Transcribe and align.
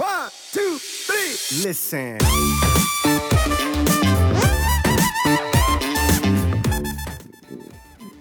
One, 0.00 0.06
two, 0.54 0.78
three. 1.06 1.68
Listen. 1.68 2.16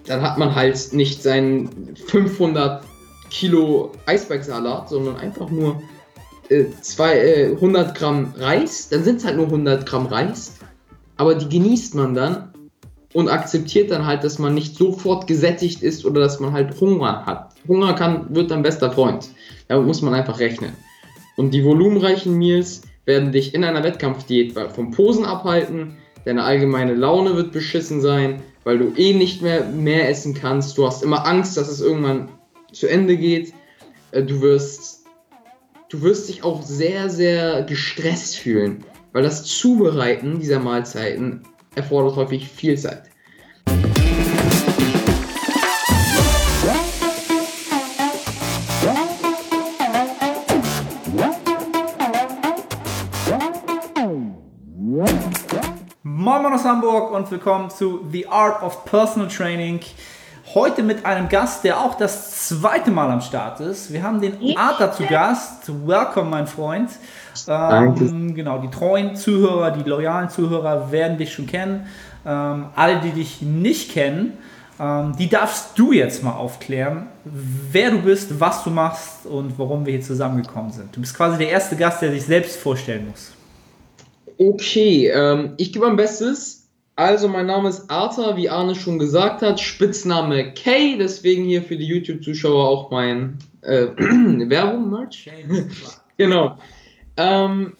Dann 0.05 0.21
hat 0.21 0.37
man 0.37 0.53
halt 0.53 0.91
nicht 0.91 1.23
seinen 1.23 1.95
500 1.95 2.83
Kilo 3.29 3.93
Eisbergsalat, 4.07 4.89
sondern 4.89 5.15
einfach 5.15 5.49
nur 5.49 5.81
äh, 6.49 6.65
zwei, 6.81 7.17
äh, 7.17 7.51
100 7.51 7.95
Gramm 7.95 8.33
Reis. 8.35 8.89
Dann 8.89 9.05
sind 9.05 9.19
es 9.19 9.25
halt 9.25 9.37
nur 9.37 9.45
100 9.45 9.85
Gramm 9.85 10.07
Reis. 10.07 10.55
Aber 11.15 11.33
die 11.33 11.47
genießt 11.47 11.95
man 11.95 12.13
dann 12.13 12.51
und 13.13 13.29
akzeptiert 13.29 13.89
dann 13.89 14.05
halt, 14.05 14.25
dass 14.25 14.37
man 14.37 14.53
nicht 14.53 14.75
sofort 14.75 15.27
gesättigt 15.27 15.81
ist 15.81 16.03
oder 16.03 16.19
dass 16.19 16.41
man 16.41 16.51
halt 16.51 16.81
Hunger 16.81 17.25
hat. 17.25 17.53
Hunger 17.69 17.93
kann, 17.93 18.35
wird 18.35 18.51
dein 18.51 18.63
bester 18.63 18.91
Freund. 18.91 19.29
Damit 19.69 19.87
muss 19.87 20.01
man 20.01 20.13
einfach 20.13 20.39
rechnen. 20.39 20.73
Und 21.39 21.51
die 21.51 21.63
volumenreichen 21.63 22.37
Meals 22.37 22.81
werden 23.05 23.31
dich 23.31 23.53
in 23.53 23.63
einer 23.63 23.81
Wettkampfdiät 23.81 24.51
vom 24.75 24.91
Posen 24.91 25.23
abhalten. 25.23 25.95
Deine 26.25 26.43
allgemeine 26.43 26.93
Laune 26.95 27.33
wird 27.37 27.53
beschissen 27.53 28.01
sein, 28.01 28.41
weil 28.65 28.77
du 28.77 28.91
eh 28.97 29.13
nicht 29.13 29.41
mehr 29.41 29.63
mehr 29.63 30.09
essen 30.09 30.33
kannst. 30.33 30.77
Du 30.77 30.85
hast 30.85 31.01
immer 31.01 31.25
Angst, 31.25 31.55
dass 31.55 31.69
es 31.69 31.79
irgendwann 31.79 32.27
zu 32.73 32.87
Ende 32.87 33.15
geht. 33.15 33.53
Äh, 34.11 34.23
du 34.23 34.41
wirst, 34.41 35.05
du 35.87 36.01
wirst 36.01 36.27
dich 36.27 36.43
auch 36.43 36.61
sehr, 36.61 37.09
sehr 37.09 37.63
gestresst 37.63 38.35
fühlen, 38.35 38.83
weil 39.13 39.23
das 39.23 39.45
Zubereiten 39.45 40.41
dieser 40.41 40.59
Mahlzeiten 40.59 41.43
erfordert 41.73 42.17
häufig 42.17 42.49
viel 42.49 42.77
Zeit. 42.77 43.08
Moin 56.39 56.51
Moin 56.51 56.57
aus 56.57 56.65
Hamburg 56.65 57.11
und 57.11 57.29
willkommen 57.31 57.69
zu 57.69 57.99
The 58.13 58.29
Art 58.29 58.63
of 58.63 58.85
Personal 58.85 59.27
Training. 59.27 59.81
Heute 60.53 60.83
mit 60.83 61.05
einem 61.05 61.27
Gast, 61.27 61.65
der 61.65 61.81
auch 61.81 61.95
das 61.95 62.47
zweite 62.47 62.91
Mal 62.91 63.11
am 63.11 63.19
Start 63.19 63.59
ist. 63.59 63.91
Wir 63.91 64.03
haben 64.03 64.21
den 64.21 64.57
Arthur 64.57 64.93
zu 64.93 65.03
Gast. 65.03 65.69
Welcome, 65.85 66.29
mein 66.29 66.47
Freund. 66.47 66.91
Danke. 67.45 68.05
Ähm, 68.05 68.35
genau, 68.35 68.59
die 68.59 68.69
treuen 68.69 69.17
Zuhörer, 69.17 69.71
die 69.71 69.83
loyalen 69.83 70.29
Zuhörer 70.29 70.93
werden 70.93 71.17
dich 71.17 71.33
schon 71.33 71.45
kennen. 71.45 71.87
Ähm, 72.25 72.67
alle, 72.73 73.01
die 73.01 73.11
dich 73.11 73.41
nicht 73.41 73.91
kennen, 73.91 74.37
ähm, 74.79 75.17
die 75.19 75.27
darfst 75.27 75.77
du 75.77 75.91
jetzt 75.91 76.23
mal 76.23 76.35
aufklären, 76.35 77.07
wer 77.25 77.91
du 77.91 77.97
bist, 77.97 78.39
was 78.39 78.63
du 78.63 78.69
machst 78.69 79.25
und 79.25 79.59
warum 79.59 79.85
wir 79.85 79.91
hier 79.91 80.03
zusammengekommen 80.03 80.71
sind. 80.71 80.95
Du 80.95 81.01
bist 81.01 81.17
quasi 81.17 81.37
der 81.37 81.49
erste 81.49 81.75
Gast, 81.75 82.01
der 82.01 82.11
sich 82.11 82.23
selbst 82.23 82.55
vorstellen 82.55 83.09
muss. 83.09 83.33
Okay, 84.39 85.07
ähm, 85.07 85.55
ich 85.57 85.73
gebe 85.73 85.85
mein 85.85 85.97
Bestes. 85.97 86.69
Also, 86.95 87.27
mein 87.27 87.45
Name 87.45 87.67
ist 87.67 87.91
Arthur, 87.91 88.37
wie 88.37 88.49
Arne 88.49 88.73
schon 88.73 88.97
gesagt 88.97 89.41
hat, 89.41 89.59
Spitzname 89.59 90.53
K, 90.53 90.95
deswegen 90.97 91.43
hier 91.43 91.61
für 91.61 91.75
die 91.75 91.85
YouTube-Zuschauer 91.85 92.65
auch 92.65 92.89
mein 92.89 93.37
äh, 93.61 93.87
Werbung, 93.97 94.89
Merch. 94.89 95.29
genau. 96.17 96.57
Ähm, 97.17 97.73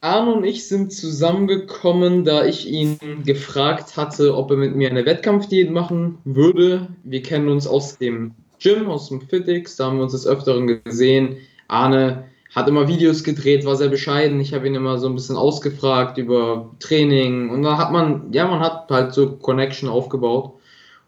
Arne 0.00 0.34
und 0.34 0.44
ich 0.44 0.68
sind 0.68 0.92
zusammengekommen, 0.92 2.24
da 2.24 2.44
ich 2.44 2.68
ihn 2.68 2.98
gefragt 3.24 3.96
hatte, 3.96 4.36
ob 4.36 4.52
er 4.52 4.56
mit 4.56 4.76
mir 4.76 4.90
eine 4.90 5.04
Wettkampfdiät 5.04 5.72
machen 5.72 6.18
würde. 6.24 6.86
Wir 7.02 7.22
kennen 7.22 7.48
uns 7.48 7.66
aus 7.66 7.98
dem 7.98 8.32
Gym, 8.60 8.88
aus 8.88 9.08
dem 9.08 9.22
Fitix, 9.22 9.74
da 9.74 9.86
haben 9.86 9.96
wir 9.96 10.04
uns 10.04 10.12
des 10.12 10.26
Öfteren 10.26 10.68
gesehen. 10.84 11.38
Arne 11.66 12.26
hat 12.54 12.68
immer 12.68 12.86
Videos 12.86 13.24
gedreht, 13.24 13.64
war 13.64 13.76
sehr 13.76 13.88
bescheiden. 13.88 14.40
Ich 14.40 14.54
habe 14.54 14.66
ihn 14.66 14.74
immer 14.74 14.98
so 14.98 15.08
ein 15.08 15.14
bisschen 15.14 15.36
ausgefragt 15.36 16.18
über 16.18 16.70
Training 16.78 17.50
und 17.50 17.62
da 17.62 17.78
hat 17.78 17.90
man, 17.90 18.32
ja, 18.32 18.46
man 18.46 18.60
hat 18.60 18.88
halt 18.90 19.12
so 19.12 19.36
Connection 19.36 19.88
aufgebaut. 19.88 20.52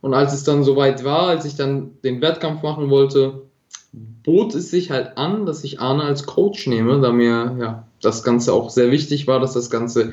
Und 0.00 0.14
als 0.14 0.32
es 0.32 0.44
dann 0.44 0.64
soweit 0.64 1.04
war, 1.04 1.28
als 1.28 1.44
ich 1.44 1.56
dann 1.56 1.98
den 2.02 2.20
Wettkampf 2.20 2.62
machen 2.62 2.90
wollte, 2.90 3.42
bot 3.92 4.54
es 4.54 4.70
sich 4.70 4.90
halt 4.90 5.16
an, 5.16 5.46
dass 5.46 5.64
ich 5.64 5.80
Arne 5.80 6.02
als 6.02 6.26
Coach 6.26 6.66
nehme, 6.66 7.00
da 7.00 7.12
mir 7.12 7.56
ja 7.58 7.86
das 8.02 8.22
Ganze 8.22 8.52
auch 8.52 8.70
sehr 8.70 8.90
wichtig 8.90 9.26
war, 9.26 9.40
dass 9.40 9.54
das 9.54 9.70
Ganze 9.70 10.12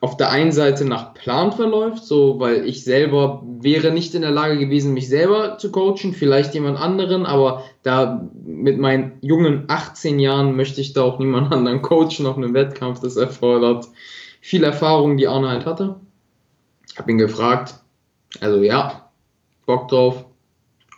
auf 0.00 0.16
der 0.16 0.30
einen 0.30 0.52
Seite 0.52 0.84
nach 0.84 1.14
Plan 1.14 1.52
verläuft, 1.52 2.04
so 2.04 2.38
weil 2.38 2.66
ich 2.66 2.84
selber 2.84 3.42
wäre 3.60 3.90
nicht 3.92 4.14
in 4.14 4.22
der 4.22 4.30
Lage 4.30 4.58
gewesen, 4.58 4.94
mich 4.94 5.08
selber 5.08 5.56
zu 5.58 5.70
coachen, 5.72 6.12
vielleicht 6.12 6.54
jemand 6.54 6.78
anderen, 6.78 7.24
aber 7.24 7.64
da 7.82 8.28
mit 8.44 8.78
meinen 8.78 9.12
jungen 9.22 9.64
18 9.68 10.18
Jahren 10.18 10.54
möchte 10.54 10.80
ich 10.80 10.92
da 10.92 11.02
auch 11.02 11.18
niemand 11.18 11.52
anderen 11.52 11.82
coachen 11.82 12.26
auf 12.26 12.36
einem 12.36 12.54
Wettkampf. 12.54 13.00
Das 13.00 13.16
erfordert 13.16 13.86
viel 14.40 14.64
Erfahrung, 14.64 15.16
die 15.16 15.28
Arne 15.28 15.48
halt 15.48 15.66
hatte. 15.66 15.96
Ich 16.88 16.98
habe 16.98 17.10
ihn 17.10 17.18
gefragt, 17.18 17.74
also 18.40 18.62
ja, 18.62 19.10
Bock 19.64 19.88
drauf, 19.88 20.26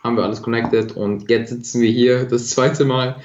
haben 0.03 0.17
wir 0.17 0.23
alles 0.23 0.41
connected 0.41 0.95
und 0.95 1.29
jetzt 1.29 1.49
sitzen 1.49 1.81
wir 1.81 1.89
hier 1.89 2.25
das 2.29 2.49
zweite 2.49 2.85
Mal. 2.85 3.15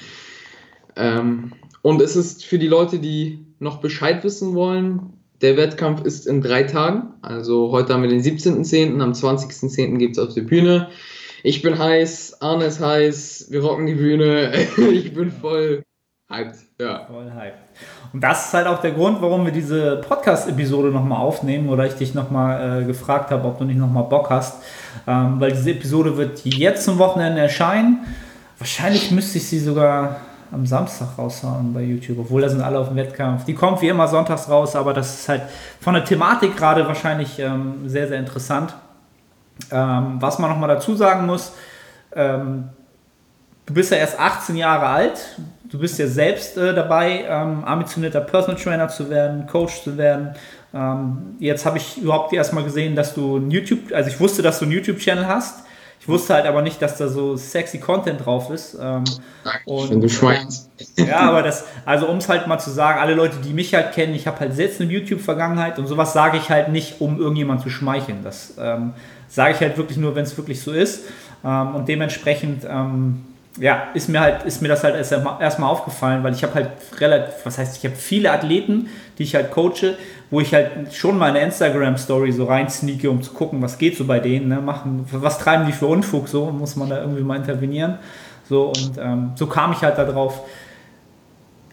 Ähm, 0.97 1.53
und 1.83 2.01
es 2.01 2.17
ist 2.17 2.45
für 2.45 2.59
die 2.59 2.69
Leute, 2.69 3.01
die 3.01 3.45
noch 3.59 3.81
Bescheid 3.81 4.25
wissen 4.25 4.55
wollen, 4.55 5.24
der 5.45 5.59
Wettkampf 5.59 6.03
ist 6.05 6.27
in 6.27 6.41
drei 6.41 6.63
Tagen. 6.63 7.13
Also 7.21 7.71
heute 7.71 7.93
haben 7.93 8.03
wir 8.03 8.09
den 8.09 8.23
17.10., 8.23 8.99
am 9.01 9.13
20.10. 9.13 9.99
gibt 9.99 10.17
es 10.17 10.23
auf 10.23 10.33
die 10.33 10.41
Bühne. 10.41 10.89
Ich 11.43 11.61
bin 11.61 11.79
heiß, 11.79 12.41
Arne 12.41 12.65
ist 12.65 12.81
heiß, 12.81 13.49
wir 13.51 13.63
rocken 13.63 13.85
die 13.85 13.95
Bühne. 13.95 14.55
ich 14.93 15.13
bin 15.13 15.31
voll 15.31 15.83
hyped. 16.31 16.57
Ja. 16.81 17.05
Voll 17.05 17.31
hyped. 17.31 17.59
Und 18.15 18.25
das 18.25 18.47
ist 18.47 18.55
halt 18.55 18.67
auch 18.67 18.81
der 18.81 18.93
Grund, 18.93 19.21
warum 19.21 19.45
wir 19.45 19.53
diese 19.53 20.01
Podcast-Episode 20.09 20.89
nochmal 20.89 21.19
aufnehmen 21.19 21.69
oder 21.69 21.85
ich 21.85 21.93
dich 21.93 22.15
nochmal 22.15 22.81
äh, 22.81 22.87
gefragt 22.87 23.31
habe, 23.31 23.47
ob 23.47 23.59
du 23.59 23.65
nicht 23.65 23.79
nochmal 23.79 24.05
Bock 24.05 24.31
hast. 24.31 24.63
Ähm, 25.07 25.41
weil 25.41 25.53
diese 25.53 25.73
Episode 25.73 26.17
wird 26.17 26.41
jetzt 26.47 26.85
zum 26.85 26.97
Wochenende 26.97 27.43
erscheinen. 27.43 28.07
Wahrscheinlich 28.57 29.11
müsste 29.11 29.37
ich 29.37 29.47
sie 29.47 29.59
sogar 29.59 30.23
am 30.55 30.67
Samstag 30.67 31.19
raushauen 31.19 31.75
bei 31.75 31.83
YouTube, 31.83 32.19
obwohl 32.21 32.41
da 32.41 32.49
sind 32.49 32.63
alle 32.63 32.79
auf 32.79 32.89
dem 32.89 32.97
Wettkampf. 32.97 33.45
Die 33.45 33.55
kommt 33.55 33.83
wie 33.83 33.89
immer 33.89 34.07
sonntags 34.07 34.49
raus, 34.49 34.77
aber 34.77 34.95
das 34.95 35.21
ist 35.21 35.29
halt 35.29 35.43
von 35.81 35.95
der 35.95 36.05
Thematik 36.05 36.57
gerade 36.57 36.87
wahrscheinlich 36.87 37.39
ähm, 37.41 37.89
sehr, 37.89 38.07
sehr 38.07 38.21
interessant. 38.21 38.75
Ähm, 39.73 40.17
was 40.21 40.39
man 40.39 40.51
nochmal 40.51 40.69
dazu 40.69 40.95
sagen 40.95 41.27
muss, 41.27 41.53
ähm, 42.15 42.69
du 43.67 43.75
bist 43.75 43.91
ja 43.91 43.99
erst 43.99 44.19
18 44.19 44.57
Jahre 44.57 44.87
alt, 44.87 45.39
du 45.65 45.79
bist 45.79 45.99
ja 45.99 46.07
selbst 46.07 46.57
äh, 46.57 46.73
dabei, 46.73 47.25
ähm, 47.29 47.65
ambitionierter 47.65 48.21
Personal 48.21 48.61
Trainer 48.61 48.89
zu 48.89 49.11
werden, 49.11 49.47
Coach 49.47 49.83
zu 49.83 49.99
werden. 49.99 50.35
Ähm, 50.73 51.37
jetzt 51.41 51.67
habe 51.67 51.79
ich 51.79 51.99
überhaupt 51.99 52.33
erstmal 52.33 52.63
gesehen, 52.63 52.95
dass 52.95 53.15
du 53.15 53.39
ein 53.39 53.51
YouTube, 53.51 53.93
also 53.93 54.09
ich 54.09 54.21
wusste, 54.21 54.43
dass 54.43 54.61
du 54.61 54.67
einen 54.67 54.73
YouTube-Channel 54.73 55.27
hast. 55.27 55.64
Ich 56.05 56.09
wusste 56.09 56.35
halt 56.35 56.45
aber 56.45 56.61
nicht, 56.61 56.83
dass 56.83 56.99
da 56.99 57.09
so 57.09 57.35
sexy 57.35 57.79
Content 57.79 58.27
drauf 58.27 58.51
ist. 58.51 58.77
Ähm, 58.79 59.05
und, 59.65 59.89
Wenn 59.89 60.03
du 60.03 60.11
schweinst. 60.11 60.69
Ja, 60.97 61.21
aber 61.21 61.43
das, 61.43 61.65
also 61.87 62.09
um 62.09 62.19
es 62.19 62.29
halt 62.29 62.47
mal 62.47 62.59
zu 62.59 62.69
sagen, 62.69 63.01
alle 63.01 63.15
Leute, 63.15 63.37
die 63.43 63.55
mich 63.55 63.73
halt 63.73 63.93
kennen, 63.93 64.15
ich 64.15 64.27
habe 64.27 64.39
halt 64.41 64.55
selbst 64.55 64.83
eine 64.83 64.93
YouTube-Vergangenheit 64.93 65.79
und 65.79 65.87
sowas 65.87 66.13
sage 66.13 66.37
ich 66.37 66.51
halt 66.51 66.69
nicht, 66.69 67.01
um 67.01 67.19
irgendjemand 67.19 67.63
zu 67.63 67.71
schmeicheln. 67.71 68.19
Das 68.23 68.53
ähm, 68.59 68.93
sage 69.29 69.55
ich 69.55 69.61
halt 69.61 69.79
wirklich 69.79 69.97
nur, 69.97 70.15
wenn 70.15 70.25
es 70.25 70.37
wirklich 70.37 70.61
so 70.61 70.73
ist. 70.73 71.05
Ähm, 71.43 71.75
und 71.75 71.89
dementsprechend, 71.89 72.67
ähm, 72.69 73.25
ja, 73.59 73.89
ist 73.95 74.09
mir 74.09 74.21
halt, 74.21 74.43
ist 74.45 74.63
mir 74.63 74.69
das 74.69 74.83
halt 74.83 74.97
erstmal 74.97 75.41
erst 75.41 75.61
aufgefallen, 75.61 76.25
weil 76.25 76.35
ich 76.35 76.43
habe 76.43 76.55
halt 76.55 76.71
relativ, 76.99 77.35
was 77.45 77.59
heißt, 77.59 77.77
ich 77.77 77.85
habe 77.85 77.95
viele 77.95 78.33
Athleten, 78.33 78.89
die 79.19 79.23
ich 79.23 79.35
halt 79.35 79.53
coache, 79.53 79.97
wo 80.31 80.41
ich 80.41 80.53
halt 80.53 80.93
schon 80.93 81.19
meine 81.19 81.41
Instagram-Story 81.41 82.33
so 82.33 82.47
rein 82.47 82.69
sneake, 82.69 83.09
um 83.09 83.23
zu 83.23 83.33
gucken, 83.33 83.63
was 83.63 83.79
geht 83.79 83.97
so 83.97 84.07
bei 84.07 84.19
denen, 84.19 84.49
ne? 84.49 84.61
Machen, 84.61 85.07
was 85.13 85.39
treiben 85.39 85.67
die 85.67 85.73
für 85.73 85.87
Unfug, 85.87 86.29
so 86.29 86.47
muss 86.47 86.75
man 86.75 86.91
da 86.91 87.01
irgendwie 87.01 87.23
mal 87.23 87.37
intervenieren. 87.37 87.99
So, 88.49 88.69
und 88.69 88.99
ähm, 88.99 89.33
so 89.37 89.47
kam 89.47 89.73
ich 89.73 89.83
halt 89.83 89.99
da 89.99 90.05
drauf. 90.05 90.41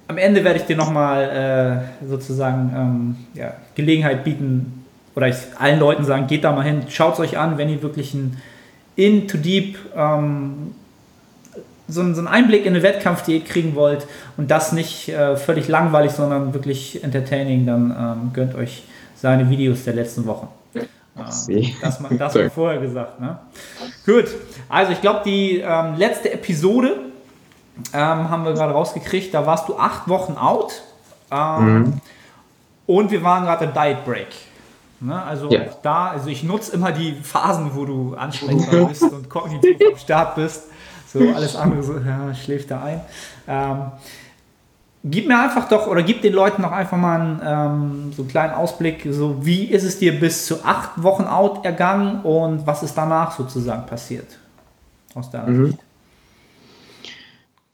Am 0.07 0.17
Ende 0.17 0.43
werde 0.43 0.59
ich 0.59 0.65
dir 0.65 0.75
nochmal 0.75 1.87
äh, 2.03 2.07
sozusagen 2.07 2.73
ähm, 2.75 3.15
ja, 3.33 3.53
Gelegenheit 3.75 4.23
bieten, 4.23 4.85
oder 5.15 5.27
ich 5.27 5.35
allen 5.57 5.79
Leuten 5.79 6.05
sagen, 6.05 6.27
geht 6.27 6.43
da 6.43 6.51
mal 6.51 6.63
hin, 6.63 6.83
schaut 6.89 7.15
es 7.15 7.19
euch 7.19 7.37
an, 7.37 7.57
wenn 7.57 7.69
ihr 7.69 7.81
wirklich 7.81 8.13
ein 8.13 8.37
into 8.95 9.37
deep 9.37 9.77
ähm, 9.95 10.75
so, 11.91 12.01
einen, 12.01 12.27
Einblick 12.27 12.65
in 12.65 12.73
eine 12.73 12.83
Wettkampfdiät 12.83 13.45
kriegen 13.45 13.75
wollt 13.75 14.07
und 14.37 14.49
das 14.49 14.71
nicht 14.71 15.09
äh, 15.09 15.35
völlig 15.35 15.67
langweilig, 15.67 16.11
sondern 16.11 16.53
wirklich 16.53 17.03
entertaining, 17.03 17.65
dann 17.65 17.95
ähm, 17.97 18.33
gönnt 18.33 18.55
euch 18.55 18.83
seine 19.15 19.49
Videos 19.49 19.83
der 19.83 19.93
letzten 19.93 20.25
Wochen. 20.25 20.47
Ähm, 20.75 21.73
das 21.81 21.99
mal, 21.99 22.17
das 22.17 22.33
mal 22.35 22.49
vorher 22.49 22.79
gesagt. 22.79 23.19
Ne? 23.19 23.37
Gut, 24.05 24.25
also 24.69 24.91
ich 24.93 25.01
glaube, 25.01 25.21
die 25.25 25.59
ähm, 25.59 25.95
letzte 25.97 26.31
Episode 26.33 26.99
ähm, 27.93 28.29
haben 28.29 28.45
wir 28.45 28.53
gerade 28.53 28.73
rausgekriegt. 28.73 29.33
Da 29.33 29.45
warst 29.45 29.67
du 29.69 29.77
acht 29.77 30.07
Wochen 30.07 30.37
out 30.37 30.81
ähm, 31.31 31.73
mhm. 31.73 32.01
und 32.87 33.11
wir 33.11 33.23
waren 33.23 33.43
gerade 33.43 33.65
im 33.65 33.73
Diet 33.73 34.05
Break. 34.05 34.27
Ne? 34.99 35.21
Also 35.21 35.49
ja. 35.49 35.61
da, 35.81 36.11
also 36.11 36.29
ich 36.29 36.43
nutze 36.43 36.73
immer 36.73 36.91
die 36.91 37.13
Phasen, 37.13 37.71
wo 37.73 37.85
du 37.85 38.15
ansprechbar 38.15 38.85
bist 38.85 39.03
und 39.03 39.29
kognitiv 39.29 39.77
am 39.91 39.97
Start 39.97 40.35
bist. 40.35 40.70
So 41.13 41.19
alles 41.35 41.55
andere 41.55 41.83
so, 41.83 41.97
ja, 41.97 42.33
schläft 42.33 42.71
da 42.71 42.83
ein. 42.83 43.01
Ähm, 43.47 43.91
gib 45.03 45.27
mir 45.27 45.39
einfach 45.39 45.67
doch 45.67 45.87
oder 45.87 46.03
gib 46.03 46.21
den 46.21 46.33
Leuten 46.33 46.61
noch 46.61 46.71
einfach 46.71 46.97
mal 46.97 47.19
einen, 47.19 47.41
ähm, 47.43 48.13
so 48.13 48.21
einen 48.21 48.29
kleinen 48.29 48.53
Ausblick, 48.53 49.07
so 49.09 49.45
wie 49.45 49.65
ist 49.65 49.83
es 49.83 49.99
dir 49.99 50.19
bis 50.19 50.45
zu 50.45 50.63
acht 50.63 51.01
Wochen 51.01 51.23
out 51.23 51.65
ergangen 51.65 52.21
und 52.21 52.65
was 52.67 52.83
ist 52.83 52.97
danach 52.97 53.31
sozusagen 53.31 53.85
passiert? 53.85 54.37
Aus 55.13 55.29
deiner 55.29 55.47
mhm. 55.47 55.65
Sicht. 55.67 55.79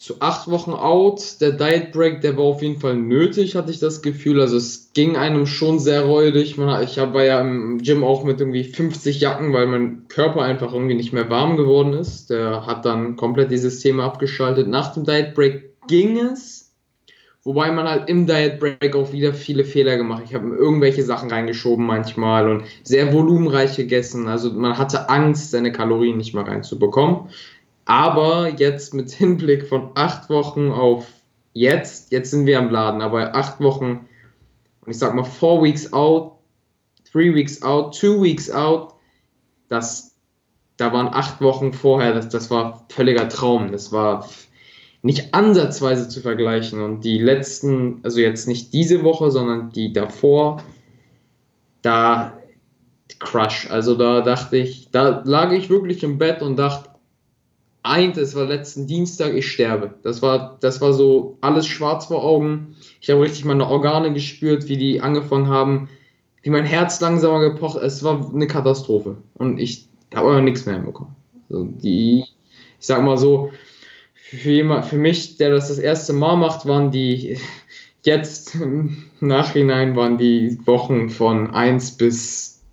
Zu 0.08 0.22
acht 0.22 0.50
Wochen 0.50 0.72
out, 0.72 1.42
der 1.42 1.52
Diet 1.52 1.92
Break, 1.92 2.22
der 2.22 2.38
war 2.38 2.46
auf 2.46 2.62
jeden 2.62 2.80
Fall 2.80 2.96
nötig, 2.96 3.58
hatte 3.58 3.72
ich 3.72 3.80
das 3.80 4.02
Gefühl. 4.02 4.40
Also 4.40 4.56
es 4.56 4.94
ging 4.94 5.18
einem 5.18 5.46
schon 5.46 5.80
sehr 5.80 6.04
räudig. 6.04 6.52
Ich 6.52 6.58
war 6.58 7.24
ja 7.26 7.42
im 7.42 7.80
Gym 7.80 8.06
auch 8.06 8.24
mit 8.24 8.40
irgendwie 8.40 8.64
50 8.64 9.20
Jacken, 9.20 9.52
weil 9.52 9.68
mein 9.68 10.08
Körper 10.08 10.44
einfach 10.44 10.72
irgendwie 10.72 10.96
nicht 10.96 11.12
mehr 11.12 11.30
warm 11.30 11.58
geworden 11.58 11.92
ist. 11.92 12.30
Der 12.30 12.66
hat 12.66 12.86
dann 12.86 13.18
komplett 13.18 13.52
die 13.52 13.58
Systeme 13.58 14.02
abgeschaltet. 14.04 14.70
Nach 14.70 14.94
dem 14.94 15.04
Diet 15.04 15.34
Break 15.34 15.74
ging 15.88 16.18
es 16.18 16.68
Wobei 17.48 17.72
man 17.72 17.88
halt 17.88 18.10
im 18.10 18.28
Diet 18.28 18.60
Break 18.60 18.94
auch 18.94 19.14
wieder 19.14 19.34
viele 19.34 19.64
Fehler 19.64 19.96
gemacht. 19.96 20.24
Ich 20.26 20.36
habe 20.36 20.54
irgendwelche 20.54 21.02
Sachen 21.04 21.32
reingeschoben 21.32 21.86
manchmal 21.86 22.50
und 22.50 22.64
sehr 22.84 23.14
volumenreich 23.14 23.78
gegessen. 23.78 24.28
Also 24.28 24.52
man 24.52 24.78
hatte 24.78 25.08
Angst, 25.08 25.52
seine 25.52 25.72
Kalorien 25.72 26.18
nicht 26.18 26.34
mal 26.34 26.44
reinzubekommen. 26.44 27.30
Aber 27.88 28.50
jetzt 28.50 28.94
mit 28.94 29.12
Hinblick 29.12 29.66
von 29.66 29.92
acht 29.96 30.30
Wochen 30.30 30.72
auf 30.72 31.08
jetzt, 31.54 32.12
jetzt 32.12 32.32
sind 32.32 32.46
wir 32.46 32.60
am 32.60 32.70
Laden, 32.70 33.02
aber 33.02 33.34
acht 33.34 33.62
Wochen, 33.62 34.08
und 34.82 34.92
ich 34.92 34.98
sag 35.00 35.16
mal 35.16 35.24
four 35.24 35.64
weeks 35.64 35.94
out, 35.94 36.34
three 37.10 37.34
weeks 37.34 37.62
out, 37.62 37.98
two 37.98 38.22
weeks 38.22 38.52
out, 38.52 38.94
das, 39.70 40.16
da 40.76 40.92
waren 40.92 41.08
acht 41.08 41.40
Wochen 41.40 41.72
vorher, 41.72 42.14
das, 42.14 42.28
das 42.28 42.52
war 42.52 42.86
völliger 42.90 43.30
Traum. 43.30 43.72
Das 43.72 43.94
war 43.94 44.28
nicht 45.02 45.34
ansatzweise 45.34 46.10
zu 46.10 46.20
vergleichen. 46.20 46.82
Und 46.82 47.06
die 47.06 47.20
letzten, 47.20 48.02
also 48.04 48.20
jetzt 48.20 48.50
nicht 48.50 48.74
diese 48.74 49.04
Woche, 49.04 49.32
sondern 49.32 49.72
die 49.72 49.94
davor, 49.94 50.62
da 51.82 52.34
Crush. 53.20 53.72
Also 53.72 53.96
da 53.96 54.22
dachte 54.22 54.58
ich, 54.58 54.92
da 54.92 55.22
lag 55.24 55.54
ich 55.54 55.70
wirklich 55.70 56.04
im 56.04 56.18
Bett 56.18 56.42
und 56.42 56.58
dachte, 56.58 56.90
eint, 57.90 58.18
es 58.18 58.36
war 58.36 58.46
letzten 58.46 58.88
Dienstag, 58.88 59.34
ich 59.34 59.52
sterbe. 59.52 59.96
Das 60.04 60.22
war, 60.22 60.58
das 60.60 60.82
war 60.82 60.94
so 60.94 61.38
alles 61.42 61.68
schwarz 61.68 62.06
vor 62.06 62.24
Augen. 62.24 62.76
Ich 63.02 63.10
habe 63.10 63.22
richtig 63.22 63.46
meine 63.46 63.68
Organe 63.68 64.14
gespürt, 64.14 64.68
wie 64.68 64.78
die 64.78 65.02
angefangen 65.02 65.48
haben, 65.48 65.90
wie 66.42 66.50
mein 66.50 66.66
Herz 66.66 67.00
langsamer 67.02 67.40
gepocht. 67.40 67.78
Es 67.78 68.04
war 68.04 68.32
eine 68.34 68.48
Katastrophe. 68.48 69.18
Und 69.36 69.60
ich 69.60 69.88
habe 70.14 70.30
aber 70.30 70.42
nichts 70.42 70.66
mehr 70.66 70.76
hinbekommen. 70.76 71.16
Also 71.50 71.66
die, 71.66 72.26
ich 72.80 72.86
sag 72.86 73.04
mal 73.04 73.18
so, 73.18 73.52
für, 74.14 74.52
jemand, 74.52 74.86
für 74.86 74.98
mich, 74.98 75.38
der 75.38 75.52
das 75.52 75.70
das 75.70 75.80
erste 75.80 76.14
Mal 76.14 76.36
macht, 76.36 76.66
waren 76.66 76.92
die 76.92 77.38
jetzt 78.04 78.56
im 78.56 79.04
Nachhinein 79.20 79.96
waren 79.96 80.18
die 80.18 80.58
Wochen 80.66 81.10
von 81.10 81.52
1 81.52 81.98
bis 81.98 82.64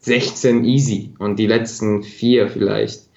16 0.00 0.64
easy 0.64 1.14
und 1.18 1.38
die 1.38 1.46
letzten 1.46 2.02
vier 2.02 2.48
vielleicht. 2.48 3.09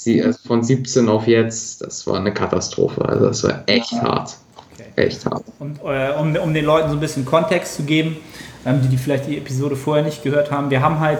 Sie, 0.00 0.22
also 0.22 0.38
von 0.46 0.62
17 0.62 1.08
auf 1.10 1.26
jetzt, 1.26 1.82
das 1.82 2.06
war 2.06 2.16
eine 2.16 2.32
Katastrophe. 2.32 3.04
Also 3.04 3.26
das 3.26 3.44
war 3.44 3.64
echt 3.66 3.92
hart. 3.92 4.36
Okay. 4.72 4.88
Echt 4.96 5.26
hart. 5.26 5.44
Und 5.58 5.78
äh, 5.84 6.12
um, 6.18 6.34
um 6.36 6.54
den 6.54 6.64
Leuten 6.64 6.88
so 6.88 6.96
ein 6.96 7.00
bisschen 7.00 7.26
Kontext 7.26 7.74
zu 7.74 7.82
geben, 7.82 8.16
ähm, 8.64 8.80
die, 8.82 8.88
die 8.88 8.96
vielleicht 8.96 9.26
die 9.26 9.36
Episode 9.36 9.76
vorher 9.76 10.02
nicht 10.02 10.22
gehört 10.22 10.50
haben, 10.50 10.70
wir 10.70 10.80
haben 10.80 11.00
halt 11.00 11.18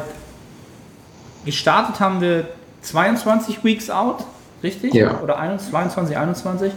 gestartet 1.45 2.01
haben 2.01 2.23
wir 2.23 2.49
22 2.81 3.63
Weeks 3.65 3.91
out 3.91 4.25
richtig? 4.63 4.95
Ja. 4.95 5.21
Oder 5.21 5.37
22, 5.37 6.17
21, 6.17 6.73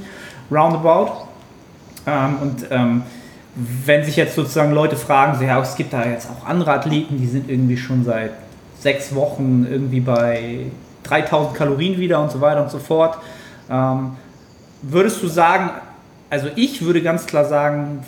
roundabout. 0.51 1.27
Ähm, 2.05 2.35
und 2.41 2.65
ähm, 2.69 3.03
wenn 3.55 4.03
sich 4.03 4.15
jetzt 4.15 4.35
sozusagen 4.35 4.73
Leute 4.73 4.97
fragen, 4.97 5.37
so, 5.37 5.45
ja, 5.45 5.57
es 5.61 5.75
gibt 5.75 5.93
da 5.93 6.05
jetzt 6.05 6.27
auch 6.29 6.45
andere 6.45 6.71
Athleten, 6.71 7.17
die 7.17 7.27
sind 7.27 7.49
irgendwie 7.49 7.77
schon 7.77 8.03
seit 8.03 8.31
sechs 8.77 9.15
Wochen 9.15 9.65
irgendwie 9.69 10.01
bei 10.01 10.65
3000 11.03 11.55
Kalorien 11.55 11.99
wieder 11.99 12.21
und 12.21 12.31
so 12.31 12.41
weiter 12.41 12.63
und 12.63 12.71
so 12.71 12.79
fort. 12.79 13.17
Ähm, 13.69 14.17
würdest 14.81 15.21
du 15.21 15.27
sagen, 15.27 15.71
also 16.29 16.47
ich 16.55 16.81
würde 16.81 17.01
ganz 17.01 17.25
klar 17.25 17.45
sagen, 17.45 18.03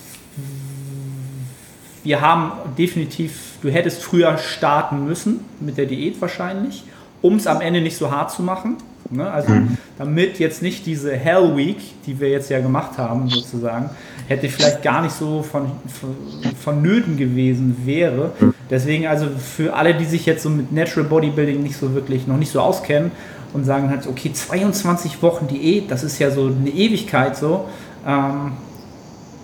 wir 2.03 2.21
haben 2.21 2.51
definitiv, 2.77 3.57
du 3.61 3.69
hättest 3.69 4.03
früher 4.03 4.37
starten 4.37 5.05
müssen 5.05 5.43
mit 5.59 5.77
der 5.77 5.85
Diät 5.85 6.21
wahrscheinlich, 6.21 6.83
um 7.21 7.35
es 7.35 7.47
am 7.47 7.61
Ende 7.61 7.81
nicht 7.81 7.97
so 7.97 8.11
hart 8.11 8.31
zu 8.31 8.43
machen. 8.43 8.77
Ne? 9.09 9.29
Also 9.29 9.51
mhm. 9.51 9.77
damit 9.97 10.39
jetzt 10.39 10.61
nicht 10.61 10.85
diese 10.85 11.15
Hell 11.15 11.55
Week, 11.55 11.77
die 12.05 12.19
wir 12.19 12.29
jetzt 12.29 12.49
ja 12.49 12.59
gemacht 12.59 12.97
haben, 12.97 13.29
sozusagen, 13.29 13.89
hätte 14.27 14.49
vielleicht 14.49 14.81
gar 14.81 15.01
nicht 15.01 15.13
so 15.13 15.43
von, 15.43 15.71
von, 15.87 16.15
vonnöten 16.59 17.17
gewesen 17.17 17.77
wäre. 17.85 18.31
Deswegen 18.69 19.07
also 19.07 19.27
für 19.27 19.75
alle, 19.75 19.93
die 19.93 20.05
sich 20.05 20.25
jetzt 20.25 20.43
so 20.43 20.49
mit 20.49 20.71
Natural 20.71 21.07
Bodybuilding 21.07 21.61
nicht 21.61 21.77
so 21.77 21.93
wirklich, 21.93 22.25
noch 22.25 22.37
nicht 22.37 22.51
so 22.51 22.59
auskennen 22.59 23.11
und 23.53 23.63
sagen 23.63 23.89
halt, 23.89 24.07
okay, 24.07 24.33
22 24.33 25.21
Wochen 25.21 25.47
Diät, 25.47 25.91
das 25.91 26.03
ist 26.03 26.19
ja 26.19 26.31
so 26.31 26.47
eine 26.47 26.69
Ewigkeit 26.69 27.37
so. 27.37 27.65
Ähm, 28.05 28.53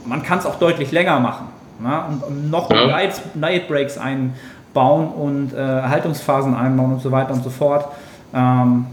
man 0.06 0.24
kann 0.24 0.40
es 0.40 0.46
auch 0.46 0.58
deutlich 0.58 0.92
länger 0.92 1.20
machen. 1.20 1.48
Ne? 1.80 2.04
Und, 2.10 2.24
und, 2.24 2.50
noch 2.50 2.72
ja. 2.72 2.88
Night, 2.88 3.22
Night 3.36 3.68
Breaks 3.68 3.98
einbauen 3.98 5.10
und 5.10 5.54
äh, 5.54 5.58
Haltungsphasen 5.58 6.56
einbauen 6.56 6.94
und 6.94 7.02
so 7.02 7.12
weiter 7.12 7.34
und 7.34 7.44
so 7.44 7.52
fort. 7.52 7.88
Ähm, 8.34 8.88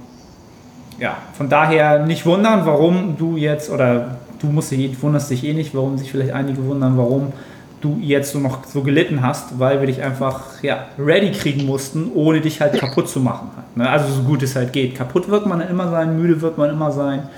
ja, 0.98 1.16
von 1.34 1.48
daher 1.48 2.04
nicht 2.04 2.26
wundern, 2.26 2.66
warum 2.66 3.16
du 3.16 3.36
jetzt, 3.36 3.70
oder 3.70 4.18
du 4.40 4.48
musst 4.48 4.70
dich, 4.70 5.02
wunderst 5.02 5.30
dich 5.30 5.44
eh 5.44 5.54
nicht, 5.54 5.74
warum 5.74 5.98
sich 5.98 6.10
vielleicht 6.10 6.32
einige 6.32 6.64
wundern, 6.64 6.96
warum 6.96 7.32
du 7.80 7.98
jetzt 8.00 8.32
so 8.32 8.38
noch 8.38 8.64
so 8.64 8.82
gelitten 8.82 9.22
hast, 9.22 9.58
weil 9.58 9.80
wir 9.80 9.86
dich 9.86 10.02
einfach 10.02 10.62
ja, 10.62 10.86
ready 10.98 11.30
kriegen 11.30 11.66
mussten, 11.66 12.10
ohne 12.14 12.40
dich 12.40 12.60
halt 12.60 12.78
kaputt 12.78 13.08
zu 13.08 13.20
machen. 13.20 13.50
Ne? 13.76 13.88
Also 13.88 14.12
so 14.12 14.22
gut 14.22 14.42
es 14.42 14.56
halt 14.56 14.72
geht. 14.72 14.96
Kaputt 14.96 15.28
wird 15.28 15.46
man 15.46 15.60
immer 15.60 15.88
sein, 15.88 16.20
müde 16.20 16.40
wird 16.40 16.58
man 16.58 16.70
immer 16.70 16.90
sein. 16.90 17.28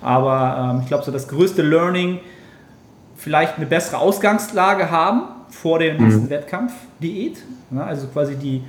Aber 0.00 0.72
ähm, 0.74 0.80
ich 0.82 0.86
glaube, 0.86 1.04
so 1.04 1.10
das 1.10 1.26
größte 1.26 1.62
Learning, 1.62 2.20
vielleicht 3.16 3.56
eine 3.56 3.66
bessere 3.66 3.98
Ausgangslage 3.98 4.90
haben 4.90 5.22
vor 5.50 5.80
der 5.80 5.94
nächsten 5.94 6.24
mhm. 6.24 6.30
Wettkampf-Diät. 6.30 7.38
Ne? 7.70 7.82
Also 7.82 8.06
quasi 8.06 8.36
die, 8.36 8.62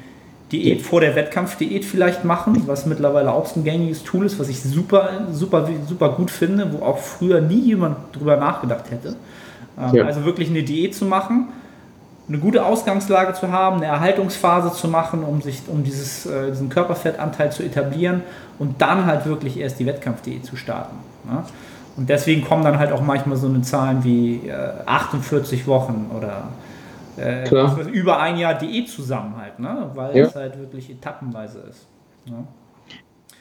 Diät 0.52 0.82
vor 0.82 1.02
der 1.02 1.16
Wettkampfdiät 1.16 1.86
vielleicht 1.86 2.26
machen, 2.26 2.64
was 2.66 2.86
mittlerweile 2.86 3.32
auch 3.32 3.46
so 3.46 3.60
ein 3.60 3.64
gängiges 3.64 4.04
Tool 4.04 4.26
ist, 4.26 4.40
was 4.40 4.50
ich 4.50 4.62
super, 4.62 5.10
super, 5.32 5.70
super 5.88 6.10
gut 6.10 6.32
finde, 6.32 6.74
wo 6.74 6.84
auch 6.84 6.98
früher 6.98 7.40
nie 7.42 7.60
jemand 7.60 7.98
drüber 8.14 8.38
nachgedacht 8.38 8.90
hätte. 8.90 9.16
Ähm, 9.80 9.96
ja. 9.96 10.06
Also 10.06 10.26
wirklich 10.26 10.50
eine 10.50 10.64
Diät 10.64 10.96
zu 10.96 11.06
machen, 11.06 11.50
eine 12.28 12.40
gute 12.40 12.66
Ausgangslage 12.66 13.34
zu 13.34 13.52
haben, 13.52 13.78
eine 13.78 13.88
Erhaltungsphase 13.88 14.72
zu 14.74 14.88
machen, 14.88 15.24
um 15.24 15.42
sich, 15.42 15.62
um 15.68 15.84
dieses, 15.84 16.26
äh, 16.26 16.52
diesen 16.52 16.70
Körperfettanteil 16.70 17.52
zu 17.52 17.64
etablieren 17.64 18.22
und 18.58 18.82
dann 18.82 19.06
halt 19.06 19.26
wirklich 19.26 19.60
erst 19.60 19.80
die 19.80 19.86
Wettkampfdiät 19.86 20.46
zu 20.46 20.56
starten. 20.56 20.96
Ne? 21.26 21.44
Und 21.98 22.10
deswegen 22.10 22.44
kommen 22.44 22.64
dann 22.64 22.80
halt 22.80 22.92
auch 22.92 23.02
manchmal 23.02 23.38
so 23.38 23.48
eine 23.48 23.62
Zahlen 23.62 24.04
wie 24.04 24.48
äh, 24.48 24.54
48 24.86 25.68
Wochen 25.68 26.10
oder 26.16 26.50
äh, 27.20 27.44
Klar. 27.46 27.88
über 27.88 28.20
ein 28.20 28.38
Jahr 28.38 28.58
Diät 28.58 28.90
zusammen 28.90 29.38
halt, 29.38 29.60
ne? 29.60 29.92
weil 29.96 30.16
ja. 30.16 30.26
es 30.26 30.36
halt 30.36 30.58
wirklich 30.60 30.90
etappenweise 30.90 31.60
ist. 31.70 31.88
Ne? 32.26 32.48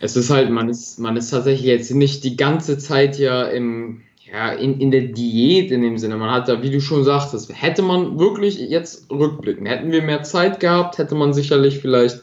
Es 0.00 0.16
ist 0.16 0.30
halt, 0.30 0.50
man 0.50 0.68
ist, 0.68 0.98
man 0.98 1.16
ist 1.16 1.30
tatsächlich 1.30 1.66
jetzt 1.66 1.92
nicht 1.92 2.24
die 2.24 2.36
ganze 2.36 2.78
Zeit 2.78 3.18
ja 3.18 3.44
im, 3.44 4.02
ja, 4.30 4.52
in, 4.52 4.80
in 4.80 4.90
der 4.90 5.02
Diät 5.02 5.70
in 5.70 5.82
dem 5.82 5.98
Sinne. 5.98 6.16
Man 6.16 6.30
hat 6.30 6.48
da, 6.48 6.62
wie 6.62 6.70
du 6.70 6.80
schon 6.80 7.04
sagtest, 7.04 7.50
hätte 7.54 7.82
man 7.82 8.18
wirklich 8.18 8.58
jetzt 8.58 9.10
rückblicken, 9.10 9.66
hätten 9.66 9.90
wir 9.90 10.02
mehr 10.02 10.22
Zeit 10.22 10.60
gehabt, 10.60 10.98
hätte 10.98 11.14
man 11.14 11.32
sicherlich 11.32 11.78
vielleicht 11.78 12.22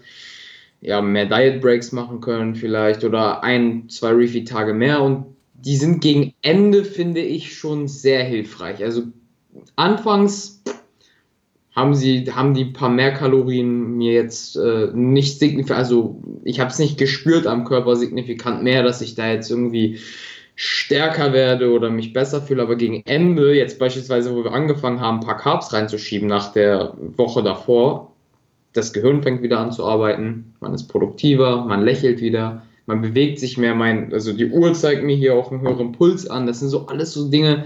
ja, 0.82 1.02
mehr 1.02 1.26
Diet 1.26 1.62
Breaks 1.62 1.92
machen 1.92 2.22
können, 2.22 2.56
vielleicht 2.56 3.04
oder 3.04 3.44
ein, 3.44 3.90
zwei 3.90 4.12
Refeed-Tage 4.12 4.74
mehr 4.74 5.02
und 5.02 5.26
die 5.54 5.78
sind 5.78 6.00
gegen 6.02 6.34
Ende, 6.44 6.86
finde 6.86 7.22
ich, 7.22 7.58
schon 7.58 7.88
sehr 7.88 8.24
hilfreich. 8.24 8.84
Also 8.84 9.04
anfangs 9.76 10.62
haben 11.76 11.94
sie, 11.94 12.32
haben 12.32 12.54
die 12.54 12.66
paar 12.66 12.90
mehr 12.90 13.14
Kalorien 13.14 13.98
mir 13.98 14.14
jetzt 14.14 14.56
äh, 14.56 14.88
nicht 14.94 15.40
signifikant, 15.40 15.78
also 15.78 16.22
ich 16.46 16.62
habe 16.62 16.72
es 16.72 16.80
nicht 16.80 16.98
gespürt 16.98 17.46
am 17.48 17.66
Körper 17.66 17.98
signifikant 17.98 18.64
mehr, 18.64 18.82
dass 18.82 19.02
ich 19.02 19.16
da 19.16 19.30
jetzt 19.30 19.52
irgendwie 19.52 20.00
stärker 20.56 21.34
werde 21.34 21.74
oder 21.74 21.90
mich 21.90 22.14
besser 22.14 22.42
fühle, 22.42 22.64
aber 22.64 22.78
gegen 22.78 23.04
Ende, 23.06 23.54
jetzt 23.54 23.78
beispielsweise, 23.78 24.34
wo 24.34 24.46
wir 24.46 24.54
angefangen 24.54 25.02
haben, 25.02 25.18
ein 25.18 25.26
paar 25.26 25.38
Carbs 25.38 25.74
reinzuschieben 25.74 26.30
nach 26.30 26.54
der 26.54 26.94
Woche 27.18 27.44
davor, 27.44 28.14
das 28.72 28.94
Gehirn 28.94 29.22
fängt 29.22 29.42
wieder 29.42 29.60
an 29.60 29.74
zu 29.74 29.86
arbeiten, 29.86 30.54
man 30.62 30.74
ist 30.74 30.88
produktiver, 30.88 31.66
man 31.66 31.84
lächelt 31.84 32.22
wieder, 32.22 32.64
man 32.86 33.02
bewegt 33.02 33.38
sich 33.38 33.58
mehr, 33.58 33.76
mein, 33.76 34.14
also 34.14 34.32
die 34.32 34.50
Uhr 34.50 34.74
zeigt 34.74 35.04
mir 35.04 35.16
hier 35.18 35.36
auch 35.36 35.52
einen 35.52 35.62
höheren 35.62 35.92
Puls 35.92 36.26
an, 36.26 36.48
das 36.48 36.62
sind 36.62 36.70
so 36.70 36.88
alles 36.88 37.12
so 37.12 37.30
Dinge, 37.30 37.66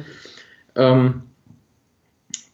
ähm, 0.76 1.22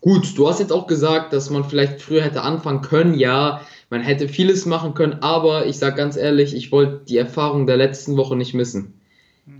Gut, 0.06 0.38
du 0.38 0.48
hast 0.48 0.60
jetzt 0.60 0.72
auch 0.72 0.86
gesagt, 0.86 1.34
dass 1.34 1.50
man 1.50 1.64
vielleicht 1.64 2.00
früher 2.00 2.22
hätte 2.22 2.44
anfangen 2.44 2.82
können. 2.82 3.16
Ja, 3.16 3.62
man 3.90 4.02
hätte 4.02 4.28
vieles 4.28 4.68
machen 4.68 4.94
können, 4.94 5.14
aber 5.22 5.66
ich 5.66 5.80
sage 5.80 5.96
ganz 5.96 6.16
ehrlich, 6.16 6.56
ich 6.56 6.72
wollte 6.72 7.02
die 7.10 7.18
Erfahrung 7.18 7.66
der 7.66 7.78
letzten 7.78 8.16
Woche 8.16 8.36
nicht 8.36 8.54
missen. 8.54 9.02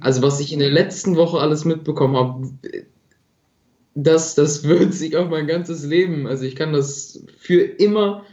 Also 0.02 0.22
was 0.22 0.40
ich 0.40 0.54
in 0.54 0.60
der 0.60 0.70
letzten 0.70 1.16
Woche 1.16 1.40
alles 1.40 1.66
mitbekommen 1.66 2.16
habe, 2.16 2.52
das, 3.96 4.36
das 4.36 4.64
wird 4.68 4.94
sich 4.94 5.18
auf 5.18 5.32
mein 5.32 5.48
ganzes 5.48 5.84
Leben, 5.84 6.28
also 6.28 6.46
ich 6.46 6.56
kann 6.56 6.74
das 6.74 7.26
für 7.40 7.62
immer 7.62 8.24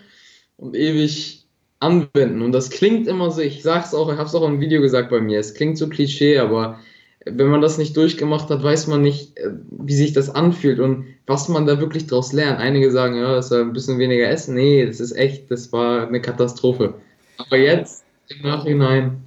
und 0.58 0.76
ewig 0.76 1.46
anwenden. 1.80 2.42
Und 2.42 2.52
das 2.52 2.68
klingt 2.68 3.08
immer 3.08 3.30
so, 3.30 3.40
ich 3.40 3.62
sag's 3.62 3.94
auch, 3.94 4.12
ich 4.12 4.18
habe 4.18 4.28
es 4.28 4.34
auch 4.34 4.46
im 4.46 4.60
Video 4.60 4.82
gesagt 4.82 5.08
bei 5.08 5.22
mir, 5.22 5.40
es 5.40 5.54
klingt 5.54 5.78
so 5.78 5.88
Klischee, 5.88 6.36
aber 6.40 6.78
wenn 7.24 7.48
man 7.48 7.60
das 7.60 7.78
nicht 7.78 7.96
durchgemacht 7.96 8.50
hat, 8.50 8.62
weiß 8.62 8.86
man 8.88 9.02
nicht, 9.02 9.38
äh, 9.38 9.50
wie 9.70 9.94
sich 9.94 10.12
das 10.12 10.34
anfühlt 10.34 10.80
und 10.80 11.06
was 11.26 11.48
man 11.48 11.66
da 11.66 11.78
wirklich 11.78 12.06
draus 12.06 12.32
lernt. 12.32 12.58
Einige 12.58 12.90
sagen, 12.90 13.16
ja, 13.16 13.34
das 13.34 13.50
war 13.50 13.60
ein 13.60 13.72
bisschen 13.72 13.98
weniger 13.98 14.28
Essen. 14.28 14.54
Nee, 14.54 14.86
das 14.86 15.00
ist 15.00 15.12
echt, 15.12 15.50
das 15.50 15.72
war 15.72 16.08
eine 16.08 16.20
Katastrophe. 16.20 16.94
Aber 17.38 17.56
jetzt, 17.56 18.04
im 18.28 18.42
Nachhinein. 18.42 19.22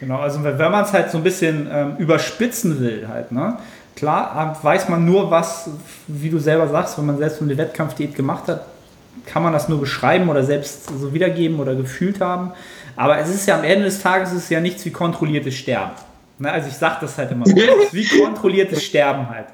Genau, 0.00 0.18
also 0.18 0.42
wenn 0.42 0.58
man 0.58 0.84
es 0.84 0.92
halt 0.92 1.10
so 1.10 1.18
ein 1.18 1.24
bisschen 1.24 1.68
ähm, 1.70 1.96
überspitzen 1.98 2.80
will, 2.80 3.08
halt, 3.08 3.32
ne? 3.32 3.58
Klar, 3.96 4.54
ähm, 4.56 4.64
weiß 4.64 4.88
man 4.88 5.04
nur 5.04 5.28
was, 5.30 5.68
wie 6.06 6.30
du 6.30 6.38
selber 6.38 6.68
sagst, 6.68 6.96
wenn 6.98 7.06
man 7.06 7.18
selbst 7.18 7.42
eine 7.42 7.56
Wettkampfdiät 7.56 8.14
gemacht 8.14 8.46
hat, 8.46 8.64
kann 9.26 9.42
man 9.42 9.52
das 9.52 9.68
nur 9.68 9.80
beschreiben 9.80 10.28
oder 10.28 10.44
selbst 10.44 10.86
so 10.86 11.12
wiedergeben 11.12 11.58
oder 11.58 11.74
gefühlt 11.74 12.20
haben. 12.20 12.52
Aber 12.94 13.18
es 13.18 13.28
ist 13.28 13.48
ja 13.48 13.58
am 13.58 13.64
Ende 13.64 13.86
des 13.86 14.00
Tages 14.00 14.32
ist 14.32 14.50
ja 14.50 14.60
nichts 14.60 14.84
wie 14.84 14.90
kontrolliertes 14.90 15.54
Sterben. 15.54 15.92
Ne? 16.40 16.50
Also 16.50 16.68
ich 16.68 16.74
sage 16.74 16.96
das 17.00 17.18
halt 17.18 17.30
immer 17.30 17.46
so. 17.46 17.54
Es 17.56 17.92
ist 17.92 17.94
wie 17.94 18.20
kontrolliertes 18.20 18.82
Sterben 18.82 19.28
halt. 19.28 19.46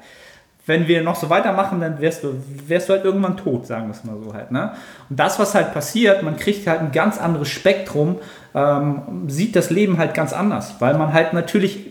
Wenn 0.67 0.87
wir 0.87 1.03
noch 1.03 1.15
so 1.15 1.29
weitermachen, 1.29 1.79
dann 1.79 2.01
wärst 2.01 2.23
du, 2.23 2.41
wärst 2.67 2.89
du 2.89 2.93
halt 2.93 3.05
irgendwann 3.05 3.37
tot, 3.37 3.67
sagen 3.67 3.85
wir 3.85 3.91
es 3.91 4.03
mal 4.03 4.17
so 4.23 4.33
halt. 4.33 4.51
Ne? 4.51 4.73
Und 5.09 5.19
das, 5.19 5.37
was 5.37 5.53
halt 5.53 5.73
passiert, 5.73 6.23
man 6.23 6.37
kriegt 6.37 6.65
halt 6.65 6.79
ein 6.79 6.91
ganz 6.91 7.19
anderes 7.19 7.49
Spektrum, 7.49 8.17
ähm, 8.55 9.25
sieht 9.27 9.55
das 9.55 9.69
Leben 9.69 9.99
halt 9.99 10.15
ganz 10.15 10.33
anders, 10.33 10.75
weil 10.79 10.97
man 10.97 11.13
halt 11.13 11.33
natürlich, 11.33 11.85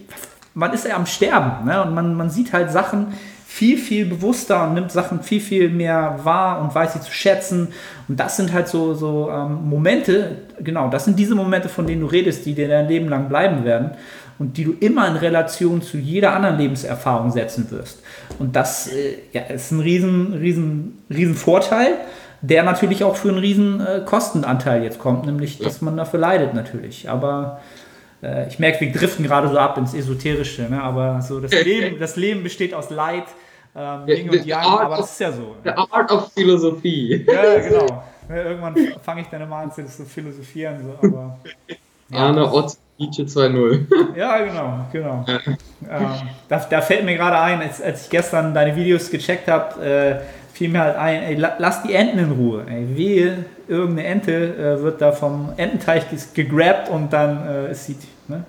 man 0.55 0.73
ist 0.73 0.87
ja 0.87 0.97
am 0.97 1.07
Sterben 1.07 1.67
ne? 1.67 1.83
und 1.85 1.95
man, 1.95 2.15
man 2.17 2.31
sieht 2.31 2.53
halt 2.53 2.73
Sachen, 2.73 3.15
viel, 3.55 3.79
viel 3.79 4.05
bewusster 4.07 4.65
und 4.65 4.75
nimmt 4.75 4.91
Sachen 4.91 5.23
viel, 5.23 5.41
viel 5.41 5.69
mehr 5.69 6.19
wahr 6.25 6.61
und 6.61 6.75
weiß 6.75 6.95
sie 6.95 7.01
zu 7.01 7.13
schätzen. 7.13 7.69
Und 8.09 8.19
das 8.19 8.37
sind 8.37 8.53
halt 8.53 8.67
so, 8.67 8.95
so 8.95 9.31
ähm, 9.31 9.69
Momente, 9.69 10.39
genau, 10.59 10.89
das 10.89 11.05
sind 11.05 11.21
diese 11.21 11.37
Momente, 11.37 11.69
von 11.69 11.87
denen 11.87 12.01
du 12.01 12.09
redest, 12.09 12.45
die 12.47 12.55
dir 12.55 12.67
dein 12.67 12.89
Leben 12.89 13.09
lang 13.09 13.29
bleiben 13.29 13.65
werden 13.65 13.93
und 14.41 14.57
die 14.57 14.65
du 14.65 14.75
immer 14.81 15.07
in 15.07 15.15
Relation 15.15 15.83
zu 15.83 15.99
jeder 15.99 16.35
anderen 16.35 16.59
Lebenserfahrung 16.59 17.31
setzen 17.31 17.71
wirst. 17.71 18.03
Und 18.41 18.57
das 18.57 18.89
äh, 18.89 19.19
ja, 19.33 19.43
ist 19.43 19.71
ein 19.71 19.79
riesen, 19.79 20.33
riesen, 20.33 21.05
riesen 21.09 21.37
Vorteil, 21.37 21.93
der 22.43 22.65
natürlich 22.65 23.05
auch 23.05 23.15
für 23.15 23.29
einen 23.29 23.39
riesen 23.39 23.81
äh, 23.81 24.01
Kostenanteil 24.05 24.83
jetzt 24.83 24.99
kommt, 24.99 25.27
nämlich, 25.27 25.59
dass 25.61 25.81
man 25.81 25.97
dafür 25.97 26.19
leidet 26.19 26.55
natürlich. 26.55 27.09
Aber 27.09 27.61
äh, 28.21 28.49
ich 28.49 28.59
merke, 28.59 28.81
wir 28.81 28.91
driften 28.91 29.25
gerade 29.25 29.49
so 29.49 29.59
ab 29.59 29.79
ins 29.79 29.95
Esoterische, 29.95 30.63
ne? 30.63 30.83
aber 30.83 31.23
so 31.23 31.39
das 31.39 31.53
Leben, 31.65 32.01
das 32.01 32.17
Leben 32.17 32.43
besteht 32.43 32.75
aus 32.75 32.91
Leid 32.91 33.27
ähm, 33.77 34.09
Yin 34.09 34.31
und 34.31 34.47
Yang, 34.47 34.65
aber 34.65 34.97
das 34.97 35.13
ist 35.13 35.21
ja 35.21 35.33
so. 35.33 35.57
The 35.65 35.71
Art 35.71 36.11
of 36.11 36.33
Philosophie. 36.33 37.25
Ja, 37.27 37.59
genau. 37.69 38.05
Irgendwann 38.29 38.77
fange 39.03 39.21
ich 39.23 39.27
dann 39.29 39.43
immer 39.43 39.57
an 39.57 39.73
zu 39.73 39.85
philosophieren, 39.85 40.79
so, 40.83 41.09
aber. 41.09 41.39
Ja, 42.11 42.19
Arne 42.27 42.53
Ott, 42.53 42.77
Nietzsche 42.99 43.23
2.0. 43.23 43.87
Ja, 44.17 44.39
genau, 44.45 44.87
genau. 44.93 45.25
ähm, 45.27 46.07
da, 46.49 46.59
da, 46.59 46.81
fällt 46.83 47.05
mir 47.05 47.17
gerade 47.17 47.39
ein, 47.39 47.63
als, 47.63 47.81
als 47.81 48.05
ich 48.05 48.11
gestern 48.11 48.53
deine 48.53 48.77
Videos 48.77 49.11
gecheckt 49.11 49.49
habe, 49.49 49.83
äh, 49.83 50.17
fiel 50.53 50.69
mir 50.69 50.81
halt 50.81 50.97
ein, 50.97 51.23
ey, 51.23 51.35
lass 51.35 51.83
die 51.83 51.95
Enten 51.95 52.19
in 52.19 52.33
Ruhe. 52.33 52.65
Ey, 52.69 52.97
wehe, 52.97 53.45
irgendeine 53.69 54.09
Ente 54.09 54.33
äh, 54.33 54.83
wird 54.83 55.01
da 55.01 55.13
vom 55.13 55.53
Ententeich 55.57 56.05
gegrabt 56.35 56.91
und 56.91 57.13
dann 57.13 57.49
äh, 57.49 57.73
ist 57.73 57.87
sie. 57.87 57.97
Ne? 58.29 58.45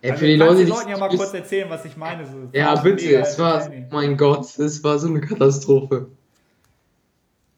Ey, 0.00 0.10
also 0.10 0.20
für 0.20 0.26
die 0.26 0.36
Leute, 0.36 0.64
die 0.64 0.70
Leuten 0.70 0.90
ja 0.90 0.98
mal 0.98 1.08
kurz 1.08 1.34
erzählen, 1.34 1.68
was 1.68 1.84
ich 1.84 1.96
meine. 1.96 2.24
So, 2.24 2.32
ja, 2.52 2.74
bitte, 2.76 3.16
es 3.16 3.38
war, 3.38 3.68
mein 3.90 4.16
Gott, 4.16 4.58
es 4.58 4.84
war 4.84 4.98
so 4.98 5.08
eine 5.08 5.20
Katastrophe. 5.20 6.06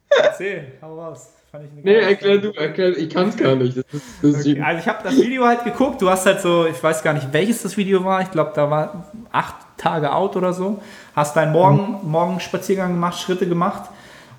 Erzähl, 0.09 0.73
hau 0.81 0.99
raus. 0.99 1.29
Fand 1.51 1.65
ich 1.65 1.85
nee, 1.85 1.95
erklär 1.95 2.39
du, 2.39 2.53
erklär, 2.53 2.97
ich 2.97 3.11
kann 3.11 3.29
es 3.29 3.37
gar 3.37 3.57
nicht. 3.57 3.77
Das 3.77 3.85
ist, 3.93 4.05
das 4.23 4.47
okay, 4.47 4.61
also 4.63 4.81
ich 4.81 4.87
habe 4.87 5.03
das 5.03 5.17
Video 5.17 5.45
halt 5.45 5.65
geguckt, 5.65 6.01
du 6.01 6.09
hast 6.09 6.25
halt 6.25 6.41
so, 6.41 6.65
ich 6.67 6.81
weiß 6.81 7.03
gar 7.03 7.13
nicht, 7.13 7.33
welches 7.33 7.63
das 7.63 7.77
Video 7.77 8.05
war, 8.05 8.23
ich 8.23 8.31
glaube, 8.31 8.53
da 8.55 8.71
war 8.71 9.11
acht 9.33 9.57
Tage 9.77 10.13
out 10.13 10.37
oder 10.37 10.53
so, 10.53 10.81
hast 11.17 11.35
deinen 11.35 11.51
Morgen, 11.51 11.99
mhm. 12.03 12.11
Morgenspaziergang 12.11 12.93
gemacht, 12.93 13.19
Schritte 13.19 13.49
gemacht 13.49 13.91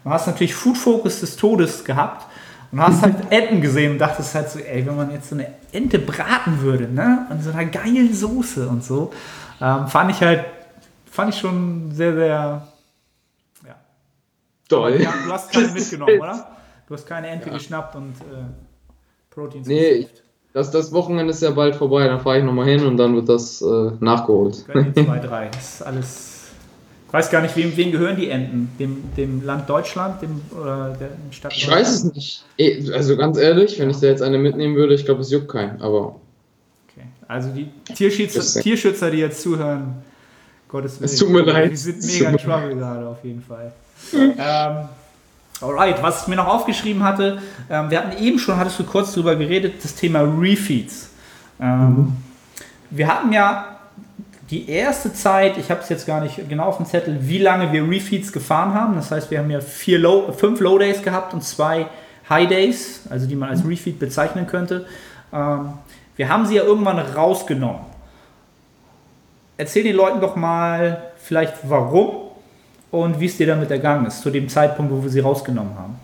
und 0.05 0.12
hast 0.13 0.25
natürlich 0.27 0.55
Food 0.55 0.77
Focus 0.77 1.20
des 1.20 1.36
Todes 1.36 1.84
gehabt 1.84 2.30
und 2.71 2.81
hast 2.81 3.01
halt 3.01 3.15
Enten 3.29 3.61
gesehen 3.61 3.93
und 3.93 3.99
dachtest 3.99 4.33
halt 4.33 4.49
so, 4.49 4.59
ey, 4.59 4.85
wenn 4.85 4.95
man 4.95 5.11
jetzt 5.11 5.29
so 5.29 5.35
eine 5.35 5.47
Ente 5.71 5.99
braten 5.99 6.61
würde, 6.61 6.87
ne? 6.87 7.27
Und 7.29 7.43
so 7.43 7.51
einer 7.51 7.65
geilen 7.65 8.13
Soße 8.13 8.67
und 8.67 8.83
so, 8.83 9.11
ähm, 9.61 9.87
fand 9.87 10.11
ich 10.11 10.21
halt, 10.21 10.45
fand 11.09 11.33
ich 11.33 11.39
schon 11.39 11.91
sehr, 11.91 12.13
sehr, 12.13 12.67
ja. 13.67 13.75
Toll. 14.69 15.01
Ja, 15.01 15.13
du 15.25 15.31
hast 15.31 15.51
keine 15.51 15.67
mitgenommen, 15.73 16.19
oder? 16.19 16.57
Du 16.87 16.93
hast 16.93 17.05
keine 17.05 17.27
Ente 17.27 17.47
ja. 17.47 17.53
geschnappt 17.53 17.95
und 17.95 18.15
äh, 18.21 18.43
Proteins. 19.29 19.67
Nee, 19.67 20.07
das, 20.53 20.71
das 20.71 20.91
Wochenende 20.91 21.31
ist 21.31 21.41
ja 21.41 21.51
bald 21.51 21.75
vorbei, 21.75 22.07
dann 22.07 22.19
fahre 22.19 22.39
ich 22.39 22.43
nochmal 22.43 22.65
hin 22.65 22.85
und 22.85 22.97
dann 22.97 23.15
wird 23.15 23.29
das 23.29 23.61
äh, 23.61 23.91
nachgeholt. 23.99 24.55
Zwei, 24.55 24.83
drei. 24.93 25.49
Das 25.49 25.75
ist 25.75 25.81
alles 25.81 26.30
weiß 27.12 27.30
gar 27.30 27.41
nicht, 27.41 27.56
wem, 27.56 27.75
wem 27.75 27.91
gehören 27.91 28.15
die 28.15 28.30
Enten? 28.30 28.70
Dem, 28.80 29.03
dem 29.15 29.46
Land 29.46 29.70
Deutschland 29.70 30.22
dem, 30.22 30.41
oder 30.60 30.96
der 31.00 31.10
Stadt? 31.32 31.53
Ich 31.56 31.70
weiß 31.70 31.89
es 31.89 32.03
nicht. 32.13 32.46
Also 32.94 33.18
ganz 33.18 33.38
ehrlich, 33.38 33.80
wenn 33.80 33.89
ich 33.89 33.98
da 34.00 34.08
jetzt 34.08 34.22
eine 34.22 34.38
mitnehmen 34.38 34.75
würde, 34.75 34.94
ich 34.94 35.06
glaube, 35.06 35.22
es 35.22 35.32
juckt 35.32 35.50
keinen. 35.50 35.82
Aber. 35.82 36.20
Okay. 36.89 37.06
Also 37.27 37.50
die 37.50 37.70
Tierschützer, 37.94 38.62
Tierschützer, 38.62 39.12
die 39.12 39.18
jetzt 39.18 39.41
zuhören, 39.41 40.03
Gottes 40.70 41.00
Willen. 41.00 41.06
Es 41.06 41.18
tut 41.18 41.30
mir 41.30 41.41
leid. 41.41 41.72
Die 41.72 41.75
sind 41.75 42.03
mega 42.03 42.30
in 42.30 42.38
Trouble 42.38 42.75
gerade 42.75 43.08
auf 43.08 43.24
jeden 43.24 43.44
Fall. 43.44 43.74
ähm, 44.13 44.89
alright, 45.62 46.01
was 46.01 46.24
ich 46.24 46.27
mir 46.27 46.38
noch 46.38 46.48
aufgeschrieben 46.48 47.03
hatte, 47.03 47.39
ähm, 47.70 47.89
wir 47.89 48.00
hatten 48.00 48.24
eben 48.24 48.39
schon, 48.39 48.58
hattest 48.58 48.80
du 48.80 48.84
kurz 48.84 49.13
drüber 49.13 49.36
geredet, 49.36 49.84
das 49.84 49.96
Thema 49.96 50.22
Refeeds. 50.22 51.10
Ähm, 51.60 51.88
mhm. 51.88 52.13
Wir 52.89 53.08
hatten 53.08 53.32
ja 53.32 53.70
die 54.51 54.70
erste 54.70 55.13
Zeit, 55.13 55.58
ich 55.58 55.72
habe 55.72 55.79
es 55.81 55.88
jetzt 55.88 56.05
gar 56.05 56.22
nicht 56.22 56.50
genau 56.50 56.65
auf 56.65 56.77
dem 56.77 56.86
Zettel, 56.86 57.17
wie 57.22 57.38
lange 57.38 57.72
wir 57.72 57.89
Refeeds 57.89 58.34
gefahren 58.34 58.74
haben. 58.74 58.96
Das 58.96 59.10
heißt, 59.10 59.31
wir 59.31 59.39
haben 59.39 59.50
ja 59.50 59.62
vier 59.62 59.98
Low, 59.98 60.31
fünf 60.34 60.60
Low 60.60 60.77
Days 60.77 61.01
gehabt 61.01 61.34
und 61.34 61.41
zwei 61.41 61.88
High 62.29 62.50
Days, 62.50 63.03
also 63.10 63.27
die 63.27 63.36
man 63.36 63.50
als 63.50 63.65
Refeed 63.65 63.98
bezeichnen 63.98 64.48
könnte. 64.48 64.86
Ähm, 65.34 65.74
wir 66.17 66.27
haben 66.27 66.46
sie 66.46 66.55
ja 66.55 66.63
irgendwann 66.63 67.00
rausgenommen. 67.00 67.81
Erzähl 69.55 69.84
den 69.84 69.96
Leuten 69.96 70.20
doch 70.20 70.36
mal 70.36 71.12
vielleicht 71.17 71.70
warum 71.70 72.31
und 72.91 73.22
wie 73.22 73.27
es 73.27 73.38
dir 73.38 73.48
damit 73.48 73.72
ergangen 73.72 74.05
ist, 74.05 74.22
zu 74.22 74.31
dem 74.31 74.50
Zeitpunkt, 74.50 74.91
wo 74.91 75.01
wir 75.01 75.10
sie 75.10 75.22
rausgenommen 75.22 75.77
haben. 75.77 76.00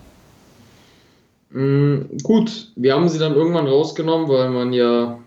Mm, 1.50 2.18
gut, 2.24 2.72
wir 2.78 2.94
haben 2.94 3.10
sie 3.10 3.20
dann 3.20 3.34
irgendwann 3.34 3.68
rausgenommen, 3.68 4.30
weil 4.30 4.50
man 4.50 4.72
ja 4.72 5.20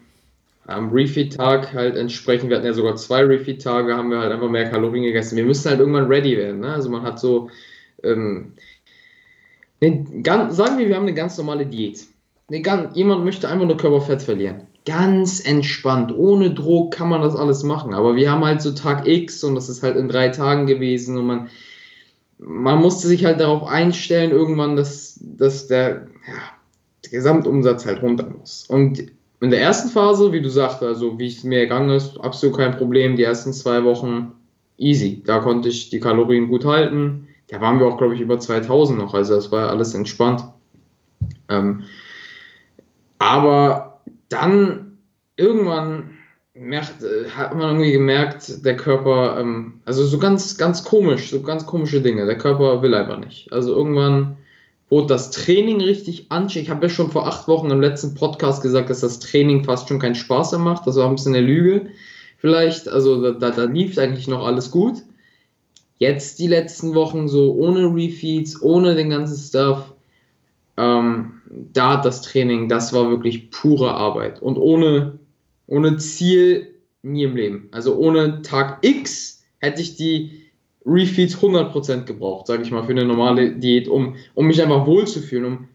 am 0.67 0.90
Refeed-Tag 0.90 1.73
halt 1.73 1.97
entsprechend, 1.97 2.50
wir 2.50 2.57
hatten 2.57 2.67
ja 2.67 2.73
sogar 2.73 2.97
zwei 2.97 3.23
Refeed-Tage, 3.23 3.97
haben 3.97 4.11
wir 4.11 4.21
halt 4.21 4.33
einfach 4.33 4.49
mehr 4.49 4.71
Kalorien 4.71 5.05
gegessen. 5.05 5.37
Wir 5.37 5.45
müssen 5.45 5.69
halt 5.69 5.81
irgendwann 5.81 6.07
ready 6.07 6.37
werden. 6.37 6.61
Ne? 6.61 6.73
Also 6.73 6.90
man 6.90 7.02
hat 7.02 7.19
so, 7.19 7.50
ähm, 8.02 8.52
den, 9.83 10.23
ganz, 10.23 10.57
sagen 10.57 10.79
wir, 10.79 10.88
wir 10.88 10.97
haben 10.97 11.05
eine 11.05 11.14
ganz 11.14 11.38
normale 11.38 11.67
Diät. 11.67 12.07
Eine, 12.49 12.61
ganz, 12.62 12.97
jemand 12.97 13.25
möchte 13.25 13.49
einfach 13.49 13.67
nur 13.67 13.76
Körperfett 13.76 14.23
verlieren. 14.23 14.67
Ganz 14.87 15.45
entspannt, 15.45 16.12
ohne 16.17 16.52
Druck 16.52 16.95
kann 16.95 17.09
man 17.09 17.23
das 17.23 17.37
alles 17.37 17.62
machen. 17.62 17.95
Aber 17.95 18.17
wir 18.17 18.31
haben 18.31 18.45
halt 18.45 18.62
so 18.62 18.73
Tag 18.73 19.07
X 19.07 19.43
und 19.45 19.55
das 19.55 19.69
ist 19.69 19.83
halt 19.83 19.97
in 19.97 20.09
drei 20.09 20.29
Tagen 20.29 20.67
gewesen 20.67 21.19
und 21.19 21.26
man, 21.26 21.49
man 22.38 22.81
musste 22.81 23.07
sich 23.07 23.25
halt 23.25 23.40
darauf 23.40 23.64
einstellen, 23.64 24.31
irgendwann, 24.31 24.76
dass, 24.76 25.19
dass 25.23 25.67
der, 25.67 26.07
ja, 26.26 26.43
der 27.05 27.11
Gesamtumsatz 27.11 27.87
halt 27.87 28.02
runter 28.02 28.29
muss. 28.38 28.67
Und 28.69 29.05
in 29.40 29.50
der 29.50 29.61
ersten 29.61 29.88
Phase, 29.88 30.32
wie 30.32 30.42
du 30.42 30.50
sagst, 30.50 30.82
also 30.82 31.18
wie 31.18 31.28
es 31.28 31.44
mir 31.44 31.61
ergangen 31.61 31.90
ist, 31.90 32.18
absolut 32.20 32.59
kein 32.59 32.76
Problem. 32.76 33.16
Die 33.16 33.23
ersten 33.23 33.52
zwei 33.52 33.82
Wochen 33.85 34.32
easy. 34.76 35.23
Da 35.25 35.38
konnte 35.38 35.68
ich 35.68 35.90
die 35.90 36.00
Kalorien 36.00 36.49
gut 36.49 36.64
halten. 36.64 37.28
Da 37.49 37.61
waren 37.61 37.80
wir 37.80 37.87
auch, 37.87 37.99
glaube 37.99 38.14
ich, 38.14 38.20
über 38.20 38.38
2000 38.38 38.99
noch. 38.99 39.14
Also 39.14 39.35
das 39.35 39.50
war 39.50 39.70
alles 39.70 39.94
entspannt. 39.94 40.44
Ähm, 41.49 41.85
aber 43.18 44.02
dann 44.28 44.99
irgendwann 45.37 46.11
merkt, 46.54 47.02
äh, 47.02 47.28
hat 47.30 47.54
man 47.54 47.70
irgendwie 47.70 47.92
gemerkt, 47.92 48.64
der 48.64 48.76
Körper, 48.76 49.38
ähm, 49.40 49.80
also 49.87 50.04
so 50.04 50.18
ganz, 50.18 50.59
ganz 50.59 50.85
komisch, 50.85 51.30
so 51.30 51.42
ganz 51.42 51.66
komische 51.66 52.02
Dinge. 52.02 52.26
Der 52.26 52.38
Körper 52.38 52.82
will 52.82 52.94
einfach 52.94 53.18
nicht. 53.18 53.52
Also 53.52 53.75
irgendwann 53.75 54.37
wo 54.90 55.00
das 55.02 55.30
Training 55.30 55.80
richtig 55.80 56.26
ansteht. 56.30 56.64
Ich 56.64 56.70
habe 56.70 56.87
ja 56.87 56.90
schon 56.90 57.11
vor 57.11 57.26
acht 57.26 57.49
Wochen 57.49 57.70
im 57.70 57.80
letzten 57.80 58.14
Podcast 58.14 58.62
gesagt, 58.62 58.90
dass 58.90 59.00
das 59.00 59.20
Training 59.20 59.64
fast 59.64 59.88
schon 59.88 59.99
keinen 59.99 60.14
Spaß 60.14 60.52
mehr 60.52 60.61
macht. 60.61 60.87
Das 60.87 60.97
war 60.97 61.09
ein 61.09 61.14
bisschen 61.14 61.35
eine 61.35 61.47
Lüge. 61.47 61.87
Vielleicht, 62.37 62.88
also 62.88 63.32
da, 63.32 63.50
da 63.50 63.64
lief 63.64 63.97
eigentlich 63.97 64.28
noch 64.28 64.44
alles 64.44 64.70
gut. 64.70 65.02
Jetzt 65.99 66.38
die 66.38 66.49
letzten 66.49 66.94
Wochen 66.94 67.28
so 67.28 67.54
ohne 67.54 67.87
Refeeds, 67.94 68.61
ohne 68.61 68.94
den 68.94 69.11
ganzen 69.11 69.38
Stuff. 69.38 69.94
Ähm, 70.76 71.40
da 71.73 71.94
hat 71.94 72.04
das 72.04 72.23
Training, 72.23 72.68
das 72.68 72.92
war 72.92 73.09
wirklich 73.11 73.50
pure 73.50 73.94
Arbeit. 73.94 74.42
Und 74.42 74.56
ohne, 74.56 75.18
ohne 75.66 75.97
Ziel 75.99 76.70
Nie 77.02 77.25
im 77.25 77.37
Leben. 77.37 77.68
Also 77.70 77.97
ohne 77.97 78.42
Tag 78.42 78.85
X 78.85 79.42
hätte 79.59 79.80
ich 79.80 79.97
die 79.97 80.50
Refeeds 80.87 81.37
100% 81.37 82.05
gebraucht, 82.05 82.47
sage 82.47 82.63
ich 82.63 82.71
mal, 82.71 82.85
für 82.85 82.93
eine 82.93 83.05
normale 83.05 83.53
Diät, 83.53 83.89
um, 83.89 84.17
um 84.35 84.47
mich 84.47 84.63
einfach 84.63 84.87
wohlzufühlen. 84.87 85.69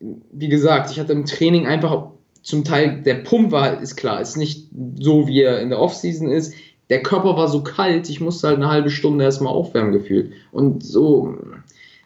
Um, 0.00 0.22
wie 0.32 0.48
gesagt, 0.48 0.90
ich 0.90 0.98
hatte 0.98 1.12
im 1.12 1.26
Training 1.26 1.66
einfach 1.66 2.08
zum 2.42 2.64
Teil, 2.64 3.02
der 3.02 3.16
Pump 3.16 3.52
war, 3.52 3.80
ist 3.80 3.96
klar, 3.96 4.20
ist 4.20 4.36
nicht 4.36 4.68
so, 4.98 5.26
wie 5.28 5.42
er 5.42 5.60
in 5.60 5.68
der 5.68 5.78
Offseason 5.78 6.28
ist. 6.28 6.54
Der 6.88 7.02
Körper 7.02 7.36
war 7.36 7.48
so 7.48 7.62
kalt, 7.62 8.08
ich 8.08 8.20
musste 8.20 8.48
halt 8.48 8.56
eine 8.56 8.70
halbe 8.70 8.90
Stunde 8.90 9.24
erstmal 9.24 9.52
aufwärmen 9.52 9.92
gefühlt. 9.92 10.32
Und 10.50 10.82
so, 10.82 11.36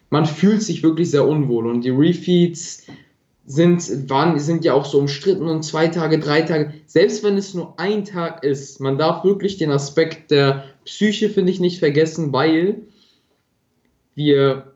man 0.09 0.25
fühlt 0.25 0.61
sich 0.61 0.83
wirklich 0.83 1.09
sehr 1.09 1.27
unwohl. 1.27 1.67
Und 1.67 1.83
die 1.83 1.89
Refeeds 1.89 2.85
sind, 3.47 4.09
waren, 4.09 4.37
sind 4.39 4.65
ja 4.65 4.73
auch 4.73 4.85
so 4.85 4.99
umstritten 4.99 5.47
und 5.47 5.63
zwei 5.63 5.87
Tage, 5.87 6.19
drei 6.19 6.41
Tage. 6.41 6.73
Selbst 6.85 7.23
wenn 7.23 7.37
es 7.37 7.53
nur 7.53 7.79
ein 7.79 8.05
Tag 8.05 8.43
ist, 8.43 8.79
man 8.79 8.97
darf 8.97 9.23
wirklich 9.23 9.57
den 9.57 9.71
Aspekt 9.71 10.31
der 10.31 10.65
Psyche, 10.85 11.29
finde 11.29 11.51
ich, 11.51 11.59
nicht 11.59 11.79
vergessen, 11.79 12.31
weil 12.31 12.83
wir, 14.15 14.73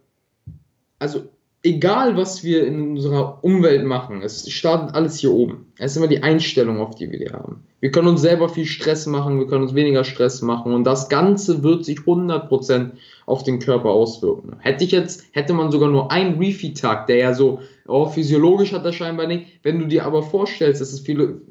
also 0.99 1.29
egal 1.63 2.15
was 2.15 2.43
wir 2.43 2.65
in 2.65 2.91
unserer 2.91 3.43
Umwelt 3.43 3.85
machen, 3.85 4.21
es 4.21 4.49
startet 4.49 4.95
alles 4.95 5.19
hier 5.19 5.31
oben. 5.31 5.67
Es 5.77 5.91
ist 5.91 5.97
immer 5.97 6.07
die 6.07 6.23
Einstellung, 6.23 6.79
auf 6.79 6.95
die 6.95 7.11
wir 7.11 7.19
die 7.19 7.31
haben. 7.31 7.63
Wir 7.81 7.91
können 7.91 8.07
uns 8.07 8.21
selber 8.21 8.49
viel 8.49 8.65
Stress 8.65 9.05
machen, 9.05 9.39
wir 9.39 9.47
können 9.47 9.63
uns 9.63 9.75
weniger 9.75 10.03
Stress 10.03 10.41
machen 10.41 10.73
und 10.73 10.83
das 10.83 11.09
Ganze 11.09 11.63
wird 11.63 11.85
sich 11.85 11.99
100% 11.99 12.91
auf 13.25 13.43
den 13.43 13.59
Körper 13.59 13.89
auswirken. 13.89 14.57
Hätte 14.59 14.83
ich 14.83 14.91
jetzt, 14.91 15.23
hätte 15.31 15.53
man 15.53 15.71
sogar 15.71 15.89
nur 15.89 16.11
einen 16.11 16.37
Refeed-Tag, 16.39 17.07
der 17.07 17.17
ja 17.17 17.33
so, 17.33 17.59
oh, 17.87 18.07
physiologisch 18.07 18.73
hat 18.73 18.85
er 18.85 18.93
scheinbar 18.93 19.27
nicht, 19.27 19.59
wenn 19.63 19.79
du 19.79 19.85
dir 19.85 20.05
aber 20.05 20.23
vorstellst, 20.23 20.81
dass 20.81 20.91
es 20.91 20.99
viele, 20.99 21.41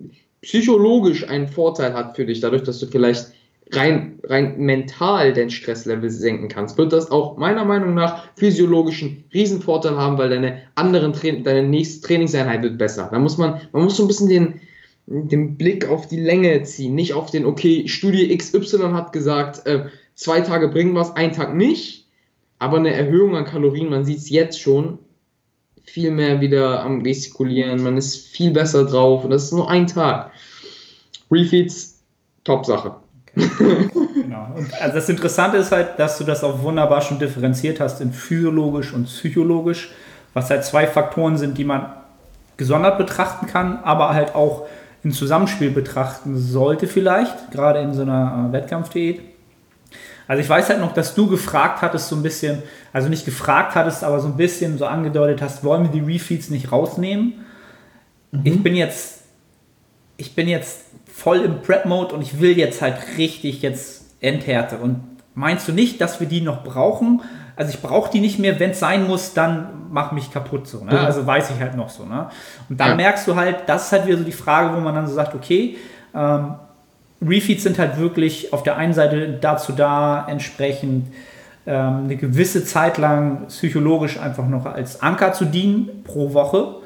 psychologisch 0.40 1.28
einen 1.28 1.48
Vorteil 1.48 1.94
hat 1.94 2.16
für 2.16 2.26
dich, 2.26 2.40
dadurch, 2.40 2.62
dass 2.62 2.78
du 2.78 2.86
vielleicht 2.86 3.32
rein, 3.72 4.18
rein 4.24 4.58
mental 4.58 5.32
den 5.32 5.50
Stresslevel 5.50 6.10
senken 6.10 6.48
kannst, 6.48 6.78
wird 6.78 6.92
das 6.92 7.10
auch 7.10 7.36
meiner 7.36 7.64
Meinung 7.64 7.94
nach 7.94 8.24
physiologischen 8.36 9.24
Riesenvorteil 9.32 9.96
haben, 9.96 10.18
weil 10.18 10.30
deine 10.30 10.62
anderen 10.74 11.12
Tra 11.12 11.30
deine 11.30 11.66
nächste 11.66 12.06
Trainingseinheit 12.06 12.62
wird 12.62 12.78
besser. 12.78 13.08
Da 13.10 13.18
muss 13.18 13.38
man, 13.38 13.60
man 13.72 13.84
muss 13.84 13.96
so 13.96 14.04
ein 14.04 14.08
bisschen 14.08 14.28
den, 14.28 14.60
den 15.06 15.56
Blick 15.56 15.88
auf 15.88 16.08
die 16.08 16.20
Länge 16.20 16.62
ziehen, 16.62 16.94
nicht 16.94 17.14
auf 17.14 17.30
den, 17.30 17.44
okay, 17.44 17.86
Studie 17.88 18.36
XY 18.36 18.92
hat 18.92 19.12
gesagt, 19.12 19.66
äh, 19.66 19.86
zwei 20.14 20.40
Tage 20.40 20.68
bringen 20.68 20.94
was, 20.94 21.14
ein 21.16 21.32
Tag 21.32 21.54
nicht, 21.54 22.06
aber 22.58 22.78
eine 22.78 22.92
Erhöhung 22.92 23.36
an 23.36 23.44
Kalorien, 23.44 23.90
man 23.90 24.04
sieht 24.04 24.18
es 24.18 24.30
jetzt 24.30 24.60
schon, 24.60 24.98
viel 25.84 26.10
mehr 26.10 26.40
wieder 26.40 26.82
am 26.82 27.02
Gestikulieren, 27.02 27.82
man 27.82 27.96
ist 27.96 28.28
viel 28.28 28.50
besser 28.50 28.84
drauf 28.84 29.24
und 29.24 29.30
das 29.30 29.44
ist 29.44 29.52
nur 29.52 29.70
ein 29.70 29.86
Tag. 29.86 30.32
Refeeds, 31.30 32.02
Top-Sache. 32.44 32.96
Genau. 33.34 34.48
Und 34.54 34.72
also 34.80 34.94
das 34.94 35.08
Interessante 35.08 35.56
ist 35.58 35.72
halt, 35.72 35.98
dass 35.98 36.18
du 36.18 36.24
das 36.24 36.44
auch 36.44 36.62
wunderbar 36.62 37.00
schon 37.00 37.18
differenziert 37.18 37.80
hast 37.80 38.00
in 38.00 38.12
physiologisch 38.12 38.92
und 38.92 39.04
psychologisch, 39.04 39.90
was 40.34 40.50
halt 40.50 40.64
zwei 40.64 40.86
Faktoren 40.86 41.36
sind, 41.36 41.58
die 41.58 41.64
man 41.64 41.92
gesondert 42.56 42.98
betrachten 42.98 43.46
kann, 43.46 43.78
aber 43.84 44.14
halt 44.14 44.34
auch 44.34 44.66
im 45.04 45.12
Zusammenspiel 45.12 45.70
betrachten 45.70 46.36
sollte 46.36 46.86
vielleicht, 46.86 47.52
gerade 47.52 47.80
in 47.80 47.94
so 47.94 48.02
einer 48.02 48.48
äh, 48.48 48.52
Wettkampfdiät. 48.52 49.20
Also 50.26 50.42
ich 50.42 50.48
weiß 50.48 50.68
halt 50.68 50.80
noch, 50.80 50.92
dass 50.92 51.14
du 51.14 51.28
gefragt 51.28 51.80
hattest 51.80 52.08
so 52.08 52.16
ein 52.16 52.22
bisschen, 52.22 52.62
also 52.92 53.08
nicht 53.08 53.24
gefragt 53.24 53.74
hattest, 53.74 54.04
aber 54.04 54.20
so 54.20 54.28
ein 54.28 54.36
bisschen 54.36 54.76
so 54.76 54.84
angedeutet 54.84 55.40
hast, 55.40 55.64
wollen 55.64 55.84
wir 55.84 55.90
die 55.90 56.12
Refeeds 56.12 56.50
nicht 56.50 56.70
rausnehmen? 56.70 57.46
Mhm. 58.32 58.40
Ich 58.44 58.62
bin 58.62 58.76
jetzt, 58.76 59.17
ich 60.18 60.34
bin 60.34 60.48
jetzt 60.48 60.82
voll 61.10 61.38
im 61.38 61.62
Prep-Mode 61.62 62.14
und 62.14 62.20
ich 62.20 62.40
will 62.40 62.58
jetzt 62.58 62.82
halt 62.82 62.96
richtig 63.16 63.62
jetzt 63.62 64.04
Endhärte. 64.20 64.76
Und 64.76 65.00
meinst 65.34 65.66
du 65.66 65.72
nicht, 65.72 66.00
dass 66.00 66.20
wir 66.20 66.26
die 66.26 66.42
noch 66.42 66.64
brauchen? 66.64 67.22
Also 67.56 67.72
ich 67.72 67.80
brauche 67.80 68.10
die 68.10 68.20
nicht 68.20 68.38
mehr, 68.38 68.60
wenn 68.60 68.70
es 68.70 68.80
sein 68.80 69.06
muss, 69.06 69.32
dann 69.32 69.68
mach 69.90 70.12
mich 70.12 70.30
kaputt 70.30 70.66
so. 70.66 70.84
Ne? 70.84 70.92
Ja. 70.92 71.04
Also 71.04 71.26
weiß 71.26 71.50
ich 71.50 71.60
halt 71.60 71.76
noch 71.76 71.88
so. 71.88 72.04
Ne? 72.04 72.28
Und 72.68 72.78
dann 72.78 72.90
ja. 72.90 72.94
merkst 72.96 73.26
du 73.26 73.36
halt, 73.36 73.60
das 73.66 73.86
ist 73.86 73.92
halt 73.92 74.06
wieder 74.06 74.18
so 74.18 74.24
die 74.24 74.32
Frage, 74.32 74.76
wo 74.76 74.80
man 74.80 74.94
dann 74.94 75.06
so 75.06 75.14
sagt, 75.14 75.34
okay, 75.34 75.76
ähm, 76.14 76.54
Refeeds 77.20 77.62
sind 77.62 77.78
halt 77.78 77.98
wirklich 77.98 78.52
auf 78.52 78.62
der 78.62 78.76
einen 78.76 78.92
Seite 78.92 79.38
dazu 79.40 79.72
da, 79.72 80.26
entsprechend 80.28 81.12
ähm, 81.66 82.04
eine 82.04 82.16
gewisse 82.16 82.64
Zeit 82.64 82.98
lang 82.98 83.46
psychologisch 83.48 84.18
einfach 84.18 84.46
noch 84.46 84.66
als 84.66 85.02
Anker 85.02 85.32
zu 85.32 85.44
dienen 85.44 86.02
pro 86.04 86.32
Woche 86.32 86.76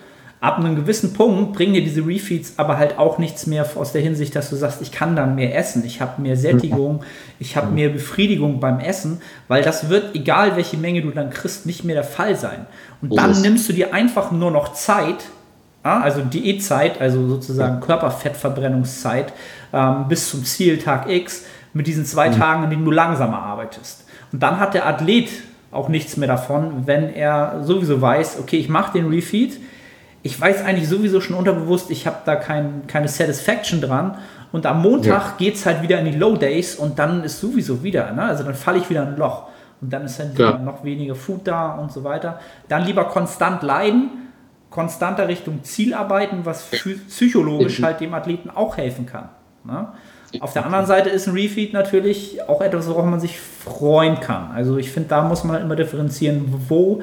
ab 0.42 0.59
einem 0.59 0.74
gewissen 0.74 1.12
Punkt 1.12 1.52
bringen 1.52 1.72
dir 1.72 1.85
diese 1.85 2.05
Refeeds 2.05 2.55
aber 2.57 2.76
halt 2.76 2.98
auch 2.98 3.18
nichts 3.18 3.46
mehr 3.46 3.64
aus 3.76 3.92
der 3.92 4.02
Hinsicht, 4.02 4.35
dass 4.35 4.50
du 4.50 4.57
sagst, 4.57 4.83
ich 4.83 4.90
kann 4.90 5.14
dann 5.14 5.37
mehr 5.37 5.57
essen, 5.57 5.85
ich 5.87 6.00
habe 6.00 6.20
mehr 6.20 6.37
Sättigung, 6.37 7.05
ich 7.38 7.57
habe 7.57 7.70
mehr 7.70 7.90
Befriedigung 7.90 8.59
beim 8.59 8.81
Essen, 8.81 9.22
weil 9.46 9.62
das 9.62 9.88
wird, 9.88 10.16
egal 10.16 10.57
welche 10.57 10.76
Menge 10.76 11.00
du 11.00 11.12
dann 11.12 11.31
kriegst, 11.31 11.64
nicht 11.64 11.85
mehr 11.85 11.94
der 11.94 12.05
Fall 12.05 12.35
sein. 12.35 12.66
Und 13.00 13.16
dann 13.16 13.40
nimmst 13.40 13.68
du 13.68 13.72
dir 13.72 13.94
einfach 13.94 14.33
nur 14.33 14.50
noch 14.50 14.72
Zeit, 14.72 15.24
also 15.85 16.22
Diätzeit, 16.22 17.00
also 17.00 17.28
sozusagen 17.28 17.81
Körperfettverbrennungszeit 17.81 19.33
ähm, 19.72 20.07
bis 20.09 20.28
zum 20.28 20.44
Ziel 20.44 20.78
Tag 20.78 21.09
X 21.09 21.44
mit 21.72 21.87
diesen 21.87 22.05
zwei 22.05 22.31
mhm. 22.31 22.38
Tagen, 22.38 22.64
in 22.64 22.70
denen 22.70 22.85
du 22.85 22.90
langsamer 22.90 23.38
arbeitest. 23.38 24.07
Und 24.33 24.42
dann 24.42 24.59
hat 24.59 24.74
der 24.74 24.88
Athlet 24.88 25.28
auch 25.70 25.88
nichts 25.88 26.16
mehr 26.16 26.28
davon, 26.28 26.87
wenn 26.87 27.14
er 27.14 27.62
sowieso 27.62 28.00
weiß, 28.00 28.40
okay, 28.40 28.57
ich 28.57 28.68
mache 28.68 28.98
den 28.98 29.07
Refeed, 29.07 29.61
ich 30.22 30.40
weiß 30.40 30.64
eigentlich 30.64 30.88
sowieso 30.88 31.20
schon 31.20 31.37
unterbewusst, 31.37 31.90
ich 31.90 32.06
habe 32.06 32.18
da 32.24 32.37
kein, 32.37 32.87
keine 32.87 33.08
Satisfaction 33.08 33.80
dran. 33.80 34.18
Und 34.52 34.66
am 34.66 34.82
Montag 34.82 35.22
ja. 35.22 35.35
geht 35.38 35.54
es 35.54 35.66
halt 35.66 35.82
wieder 35.82 35.98
in 35.98 36.04
die 36.04 36.18
Low 36.18 36.37
Days 36.37 36.76
und 36.76 36.98
dann 36.98 37.24
ist 37.24 37.40
sowieso 37.40 37.82
wieder, 37.82 38.12
ne? 38.12 38.24
also 38.24 38.44
dann 38.44 38.54
falle 38.54 38.78
ich 38.78 38.90
wieder 38.90 39.02
in 39.02 39.08
ein 39.08 39.16
Loch. 39.16 39.44
Und 39.80 39.92
dann 39.92 40.04
ist 40.04 40.20
dann 40.20 40.32
ja. 40.37 40.58
noch 40.58 40.85
weniger 40.85 41.16
Food 41.16 41.40
da 41.48 41.72
und 41.72 41.90
so 41.90 42.04
weiter. 42.04 42.38
Dann 42.68 42.85
lieber 42.85 43.06
konstant 43.06 43.62
leiden, 43.62 44.11
konstanter 44.70 45.26
Richtung 45.26 45.64
Ziel 45.64 45.92
arbeiten, 45.92 46.40
was 46.44 46.70
psychologisch 47.08 47.82
halt 47.82 48.00
dem 48.00 48.14
Athleten 48.14 48.48
auch 48.50 48.76
helfen 48.76 49.06
kann. 49.06 49.30
Ne? 49.64 49.88
Auf 50.40 50.52
der 50.52 50.64
anderen 50.64 50.87
Seite 50.87 51.11
ist 51.11 51.26
ein 51.26 51.35
Refeed 51.35 51.72
natürlich 51.72 52.48
auch 52.48 52.61
etwas, 52.61 52.88
worauf 52.88 53.04
man 53.04 53.20
sich 53.20 53.38
freuen 53.38 54.20
kann. 54.20 54.50
Also 54.54 54.78
ich 54.78 54.90
finde, 54.90 55.11
da 55.11 55.22
muss 55.22 55.44
man 55.44 55.61
immer 55.61 55.76
differenzieren, 55.76 56.44
wo 56.68 57.02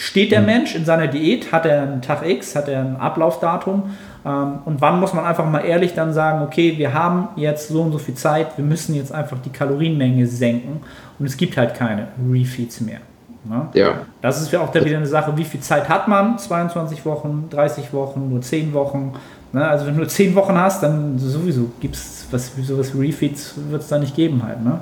Steht 0.00 0.30
der 0.30 0.42
mhm. 0.42 0.46
Mensch 0.46 0.76
in 0.76 0.84
seiner 0.84 1.08
Diät? 1.08 1.50
Hat 1.50 1.66
er 1.66 1.82
einen 1.82 2.02
Tag 2.02 2.24
X? 2.24 2.54
Hat 2.54 2.68
er 2.68 2.82
ein 2.82 2.96
Ablaufdatum? 2.98 3.96
Ähm, 4.24 4.58
und 4.64 4.80
wann 4.80 5.00
muss 5.00 5.12
man 5.12 5.24
einfach 5.24 5.44
mal 5.44 5.64
ehrlich 5.64 5.94
dann 5.94 6.12
sagen, 6.12 6.40
okay, 6.42 6.78
wir 6.78 6.94
haben 6.94 7.30
jetzt 7.34 7.68
so 7.68 7.82
und 7.82 7.90
so 7.90 7.98
viel 7.98 8.14
Zeit, 8.14 8.56
wir 8.56 8.64
müssen 8.64 8.94
jetzt 8.94 9.12
einfach 9.12 9.38
die 9.44 9.50
Kalorienmenge 9.50 10.28
senken 10.28 10.82
und 11.18 11.26
es 11.26 11.36
gibt 11.36 11.56
halt 11.56 11.74
keine 11.74 12.06
Refeeds 12.30 12.80
mehr. 12.80 13.00
Ne? 13.42 13.66
Ja. 13.74 14.02
Das 14.22 14.40
ist 14.40 14.52
ja 14.52 14.60
auch 14.60 14.70
da 14.70 14.84
wieder 14.84 14.98
eine 14.98 15.06
Sache, 15.06 15.36
wie 15.36 15.42
viel 15.42 15.60
Zeit 15.60 15.88
hat 15.88 16.06
man? 16.06 16.38
22 16.38 17.04
Wochen, 17.04 17.48
30 17.50 17.92
Wochen, 17.92 18.28
nur 18.28 18.40
10 18.40 18.72
Wochen. 18.74 19.14
Ne? 19.52 19.66
Also 19.66 19.84
wenn 19.84 19.94
du 19.94 20.00
nur 20.02 20.08
10 20.08 20.32
Wochen 20.36 20.56
hast, 20.56 20.80
dann 20.80 21.18
sowieso 21.18 21.70
gibt 21.80 21.96
es 21.96 22.28
was, 22.30 22.52
sowas 22.62 22.92
Refeeds 22.96 23.54
wird 23.68 23.82
es 23.82 23.88
da 23.88 23.98
nicht 23.98 24.14
geben 24.14 24.44
halt. 24.44 24.62
Ne? 24.62 24.80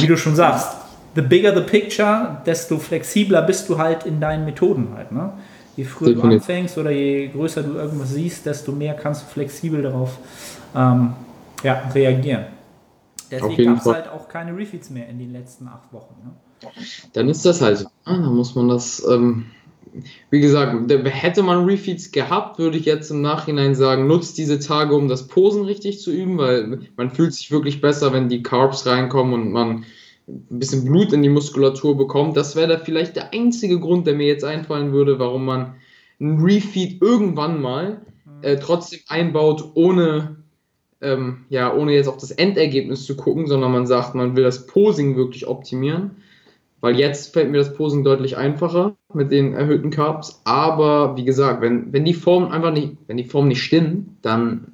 Wie 0.00 0.06
du 0.06 0.16
schon 0.16 0.34
sagst, 0.34 0.87
the 1.14 1.22
bigger 1.22 1.54
the 1.54 1.62
picture, 1.62 2.40
desto 2.46 2.78
flexibler 2.78 3.42
bist 3.42 3.68
du 3.68 3.78
halt 3.78 4.04
in 4.04 4.20
deinen 4.20 4.44
Methoden 4.44 4.88
halt. 4.94 5.12
Ne? 5.12 5.32
Je 5.76 5.84
früher 5.84 6.14
Definitiv. 6.14 6.30
du 6.30 6.36
anfängst 6.36 6.78
oder 6.78 6.90
je 6.90 7.28
größer 7.28 7.62
du 7.62 7.74
irgendwas 7.74 8.10
siehst, 8.10 8.46
desto 8.46 8.72
mehr 8.72 8.94
kannst 8.94 9.22
du 9.22 9.26
flexibel 9.26 9.82
darauf 9.82 10.18
ähm, 10.74 11.12
ja, 11.62 11.82
reagieren. 11.94 12.46
Deswegen 13.30 13.74
gab 13.74 13.78
es 13.78 13.86
halt 13.86 14.08
auch 14.08 14.28
keine 14.28 14.56
Refeeds 14.56 14.90
mehr 14.90 15.08
in 15.08 15.18
den 15.18 15.32
letzten 15.32 15.68
acht 15.68 15.92
Wochen. 15.92 16.14
Ne? 16.24 16.70
Dann 17.12 17.28
ist 17.28 17.44
das 17.44 17.60
halt, 17.60 17.86
ah, 18.04 18.16
dann 18.16 18.34
muss 18.34 18.54
man 18.54 18.68
das, 18.68 19.06
ähm, 19.08 19.46
wie 20.30 20.40
gesagt, 20.40 20.90
hätte 20.90 21.42
man 21.42 21.64
Refeeds 21.64 22.10
gehabt, 22.10 22.58
würde 22.58 22.78
ich 22.78 22.84
jetzt 22.84 23.10
im 23.10 23.20
Nachhinein 23.20 23.74
sagen, 23.74 24.06
nutzt 24.06 24.38
diese 24.38 24.58
Tage, 24.58 24.94
um 24.94 25.08
das 25.08 25.28
Posen 25.28 25.64
richtig 25.64 26.00
zu 26.00 26.10
üben, 26.10 26.38
weil 26.38 26.80
man 26.96 27.10
fühlt 27.10 27.34
sich 27.34 27.50
wirklich 27.50 27.80
besser, 27.80 28.12
wenn 28.12 28.28
die 28.28 28.42
Carbs 28.42 28.86
reinkommen 28.86 29.34
und 29.34 29.52
man 29.52 29.84
ein 30.28 30.58
bisschen 30.58 30.84
Blut 30.84 31.12
in 31.12 31.22
die 31.22 31.28
Muskulatur 31.28 31.96
bekommt. 31.96 32.36
Das 32.36 32.54
wäre 32.54 32.68
da 32.68 32.78
vielleicht 32.78 33.16
der 33.16 33.32
einzige 33.32 33.80
Grund, 33.80 34.06
der 34.06 34.14
mir 34.14 34.26
jetzt 34.26 34.44
einfallen 34.44 34.92
würde, 34.92 35.18
warum 35.18 35.44
man 35.44 35.74
ein 36.20 36.40
Refeed 36.40 37.00
irgendwann 37.00 37.60
mal 37.60 38.02
äh, 38.42 38.56
trotzdem 38.56 39.00
einbaut, 39.08 39.72
ohne, 39.74 40.36
ähm, 41.00 41.46
ja, 41.48 41.74
ohne 41.74 41.92
jetzt 41.92 42.08
auf 42.08 42.18
das 42.18 42.30
Endergebnis 42.30 43.04
zu 43.04 43.16
gucken, 43.16 43.46
sondern 43.46 43.72
man 43.72 43.86
sagt, 43.86 44.14
man 44.14 44.36
will 44.36 44.44
das 44.44 44.66
Posing 44.66 45.16
wirklich 45.16 45.46
optimieren. 45.46 46.10
Weil 46.80 46.98
jetzt 46.98 47.32
fällt 47.32 47.50
mir 47.50 47.58
das 47.58 47.74
Posing 47.74 48.04
deutlich 48.04 48.36
einfacher 48.36 48.94
mit 49.12 49.32
den 49.32 49.54
erhöhten 49.54 49.90
Carbs. 49.90 50.40
Aber 50.44 51.16
wie 51.16 51.24
gesagt, 51.24 51.60
wenn, 51.60 51.92
wenn 51.92 52.04
die 52.04 52.14
Formen 52.14 52.52
einfach 52.52 52.72
nicht, 52.72 52.96
wenn 53.08 53.16
die 53.16 53.24
Formen 53.24 53.48
nicht 53.48 53.62
stimmen, 53.62 54.16
dann 54.22 54.72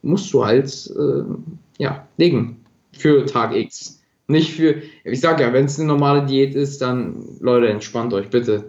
musst 0.00 0.32
du 0.32 0.44
halt 0.44 0.90
äh, 0.96 1.24
ja, 1.78 2.06
legen 2.16 2.64
für 2.92 3.26
Tag 3.26 3.54
X. 3.54 4.01
Nicht 4.28 4.54
für, 4.54 4.76
ich 5.04 5.20
sage 5.20 5.42
ja, 5.42 5.52
wenn 5.52 5.64
es 5.64 5.78
eine 5.78 5.88
normale 5.88 6.24
Diät 6.24 6.54
ist, 6.54 6.80
dann, 6.80 7.24
Leute, 7.40 7.68
entspannt 7.68 8.14
euch 8.14 8.30
bitte. 8.30 8.64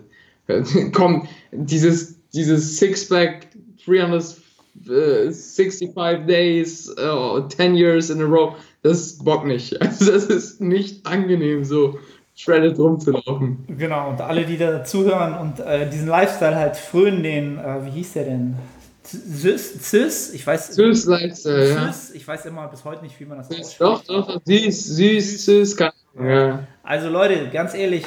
Komm, 0.94 1.28
dieses, 1.52 2.16
dieses 2.32 2.78
Sixpack 2.78 3.48
300, 3.86 4.38
äh, 4.90 5.32
65 5.32 6.26
Days, 6.26 6.96
uh, 7.00 7.48
10 7.48 7.76
Years 7.76 8.10
in 8.10 8.22
a 8.22 8.26
row. 8.26 8.56
Das 8.82 9.18
Bock 9.20 9.46
nicht. 9.46 9.78
Also 9.82 10.12
das 10.12 10.26
ist 10.26 10.60
nicht 10.60 11.06
angenehm, 11.06 11.64
so 11.64 11.98
shredded 12.36 12.78
rumzulaufen. 12.78 13.64
Genau, 13.78 14.10
und 14.10 14.22
alle, 14.22 14.46
die 14.46 14.58
da 14.58 14.84
zuhören 14.84 15.36
und 15.36 15.60
äh, 15.60 15.90
diesen 15.90 16.08
Lifestyle 16.08 16.56
halt 16.56 16.76
frönen, 16.76 17.24
den, 17.24 17.58
äh, 17.58 17.86
wie 17.86 17.92
hieß 17.92 18.14
der 18.14 18.26
denn? 18.26 18.56
Süß, 19.14 19.80
Cis, 19.82 20.34
ich 20.34 20.46
weiß. 20.46 20.74
Süß 20.76 21.06
Lifestyle, 21.06 21.70
ja. 21.70 21.94
ich 22.14 22.28
weiß 22.28 22.46
immer 22.46 22.68
bis 22.68 22.84
heute 22.84 23.04
nicht, 23.04 23.20
wie 23.20 23.26
man 23.26 23.38
das 23.38 23.48
ausspricht. 23.48 23.82
Doch, 23.82 24.04
doch, 24.06 24.42
süß, 24.44 24.86
süß, 24.96 25.46
süß, 25.46 25.78
kann, 25.78 25.92
ja. 26.20 26.68
Also 26.84 27.10
Leute, 27.10 27.50
ganz 27.52 27.74
ehrlich, 27.74 28.06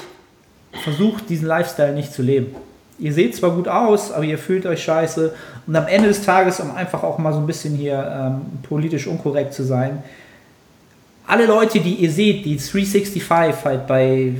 versucht 0.83 1.29
diesen 1.29 1.47
Lifestyle 1.47 1.93
nicht 1.93 2.13
zu 2.13 2.23
leben. 2.23 2.55
Ihr 2.99 3.13
seht 3.13 3.37
zwar 3.37 3.51
gut 3.51 3.69
aus, 3.69 4.11
aber 4.11 4.25
ihr 4.25 4.39
fühlt 4.39 4.67
euch 4.67 4.83
scheiße. 4.83 5.35
Und 5.67 5.77
am 5.77 5.87
Ende 5.87 6.09
des 6.09 6.23
Tages, 6.23 6.61
um 6.61 6.75
einfach 6.75 7.03
auch 7.03 7.19
mal 7.19 7.33
so 7.33 7.39
ein 7.39 7.47
bisschen 7.47 7.75
hier 7.75 7.99
ähm, 8.11 8.41
politisch 8.63 9.07
unkorrekt 9.07 9.53
zu 9.55 9.65
sein, 9.65 10.03
alle 11.27 11.47
Leute, 11.47 11.81
die 11.81 11.95
ihr 11.95 12.11
seht, 12.11 12.45
die 12.45 12.57
365 12.57 13.31
halt 13.31 13.87
bei 13.87 14.35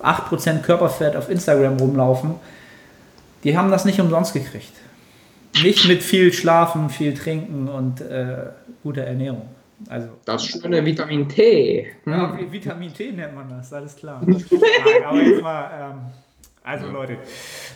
8% 0.00 0.60
Körperfett 0.60 1.14
auf 1.14 1.28
Instagram 1.28 1.76
rumlaufen, 1.76 2.34
die 3.44 3.56
haben 3.56 3.70
das 3.70 3.84
nicht 3.84 4.00
umsonst 4.00 4.32
gekriegt. 4.32 4.72
Nicht 5.62 5.86
mit 5.86 6.02
viel 6.02 6.32
Schlafen, 6.32 6.88
viel 6.88 7.14
Trinken 7.14 7.68
und 7.68 8.00
äh, 8.00 8.36
guter 8.82 9.02
Ernährung. 9.02 9.48
Also, 9.88 10.08
das 10.24 10.46
schöne 10.46 10.84
Vitamin 10.84 11.28
T. 11.28 11.86
Ja, 12.06 12.38
Vitamin 12.50 12.94
T 12.94 13.12
nennt 13.12 13.34
man 13.34 13.48
das, 13.48 13.72
alles 13.72 13.96
klar. 13.96 14.22
Aber 15.06 15.20
jetzt 15.20 15.42
mal, 15.42 15.70
ähm, 15.74 15.98
also 16.64 16.86
Leute, 16.86 17.16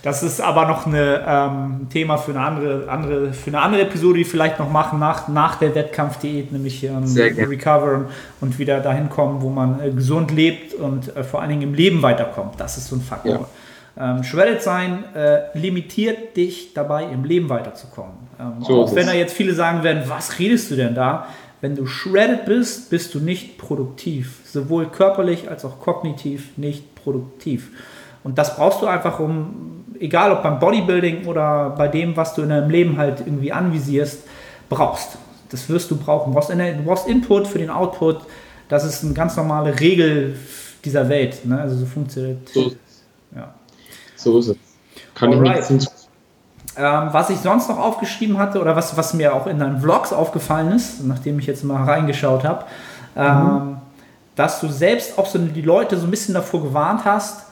das 0.04 0.22
ist 0.22 0.40
aber 0.40 0.68
noch 0.68 0.86
ein 0.86 0.94
ähm, 0.94 1.88
Thema 1.90 2.18
für 2.18 2.30
eine 2.30 2.40
andere, 2.40 2.88
andere, 2.88 3.32
für 3.32 3.48
eine 3.48 3.60
andere 3.60 3.82
Episode, 3.82 4.18
die 4.18 4.24
wir 4.24 4.30
vielleicht 4.30 4.60
noch 4.60 4.70
machen 4.70 5.00
nach, 5.00 5.26
nach 5.26 5.56
der 5.56 5.74
Wettkampfdiät, 5.74 6.52
nämlich 6.52 6.84
ähm, 6.84 7.04
recoveren 7.16 8.06
und 8.40 8.60
wieder 8.60 8.78
dahin 8.78 9.10
kommen, 9.10 9.42
wo 9.42 9.50
man 9.50 9.80
äh, 9.80 9.90
gesund 9.90 10.30
lebt 10.30 10.72
und 10.74 11.16
äh, 11.16 11.24
vor 11.24 11.40
allen 11.40 11.50
Dingen 11.50 11.62
im 11.62 11.74
Leben 11.74 12.00
weiterkommt. 12.02 12.60
Das 12.60 12.78
ist 12.78 12.86
so 12.86 12.94
ein 12.94 13.00
Faktor. 13.00 13.32
Ja. 13.32 13.48
Ähm, 13.98 14.22
shredded 14.22 14.62
sein 14.62 15.04
äh, 15.14 15.56
limitiert 15.58 16.36
dich 16.36 16.74
dabei, 16.74 17.04
im 17.04 17.24
Leben 17.24 17.48
weiterzukommen. 17.48 18.12
Ähm, 18.38 18.62
so 18.62 18.82
auch 18.82 18.94
wenn 18.94 19.06
da 19.06 19.14
jetzt 19.14 19.32
viele 19.32 19.54
sagen 19.54 19.82
werden, 19.82 20.02
was 20.06 20.38
redest 20.38 20.70
du 20.70 20.76
denn 20.76 20.94
da? 20.94 21.26
Wenn 21.62 21.74
du 21.74 21.86
shredded 21.86 22.44
bist, 22.44 22.90
bist 22.90 23.14
du 23.14 23.20
nicht 23.20 23.56
produktiv. 23.56 24.40
Sowohl 24.44 24.86
körperlich 24.86 25.48
als 25.48 25.64
auch 25.64 25.80
kognitiv 25.80 26.58
nicht 26.58 26.94
produktiv. 26.94 27.70
Und 28.22 28.36
das 28.36 28.56
brauchst 28.56 28.82
du 28.82 28.86
einfach, 28.86 29.18
um, 29.18 29.84
egal 29.98 30.30
ob 30.32 30.42
beim 30.42 30.58
Bodybuilding 30.58 31.26
oder 31.26 31.70
bei 31.70 31.88
dem, 31.88 32.16
was 32.16 32.34
du 32.34 32.42
in 32.42 32.50
deinem 32.50 32.68
Leben 32.68 32.98
halt 32.98 33.20
irgendwie 33.20 33.52
anvisierst, 33.52 34.24
brauchst. 34.68 35.16
Das 35.48 35.70
wirst 35.70 35.90
du 35.90 35.96
brauchen. 35.96 36.32
Du 36.32 36.38
brauchst, 36.38 36.50
du 36.50 36.82
brauchst 36.84 37.08
Input 37.08 37.46
für 37.46 37.58
den 37.58 37.70
Output. 37.70 38.18
Das 38.68 38.84
ist 38.84 39.04
eine 39.04 39.14
ganz 39.14 39.36
normale 39.36 39.78
Regel 39.80 40.36
dieser 40.84 41.08
Welt. 41.08 41.46
Ne? 41.46 41.58
Also 41.58 41.76
so 41.76 41.86
funktioniert. 41.86 42.48
So 42.48 42.72
so 44.16 44.38
ist 44.38 44.48
es. 44.48 44.56
Kann 45.14 45.32
Alright. 45.32 45.64
ich 45.64 45.70
nicht 45.70 45.90
ähm, 46.78 47.08
was 47.12 47.30
ich 47.30 47.38
sonst 47.38 47.68
noch 47.68 47.78
aufgeschrieben 47.78 48.38
hatte 48.38 48.60
oder 48.60 48.76
was, 48.76 48.96
was 48.96 49.14
mir 49.14 49.34
auch 49.34 49.46
in 49.46 49.58
deinen 49.58 49.80
Vlogs 49.80 50.12
aufgefallen 50.12 50.72
ist, 50.72 51.02
nachdem 51.04 51.38
ich 51.38 51.46
jetzt 51.46 51.64
mal 51.64 51.82
reingeschaut 51.84 52.44
habe, 52.44 52.64
ähm, 53.16 53.34
mhm. 53.34 53.76
dass 54.34 54.60
du 54.60 54.68
selbst 54.68 55.18
auch 55.18 55.26
so 55.26 55.38
die 55.38 55.62
Leute 55.62 55.96
so 55.96 56.06
ein 56.06 56.10
bisschen 56.10 56.34
davor 56.34 56.62
gewarnt 56.62 57.06
hast, 57.06 57.46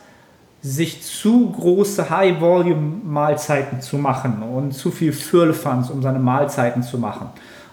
sich 0.60 1.02
zu 1.02 1.50
große 1.52 2.08
High-Volume-Mahlzeiten 2.10 3.80
zu 3.80 3.96
machen 3.96 4.42
und 4.42 4.72
zu 4.72 4.90
viel 4.90 5.12
Firlefanz, 5.12 5.90
um 5.90 6.02
seine 6.02 6.18
Mahlzeiten 6.18 6.82
zu 6.82 6.98
machen. 6.98 7.28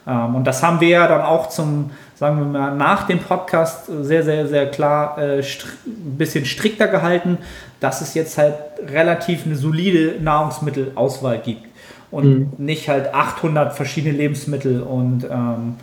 Ähm, 0.08 0.36
und 0.36 0.46
das 0.46 0.64
haben 0.64 0.80
wir 0.80 0.90
ja 0.90 1.08
dann 1.08 1.22
auch 1.22 1.50
zum, 1.50 1.92
sagen 2.22 2.38
wir 2.38 2.46
mal, 2.46 2.76
nach 2.76 3.08
dem 3.08 3.18
Podcast 3.18 3.88
sehr, 4.04 4.22
sehr, 4.22 4.48
sehr 4.48 4.70
klar 4.70 5.18
äh, 5.18 5.40
ein 5.40 6.18
bisschen 6.20 6.46
strikter 6.46 6.88
gehalten, 6.88 7.40
dass 7.80 8.02
es 8.02 8.14
jetzt 8.14 8.38
halt 8.38 8.54
relativ 8.88 9.48
eine 9.48 9.56
solide 9.56 10.22
Nahrungsmittelauswahl 10.22 11.40
gibt 11.40 11.64
und 12.12 12.60
mhm. 12.60 12.64
nicht 12.64 12.90
halt 12.90 13.12
800 13.12 13.74
verschiedene 13.74 14.16
Lebensmittel 14.16 14.84
und 14.84 15.24
ähm, 15.32 15.78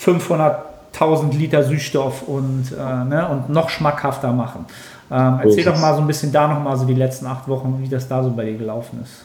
500.000 0.00 1.36
Liter 1.36 1.64
Süßstoff 1.64 2.28
und, 2.28 2.66
äh, 2.70 3.04
ne, 3.04 3.28
und 3.28 3.50
noch 3.50 3.70
schmackhafter 3.70 4.32
machen. 4.32 4.66
Ähm, 5.10 5.40
erzähl 5.42 5.64
doch 5.64 5.80
mal 5.80 5.96
so 5.96 6.00
ein 6.00 6.06
bisschen 6.06 6.30
da 6.30 6.46
noch 6.46 6.62
mal 6.62 6.76
so 6.76 6.84
die 6.84 6.94
letzten 6.94 7.26
acht 7.26 7.48
Wochen, 7.48 7.80
wie 7.82 7.88
das 7.88 8.06
da 8.06 8.22
so 8.22 8.30
bei 8.30 8.44
dir 8.44 8.56
gelaufen 8.56 9.00
ist. 9.02 9.24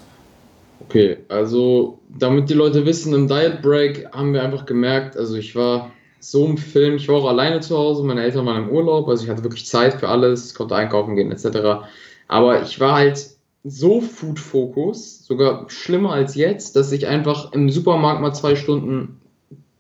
Okay, 0.88 1.18
also 1.30 2.00
damit 2.10 2.50
die 2.50 2.56
Leute 2.56 2.84
wissen, 2.88 3.14
im 3.14 3.28
Diet 3.28 3.62
Break 3.62 4.08
haben 4.12 4.34
wir 4.34 4.42
einfach 4.42 4.66
gemerkt, 4.66 5.16
also 5.16 5.36
ich 5.36 5.56
war 5.56 5.92
so 6.20 6.46
ein 6.46 6.58
Film. 6.58 6.96
Ich 6.96 7.08
war 7.08 7.16
auch 7.16 7.28
alleine 7.28 7.60
zu 7.60 7.78
Hause, 7.78 8.04
meine 8.04 8.24
Eltern 8.24 8.46
waren 8.46 8.64
im 8.64 8.70
Urlaub, 8.70 9.08
also 9.08 9.24
ich 9.24 9.30
hatte 9.30 9.44
wirklich 9.44 9.66
Zeit 9.66 9.96
für 9.96 10.10
alles, 10.10 10.54
konnte 10.54 10.76
einkaufen 10.76 11.16
gehen 11.16 11.32
etc. 11.32 11.88
Aber 12.28 12.62
ich 12.62 12.80
war 12.80 12.96
halt 12.96 13.28
so 13.64 14.02
Food-Fokus, 14.02 15.26
sogar 15.26 15.70
schlimmer 15.70 16.14
als 16.14 16.36
jetzt, 16.36 16.76
dass 16.76 16.92
ich 16.92 17.08
einfach 17.08 17.52
im 17.54 17.70
Supermarkt 17.70 18.22
mal 18.22 18.34
zwei 18.34 18.56
Stunden 18.56 19.20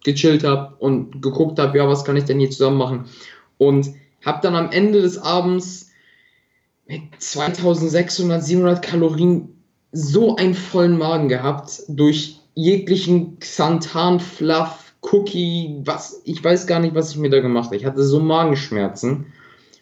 gechillt 0.03 0.43
habe 0.43 0.75
und 0.79 1.21
geguckt 1.21 1.59
habe, 1.59 1.77
ja, 1.77 1.87
was 1.87 2.05
kann 2.05 2.17
ich 2.17 2.25
denn 2.25 2.39
hier 2.39 2.49
zusammen 2.49 2.77
machen? 2.77 3.05
Und 3.57 3.89
habe 4.25 4.39
dann 4.41 4.55
am 4.55 4.71
Ende 4.71 5.01
des 5.01 5.17
Abends 5.17 5.91
mit 6.87 7.01
2600, 7.19 8.43
700 8.43 8.81
Kalorien 8.81 9.49
so 9.91 10.35
einen 10.35 10.53
vollen 10.53 10.97
Magen 10.97 11.29
gehabt 11.29 11.83
durch 11.87 12.39
jeglichen 12.55 13.39
Xanthan-Fluff, 13.39 14.88
Cookie, 15.01 15.81
was, 15.85 16.21
ich 16.25 16.43
weiß 16.43 16.67
gar 16.67 16.79
nicht, 16.79 16.95
was 16.95 17.11
ich 17.11 17.17
mir 17.17 17.29
da 17.29 17.39
gemacht 17.39 17.65
habe. 17.65 17.77
Ich 17.77 17.85
hatte 17.85 18.03
so 18.03 18.19
Magenschmerzen. 18.19 19.27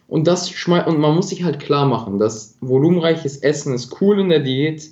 Und 0.06 0.26
das 0.26 0.50
und 0.66 0.98
man 0.98 1.14
muss 1.14 1.28
sich 1.28 1.44
halt 1.44 1.60
klar 1.60 1.86
machen, 1.86 2.18
dass 2.18 2.56
volumenreiches 2.60 3.38
Essen 3.38 3.74
ist 3.74 4.00
cool 4.00 4.20
in 4.20 4.30
der 4.30 4.40
Diät, 4.40 4.88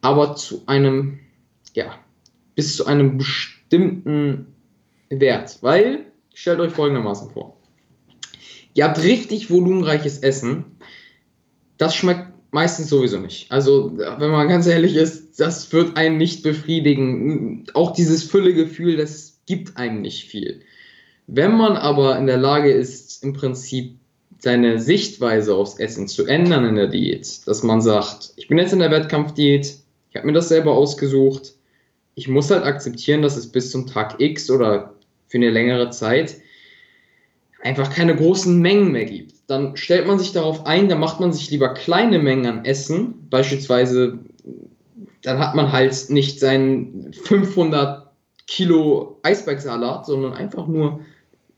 aber 0.00 0.34
zu 0.34 0.62
einem, 0.66 1.18
ja, 1.74 1.94
bis 2.54 2.76
zu 2.76 2.86
einem 2.86 3.18
bestimmten 3.18 4.46
Wert. 5.10 5.58
Weil, 5.60 6.06
stellt 6.32 6.60
euch 6.60 6.72
folgendermaßen 6.72 7.30
vor. 7.32 7.56
Ihr 8.72 8.84
habt 8.84 9.02
richtig 9.02 9.50
volumenreiches 9.50 10.18
Essen, 10.18 10.64
das 11.76 11.94
schmeckt 11.94 12.32
meistens 12.50 12.88
sowieso 12.88 13.18
nicht. 13.18 13.52
Also, 13.52 13.92
wenn 13.96 14.30
man 14.30 14.48
ganz 14.48 14.66
ehrlich 14.66 14.96
ist, 14.96 15.38
das 15.38 15.70
wird 15.72 15.98
einen 15.98 16.16
nicht 16.16 16.42
befriedigen. 16.42 17.66
Auch 17.74 17.92
dieses 17.92 18.22
Füllegefühl, 18.22 18.96
das 18.96 19.35
gibt 19.46 19.76
einem 19.76 20.02
nicht 20.02 20.24
viel. 20.24 20.60
Wenn 21.26 21.56
man 21.56 21.76
aber 21.76 22.18
in 22.18 22.26
der 22.26 22.36
Lage 22.36 22.70
ist, 22.70 23.24
im 23.24 23.32
Prinzip 23.32 23.96
seine 24.38 24.78
Sichtweise 24.80 25.54
aufs 25.54 25.78
Essen 25.78 26.08
zu 26.08 26.26
ändern 26.26 26.64
in 26.66 26.76
der 26.76 26.88
Diät, 26.88 27.46
dass 27.46 27.62
man 27.62 27.80
sagt, 27.80 28.32
ich 28.36 28.48
bin 28.48 28.58
jetzt 28.58 28.72
in 28.72 28.80
der 28.80 28.90
Wettkampfdiät, 28.90 29.76
ich 30.10 30.16
habe 30.16 30.26
mir 30.26 30.32
das 30.32 30.48
selber 30.48 30.72
ausgesucht, 30.72 31.54
ich 32.14 32.28
muss 32.28 32.50
halt 32.50 32.64
akzeptieren, 32.64 33.22
dass 33.22 33.36
es 33.36 33.50
bis 33.50 33.70
zum 33.70 33.86
Tag 33.86 34.20
X 34.20 34.50
oder 34.50 34.94
für 35.28 35.38
eine 35.38 35.50
längere 35.50 35.90
Zeit 35.90 36.36
einfach 37.62 37.92
keine 37.92 38.14
großen 38.14 38.58
Mengen 38.60 38.92
mehr 38.92 39.06
gibt. 39.06 39.34
Dann 39.48 39.76
stellt 39.76 40.06
man 40.06 40.18
sich 40.18 40.32
darauf 40.32 40.66
ein, 40.66 40.88
dann 40.88 41.00
macht 41.00 41.20
man 41.20 41.32
sich 41.32 41.50
lieber 41.50 41.74
kleine 41.74 42.18
Mengen 42.18 42.46
an 42.46 42.64
Essen, 42.64 43.26
beispielsweise, 43.28 44.18
dann 45.22 45.38
hat 45.38 45.54
man 45.54 45.72
halt 45.72 46.10
nicht 46.10 46.38
seinen 46.40 47.12
500 47.12 48.05
Kilo 48.46 49.18
Eisbergsalat, 49.22 50.06
sondern 50.06 50.32
einfach 50.32 50.66
nur 50.66 51.00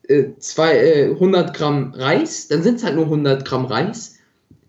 äh, 0.09 0.37
zwei, 0.39 0.77
äh, 0.77 1.11
100 1.11 1.55
Gramm 1.55 1.93
Reis, 1.95 2.49
dann 2.49 2.63
sind 2.63 2.77
es 2.77 2.85
halt 2.85 2.97
nur 2.97 3.05
100 3.05 3.45
Gramm 3.45 3.67
Reis, 3.67 4.19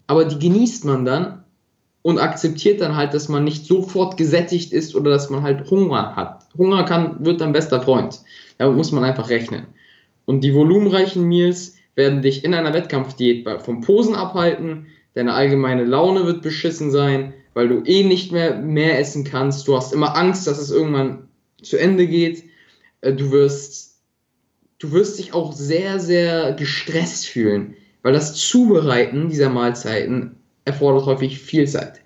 aber 0.07 0.25
die 0.25 0.39
genießt 0.39 0.85
man 0.85 1.05
dann 1.05 1.43
und 2.01 2.19
akzeptiert 2.19 2.81
dann 2.81 2.95
halt, 2.95 3.13
dass 3.13 3.29
man 3.29 3.43
nicht 3.43 3.65
sofort 3.65 4.17
gesättigt 4.17 4.73
ist 4.73 4.95
oder 4.95 5.11
dass 5.11 5.29
man 5.29 5.43
halt 5.43 5.69
Hunger 5.69 6.15
hat. 6.15 6.45
Hunger 6.57 6.83
kann, 6.83 7.23
wird 7.23 7.41
dein 7.41 7.53
bester 7.53 7.81
Freund. 7.81 8.19
Damit 8.57 8.75
muss 8.75 8.91
man 8.91 9.03
einfach 9.03 9.29
rechnen. 9.29 9.67
Und 10.25 10.43
die 10.43 10.53
volumenreichen 10.53 11.23
Meals 11.23 11.75
werden 11.95 12.21
dich 12.21 12.43
in 12.43 12.53
einer 12.53 12.73
Wettkampfdiät 12.73 13.47
vom 13.61 13.81
Posen 13.81 14.15
abhalten, 14.15 14.87
deine 15.13 15.33
allgemeine 15.33 15.85
Laune 15.85 16.25
wird 16.25 16.41
beschissen 16.41 16.91
sein, 16.91 17.33
weil 17.53 17.67
du 17.67 17.81
eh 17.83 18.03
nicht 18.03 18.31
mehr 18.31 18.57
mehr 18.57 18.99
essen 18.99 19.23
kannst. 19.23 19.67
Du 19.67 19.75
hast 19.75 19.93
immer 19.93 20.15
Angst, 20.15 20.47
dass 20.47 20.59
es 20.59 20.71
irgendwann 20.71 21.28
zu 21.61 21.77
Ende 21.77 22.07
geht. 22.07 22.43
Äh, 23.01 23.13
du 23.13 23.31
wirst, 23.31 23.99
du 24.79 24.91
wirst 24.91 25.19
dich 25.19 25.33
auch 25.33 25.53
sehr, 25.53 25.99
sehr 25.99 26.53
gestresst 26.53 27.27
fühlen, 27.27 27.75
weil 28.03 28.13
das 28.13 28.35
Zubereiten 28.35 29.29
dieser 29.29 29.49
Mahlzeiten 29.49 30.35
erfordert 30.65 31.05
häufig 31.05 31.39
viel 31.39 31.67
Zeit. 31.67 32.01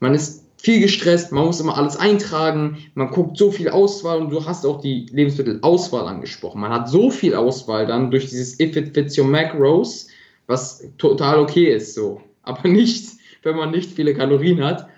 Man 0.00 0.14
ist 0.14 0.44
viel 0.56 0.80
gestresst, 0.80 1.32
man 1.32 1.46
muss 1.46 1.60
immer 1.60 1.78
alles 1.78 1.96
eintragen, 1.96 2.78
man 2.94 3.10
guckt 3.10 3.38
so 3.38 3.50
viel 3.50 3.70
Auswahl 3.70 4.20
und 4.20 4.30
du 4.30 4.44
hast 4.44 4.66
auch 4.66 4.80
die 4.80 5.06
Lebensmittelauswahl 5.10 6.06
angesprochen. 6.06 6.60
Man 6.60 6.72
hat 6.72 6.88
so 6.88 7.10
viel 7.10 7.34
Auswahl 7.34 7.86
dann 7.86 8.10
durch 8.10 8.28
dieses 8.28 8.60
If 8.60 8.76
it 8.76 8.92
fits 8.94 9.16
your 9.16 9.26
macros, 9.26 10.08
was 10.46 10.84
total 10.98 11.38
okay 11.38 11.72
ist 11.74 11.94
so, 11.94 12.20
aber 12.42 12.68
nicht, 12.68 13.08
wenn 13.42 13.56
man 13.56 13.70
nicht 13.70 13.92
viele 13.92 14.14
Kalorien 14.14 14.62
hat 14.62 14.89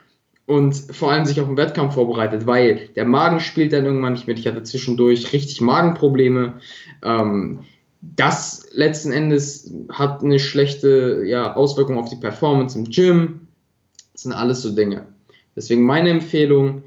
und 0.46 0.74
vor 0.74 1.12
allem 1.12 1.24
sich 1.24 1.40
auf 1.40 1.46
den 1.46 1.56
Wettkampf 1.56 1.94
vorbereitet, 1.94 2.46
weil 2.46 2.88
der 2.96 3.04
Magen 3.04 3.40
spielt 3.40 3.72
dann 3.72 3.84
irgendwann 3.84 4.14
nicht 4.14 4.26
mit. 4.26 4.38
Ich 4.38 4.46
hatte 4.46 4.62
zwischendurch 4.62 5.32
richtig 5.32 5.60
Magenprobleme. 5.60 6.54
Ähm, 7.02 7.60
das 8.00 8.66
letzten 8.72 9.12
Endes 9.12 9.72
hat 9.90 10.22
eine 10.22 10.40
schlechte 10.40 11.22
ja, 11.24 11.54
Auswirkung 11.54 11.98
auf 11.98 12.08
die 12.08 12.16
Performance 12.16 12.76
im 12.76 12.86
Gym. 12.86 13.46
Das 14.12 14.22
sind 14.22 14.32
alles 14.32 14.62
so 14.62 14.74
Dinge. 14.74 15.06
Deswegen 15.54 15.82
meine 15.82 16.10
Empfehlung, 16.10 16.82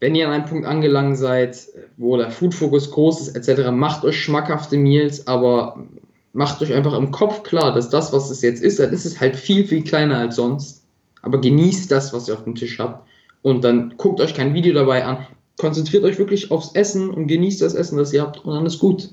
wenn 0.00 0.14
ihr 0.14 0.26
an 0.26 0.34
einem 0.34 0.46
Punkt 0.46 0.66
angelangt 0.66 1.16
seid, 1.18 1.68
wo 1.96 2.16
der 2.16 2.30
Food-Fokus 2.30 2.90
groß 2.90 3.28
ist, 3.28 3.36
etc., 3.36 3.70
macht 3.70 4.04
euch 4.04 4.20
schmackhafte 4.20 4.76
Meals, 4.76 5.26
aber 5.28 5.86
macht 6.32 6.60
euch 6.62 6.72
einfach 6.72 6.94
im 6.94 7.10
Kopf 7.10 7.42
klar, 7.44 7.72
dass 7.72 7.90
das, 7.90 8.12
was 8.12 8.30
es 8.30 8.42
jetzt 8.42 8.62
ist, 8.62 8.80
dann 8.80 8.92
ist 8.92 9.04
es 9.04 9.20
halt 9.20 9.36
viel, 9.36 9.64
viel 9.64 9.82
kleiner 9.84 10.18
als 10.18 10.36
sonst. 10.36 10.84
Aber 11.22 11.40
genießt 11.40 11.90
das, 11.90 12.12
was 12.12 12.28
ihr 12.28 12.34
auf 12.34 12.44
dem 12.44 12.54
Tisch 12.54 12.78
habt. 12.78 13.06
Und 13.42 13.64
dann 13.64 13.94
guckt 13.96 14.20
euch 14.20 14.34
kein 14.34 14.54
Video 14.54 14.74
dabei 14.74 15.04
an. 15.04 15.26
Konzentriert 15.56 16.04
euch 16.04 16.18
wirklich 16.18 16.50
aufs 16.50 16.74
Essen 16.74 17.10
und 17.10 17.26
genießt 17.26 17.62
das 17.62 17.74
Essen, 17.74 17.98
das 17.98 18.12
ihr 18.12 18.22
habt. 18.22 18.44
Und 18.44 18.54
dann 18.54 18.66
ist 18.66 18.78
gut. 18.78 19.10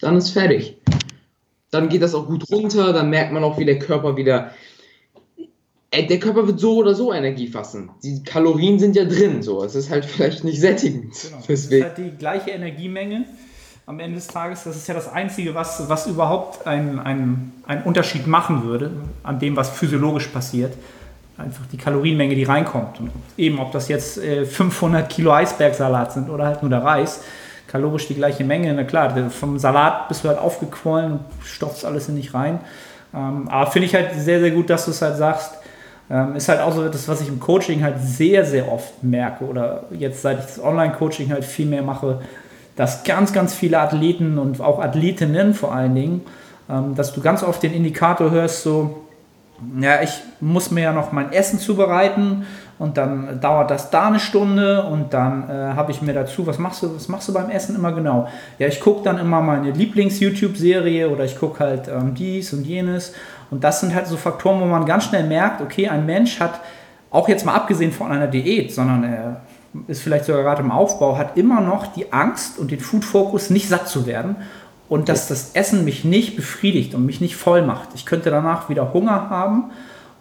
Dann 0.00 0.16
ist 0.16 0.30
fertig. 0.30 0.78
Dann 1.70 1.88
geht 1.88 2.02
das 2.02 2.14
auch 2.14 2.26
gut 2.26 2.50
runter. 2.50 2.92
Dann 2.92 3.10
merkt 3.10 3.32
man 3.32 3.44
auch, 3.44 3.58
wie 3.58 3.64
der 3.64 3.78
Körper 3.78 4.16
wieder 4.16 4.50
äh, 5.94 6.06
der 6.06 6.18
Körper 6.18 6.46
wird 6.46 6.58
so 6.58 6.76
oder 6.76 6.94
so 6.94 7.12
Energie 7.12 7.46
fassen. 7.46 7.90
Die 8.02 8.22
Kalorien 8.24 8.78
sind 8.78 8.96
ja 8.96 9.04
drin, 9.04 9.42
so. 9.42 9.62
Es 9.62 9.74
ist 9.74 9.90
halt 9.90 10.04
vielleicht 10.04 10.44
nicht 10.44 10.60
sättigend. 10.60 11.14
Genau. 11.22 11.42
Deswegen. 11.48 11.84
Es 11.84 11.90
ist 11.90 11.98
halt 11.98 12.12
die 12.12 12.18
gleiche 12.18 12.50
Energiemenge 12.50 13.24
am 13.86 14.00
Ende 14.00 14.16
des 14.16 14.26
Tages. 14.26 14.64
Das 14.64 14.76
ist 14.76 14.88
ja 14.88 14.94
das 14.94 15.08
Einzige, 15.12 15.54
was, 15.54 15.88
was 15.88 16.06
überhaupt 16.06 16.66
einen, 16.66 16.98
einen, 16.98 17.52
einen 17.66 17.82
Unterschied 17.82 18.26
machen 18.26 18.64
würde 18.64 18.90
an 19.22 19.38
dem, 19.38 19.56
was 19.56 19.70
physiologisch 19.70 20.28
passiert. 20.28 20.72
Einfach 21.36 21.66
die 21.72 21.76
Kalorienmenge, 21.76 22.34
die 22.34 22.44
reinkommt. 22.44 23.00
Und 23.00 23.10
eben, 23.36 23.58
ob 23.58 23.72
das 23.72 23.88
jetzt 23.88 24.18
äh, 24.18 24.44
500 24.44 25.08
Kilo 25.08 25.32
Eisbergsalat 25.32 26.12
sind 26.12 26.30
oder 26.30 26.46
halt 26.46 26.62
nur 26.62 26.70
der 26.70 26.84
Reis, 26.84 27.22
kalorisch 27.66 28.06
die 28.06 28.14
gleiche 28.14 28.44
Menge. 28.44 28.72
Na 28.72 28.84
klar, 28.84 29.30
vom 29.30 29.58
Salat 29.58 30.08
bist 30.08 30.24
du 30.24 30.28
halt 30.28 30.38
aufgequollen 30.38 31.20
stopfst 31.44 31.84
alles 31.84 32.08
in 32.08 32.16
dich 32.16 32.34
rein. 32.34 32.60
Ähm, 33.12 33.48
aber 33.48 33.70
finde 33.70 33.86
ich 33.86 33.94
halt 33.94 34.12
sehr, 34.14 34.40
sehr 34.40 34.52
gut, 34.52 34.70
dass 34.70 34.84
du 34.84 34.92
es 34.92 35.02
halt 35.02 35.16
sagst 35.16 35.54
ähm, 36.10 36.36
ist 36.36 36.48
halt 36.48 36.60
auch 36.60 36.72
so 36.72 36.86
das, 36.88 37.08
was 37.08 37.20
ich 37.20 37.28
im 37.28 37.40
Coaching 37.40 37.82
halt 37.82 37.96
sehr, 38.00 38.44
sehr 38.44 38.70
oft 38.70 39.02
merke 39.02 39.44
oder 39.44 39.84
jetzt 39.90 40.22
seit 40.22 40.38
ich 40.38 40.44
das 40.44 40.62
Online-Coaching 40.62 41.30
halt 41.32 41.44
viel 41.44 41.66
mehr 41.66 41.82
mache, 41.82 42.20
dass 42.76 43.04
ganz, 43.04 43.32
ganz 43.32 43.54
viele 43.54 43.78
Athleten 43.78 44.38
und 44.38 44.60
auch 44.60 44.80
Athletinnen 44.80 45.54
vor 45.54 45.74
allen 45.74 45.94
Dingen, 45.94 46.22
ähm, 46.68 46.94
dass 46.94 47.14
du 47.14 47.20
ganz 47.20 47.42
oft 47.42 47.62
den 47.62 47.72
Indikator 47.72 48.30
hörst, 48.30 48.62
so, 48.62 49.03
ja, 49.80 50.02
ich 50.02 50.22
muss 50.40 50.70
mir 50.70 50.82
ja 50.82 50.92
noch 50.92 51.12
mein 51.12 51.32
Essen 51.32 51.58
zubereiten 51.58 52.44
und 52.78 52.96
dann 52.96 53.40
dauert 53.40 53.70
das 53.70 53.90
da 53.90 54.08
eine 54.08 54.20
Stunde 54.20 54.84
und 54.84 55.14
dann 55.14 55.48
äh, 55.48 55.52
habe 55.74 55.92
ich 55.92 56.02
mir 56.02 56.12
dazu, 56.12 56.46
was 56.46 56.58
machst 56.58 56.82
du, 56.82 56.94
was 56.94 57.08
machst 57.08 57.28
du 57.28 57.32
beim 57.32 57.50
Essen 57.50 57.76
immer 57.76 57.92
genau? 57.92 58.28
Ja, 58.58 58.66
ich 58.66 58.80
gucke 58.80 59.02
dann 59.04 59.18
immer 59.18 59.40
meine 59.40 59.70
Lieblings-YouTube-Serie 59.70 61.08
oder 61.08 61.24
ich 61.24 61.38
gucke 61.38 61.60
halt 61.60 61.88
ähm, 61.88 62.14
dies 62.14 62.52
und 62.52 62.64
jenes 62.64 63.14
und 63.50 63.62
das 63.62 63.80
sind 63.80 63.94
halt 63.94 64.06
so 64.06 64.16
Faktoren, 64.16 64.60
wo 64.60 64.66
man 64.66 64.84
ganz 64.86 65.04
schnell 65.04 65.24
merkt, 65.24 65.60
okay, 65.60 65.88
ein 65.88 66.06
Mensch 66.06 66.40
hat, 66.40 66.60
auch 67.10 67.28
jetzt 67.28 67.46
mal 67.46 67.54
abgesehen 67.54 67.92
von 67.92 68.10
einer 68.10 68.26
Diät, 68.26 68.72
sondern 68.72 69.04
er 69.04 69.40
ist 69.86 70.02
vielleicht 70.02 70.24
sogar 70.24 70.42
gerade 70.42 70.62
im 70.62 70.70
Aufbau, 70.70 71.16
hat 71.18 71.36
immer 71.36 71.60
noch 71.60 71.88
die 71.88 72.12
Angst 72.12 72.58
und 72.58 72.70
den 72.70 72.80
Food-Fokus, 72.80 73.50
nicht 73.50 73.68
satt 73.68 73.88
zu 73.88 74.06
werden 74.06 74.36
und 74.88 75.08
dass 75.08 75.28
das 75.28 75.52
Essen 75.54 75.84
mich 75.84 76.04
nicht 76.04 76.36
befriedigt 76.36 76.94
und 76.94 77.06
mich 77.06 77.20
nicht 77.20 77.36
voll 77.36 77.62
macht. 77.62 77.90
Ich 77.94 78.06
könnte 78.06 78.30
danach 78.30 78.68
wieder 78.68 78.92
Hunger 78.92 79.30
haben 79.30 79.70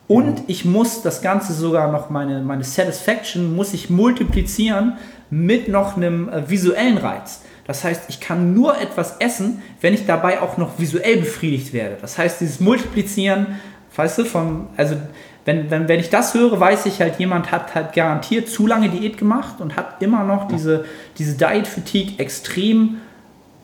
und 0.08 0.44
ich 0.48 0.66
muss 0.66 1.02
das 1.02 1.22
Ganze 1.22 1.54
sogar 1.54 1.92
noch, 1.92 2.10
meine, 2.10 2.42
meine 2.42 2.64
Satisfaction, 2.64 3.56
muss 3.56 3.74
ich 3.74 3.90
multiplizieren 3.90 4.98
mit 5.30 5.68
noch 5.68 5.98
einem 5.98 6.30
äh, 6.30 6.50
visuellen 6.50 6.98
Reiz. 6.98 7.42
Das 7.66 7.84
heißt, 7.84 8.04
ich 8.10 8.20
kann 8.20 8.54
nur 8.54 8.80
etwas 8.80 9.18
essen, 9.20 9.62
wenn 9.80 9.94
ich 9.94 10.06
dabei 10.06 10.42
auch 10.42 10.58
noch 10.58 10.80
visuell 10.80 11.18
befriedigt 11.18 11.72
werde. 11.72 11.98
Das 12.02 12.18
heißt, 12.18 12.42
dieses 12.42 12.60
Multiplizieren, 12.60 13.60
weißt 13.96 14.20
du, 14.20 14.26
von, 14.26 14.68
also 14.76 14.98
wenn, 15.46 15.72
wenn, 15.72 15.88
wenn 15.88 16.00
ich 16.00 16.10
das 16.10 16.34
höre, 16.34 16.60
weiß 16.60 16.86
ich 16.86 17.00
halt, 17.02 17.20
jemand 17.20 17.52
hat 17.52 17.74
halt 17.74 17.94
garantiert 17.94 18.50
zu 18.50 18.68
lange 18.68 18.90
Diät 18.90 19.18
gemacht 19.18 19.62
und 19.62 19.78
hat 19.78 20.02
immer 20.02 20.24
noch 20.24 20.48
diese, 20.48 20.86
diese 21.18 21.36
Diet-Fatigue 21.38 22.20
extrem, 22.20 22.98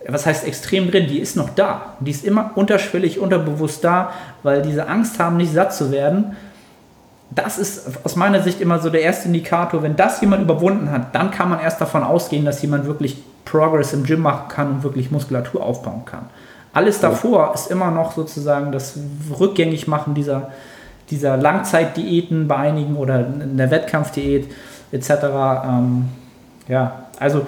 was 0.07 0.25
heißt 0.25 0.47
extrem 0.47 0.89
drin, 0.89 1.07
die 1.07 1.19
ist 1.19 1.35
noch 1.35 1.49
da. 1.49 1.93
Die 1.99 2.11
ist 2.11 2.25
immer 2.25 2.51
unterschwellig, 2.55 3.19
unterbewusst 3.19 3.83
da, 3.83 4.11
weil 4.43 4.61
diese 4.61 4.87
Angst 4.87 5.19
haben, 5.19 5.37
nicht 5.37 5.53
satt 5.53 5.73
zu 5.73 5.91
werden. 5.91 6.35
Das 7.31 7.59
ist 7.59 8.03
aus 8.03 8.15
meiner 8.15 8.41
Sicht 8.41 8.59
immer 8.61 8.79
so 8.79 8.89
der 8.89 9.01
erste 9.01 9.27
Indikator. 9.27 9.83
Wenn 9.83 9.95
das 9.95 10.21
jemand 10.21 10.41
überwunden 10.41 10.89
hat, 10.89 11.13
dann 11.13 11.31
kann 11.31 11.49
man 11.49 11.59
erst 11.59 11.79
davon 11.79 12.03
ausgehen, 12.03 12.45
dass 12.45 12.61
jemand 12.61 12.85
wirklich 12.85 13.21
Progress 13.45 13.93
im 13.93 14.03
Gym 14.03 14.21
machen 14.21 14.47
kann 14.47 14.71
und 14.71 14.83
wirklich 14.83 15.11
Muskulatur 15.11 15.63
aufbauen 15.63 16.05
kann. 16.05 16.29
Alles 16.73 16.99
davor 16.99 17.53
ist 17.53 17.69
immer 17.69 17.91
noch 17.91 18.13
sozusagen 18.13 18.71
das 18.71 18.97
Rückgängigmachen 19.39 20.13
dieser, 20.13 20.49
dieser 21.09 21.35
Langzeitdiäten 21.35 22.47
bei 22.47 22.55
einigen 22.55 22.95
oder 22.95 23.19
in 23.19 23.57
der 23.57 23.71
Wettkampfdiät 23.71 24.51
etc. 24.91 25.09
Ähm, 25.65 26.09
ja, 26.67 27.03
also 27.19 27.45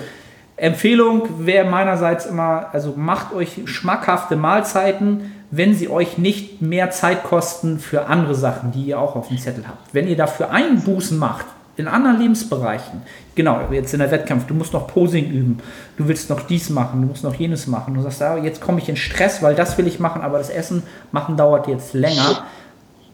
Empfehlung 0.62 1.24
wäre 1.40 1.68
meinerseits 1.68 2.28
immer, 2.28 2.68
also 2.72 2.94
macht 2.96 3.34
euch 3.34 3.62
schmackhafte 3.66 4.36
Mahlzeiten, 4.36 5.32
wenn 5.50 5.74
sie 5.74 5.90
euch 5.90 6.20
nicht 6.20 6.62
mehr 6.62 6.92
Zeit 6.92 7.24
kosten 7.24 7.80
für 7.80 8.06
andere 8.06 8.36
Sachen, 8.36 8.72
die 8.72 8.84
ihr 8.84 9.00
auch 9.00 9.16
auf 9.16 9.30
dem 9.30 9.40
Zettel 9.40 9.64
habt. 9.68 9.92
Wenn 9.92 10.08
ihr 10.08 10.16
dafür 10.16 10.52
Einbußen 10.52 11.18
macht, 11.18 11.48
in 11.78 11.88
anderen 11.88 12.20
Lebensbereichen, 12.20 13.02
genau, 13.34 13.60
jetzt 13.72 13.92
in 13.94 14.02
der 14.02 14.12
Wettkampf, 14.12 14.46
du 14.46 14.54
musst 14.54 14.72
noch 14.74 14.86
Posing 14.86 15.32
üben, 15.32 15.58
du 15.98 16.08
willst 16.08 16.30
noch 16.30 16.42
dies 16.42 16.70
machen, 16.70 17.02
du 17.02 17.08
musst 17.08 17.24
noch 17.24 17.34
jenes 17.34 17.66
machen, 17.66 17.96
du 17.96 18.02
sagst, 18.04 18.22
ah, 18.22 18.38
jetzt 18.38 18.62
komme 18.62 18.78
ich 18.78 18.88
in 18.88 18.96
Stress, 18.96 19.42
weil 19.42 19.56
das 19.56 19.80
will 19.80 19.88
ich 19.88 20.00
machen, 20.00 20.22
aber 20.22 20.38
das 20.38 20.52
Essen 20.52 20.84
machen 21.12 21.38
dauert 21.38 21.68
jetzt 21.68 21.96
länger, 21.96 22.44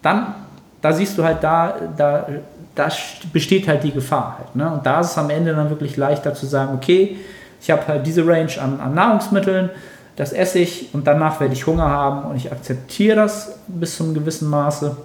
dann, 0.02 0.34
da 0.82 0.92
siehst 0.92 1.16
du 1.16 1.24
halt, 1.24 1.42
da, 1.42 1.76
da, 1.96 2.26
da 2.74 2.88
besteht 3.32 3.66
halt 3.66 3.84
die 3.84 3.92
Gefahr 3.92 4.36
halt, 4.38 4.54
ne? 4.54 4.70
und 4.70 4.84
da 4.84 5.00
ist 5.00 5.12
es 5.12 5.18
am 5.18 5.30
Ende 5.30 5.54
dann 5.54 5.70
wirklich 5.70 5.96
leichter 5.96 6.34
zu 6.34 6.44
sagen, 6.44 6.74
okay, 6.74 7.16
ich 7.60 7.70
habe 7.70 7.86
halt 7.86 8.06
diese 8.06 8.26
Range 8.26 8.52
an, 8.60 8.80
an 8.80 8.94
Nahrungsmitteln, 8.94 9.70
das 10.16 10.32
esse 10.32 10.58
ich 10.58 10.88
und 10.92 11.06
danach 11.06 11.40
werde 11.40 11.54
ich 11.54 11.66
Hunger 11.66 11.88
haben 11.88 12.28
und 12.28 12.36
ich 12.36 12.50
akzeptiere 12.50 13.16
das 13.16 13.58
bis 13.68 13.96
zu 13.96 14.04
einem 14.04 14.14
gewissen 14.14 14.48
Maße, 14.48 14.96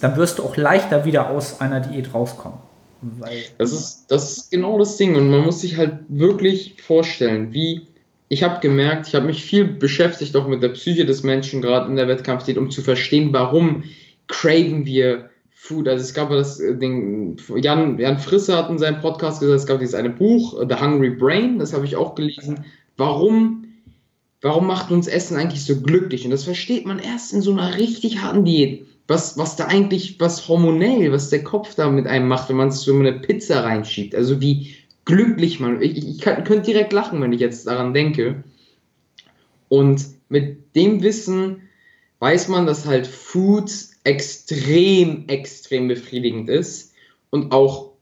dann 0.00 0.16
wirst 0.16 0.38
du 0.38 0.44
auch 0.44 0.56
leichter 0.56 1.04
wieder 1.04 1.30
aus 1.30 1.60
einer 1.60 1.80
Diät 1.80 2.14
rauskommen. 2.14 2.58
Das, 3.58 3.72
ist, 3.72 4.06
das 4.08 4.36
ist 4.36 4.50
genau 4.50 4.78
das 4.78 4.96
Ding 4.96 5.16
und 5.16 5.30
man 5.30 5.40
muss 5.40 5.60
sich 5.60 5.76
halt 5.76 5.98
wirklich 6.08 6.76
vorstellen, 6.82 7.52
wie 7.52 7.86
ich 8.28 8.42
habe 8.42 8.60
gemerkt, 8.60 9.08
ich 9.08 9.14
habe 9.14 9.26
mich 9.26 9.44
viel 9.44 9.64
beschäftigt 9.64 10.34
auch 10.36 10.48
mit 10.48 10.62
der 10.62 10.70
Psyche 10.70 11.04
des 11.04 11.22
Menschen, 11.22 11.62
gerade 11.62 11.88
in 11.88 11.96
der 11.96 12.08
Wettkampfdiät, 12.08 12.58
um 12.58 12.70
zu 12.70 12.82
verstehen, 12.82 13.32
warum 13.32 13.84
craven 14.26 14.84
wir 14.84 15.30
Food. 15.66 15.88
Also 15.88 16.02
es 16.02 16.14
gab 16.14 16.30
das 16.30 16.60
äh, 16.60 16.76
Ding, 16.76 17.36
Jan, 17.56 17.98
Jan 17.98 18.18
Frisse 18.18 18.56
hat 18.56 18.70
in 18.70 18.78
seinem 18.78 19.00
Podcast 19.00 19.40
gesagt, 19.40 19.60
es 19.60 19.66
gab 19.66 19.80
dieses 19.80 19.94
eine 19.94 20.10
Buch, 20.10 20.62
The 20.68 20.76
Hungry 20.76 21.10
Brain, 21.10 21.58
das 21.58 21.72
habe 21.72 21.84
ich 21.84 21.96
auch 21.96 22.14
gelesen. 22.14 22.64
Warum, 22.96 23.64
warum 24.40 24.66
macht 24.66 24.90
uns 24.90 25.06
Essen 25.06 25.36
eigentlich 25.36 25.64
so 25.64 25.80
glücklich? 25.80 26.24
Und 26.24 26.30
das 26.30 26.44
versteht 26.44 26.86
man 26.86 26.98
erst 26.98 27.32
in 27.32 27.42
so 27.42 27.52
einer 27.52 27.76
richtig 27.76 28.22
harten 28.22 28.44
Diät 28.44 28.86
was, 29.08 29.38
was 29.38 29.56
da 29.56 29.66
eigentlich, 29.66 30.18
was 30.18 30.48
hormonell, 30.48 31.12
was 31.12 31.30
der 31.30 31.44
Kopf 31.44 31.74
da 31.74 31.88
mit 31.90 32.06
einem 32.06 32.28
macht, 32.28 32.48
wenn 32.48 32.56
man 32.56 32.70
sich 32.70 32.84
so 32.84 32.94
eine 32.94 33.12
Pizza 33.12 33.62
reinschiebt. 33.62 34.14
Also 34.14 34.40
wie 34.40 34.74
glücklich 35.04 35.60
man, 35.60 35.80
ich, 35.80 35.96
ich 35.96 36.20
könnte 36.20 36.62
direkt 36.62 36.92
lachen, 36.92 37.20
wenn 37.22 37.32
ich 37.32 37.40
jetzt 37.40 37.66
daran 37.66 37.94
denke. 37.94 38.42
Und 39.68 40.04
mit 40.28 40.74
dem 40.74 41.02
Wissen 41.02 41.62
weiß 42.18 42.48
man, 42.48 42.66
dass 42.66 42.86
halt 42.86 43.06
Food 43.06 43.70
extrem, 44.06 45.28
extrem 45.28 45.88
befriedigend 45.88 46.48
ist. 46.48 46.92
Und 47.30 47.52
auch, 47.52 47.92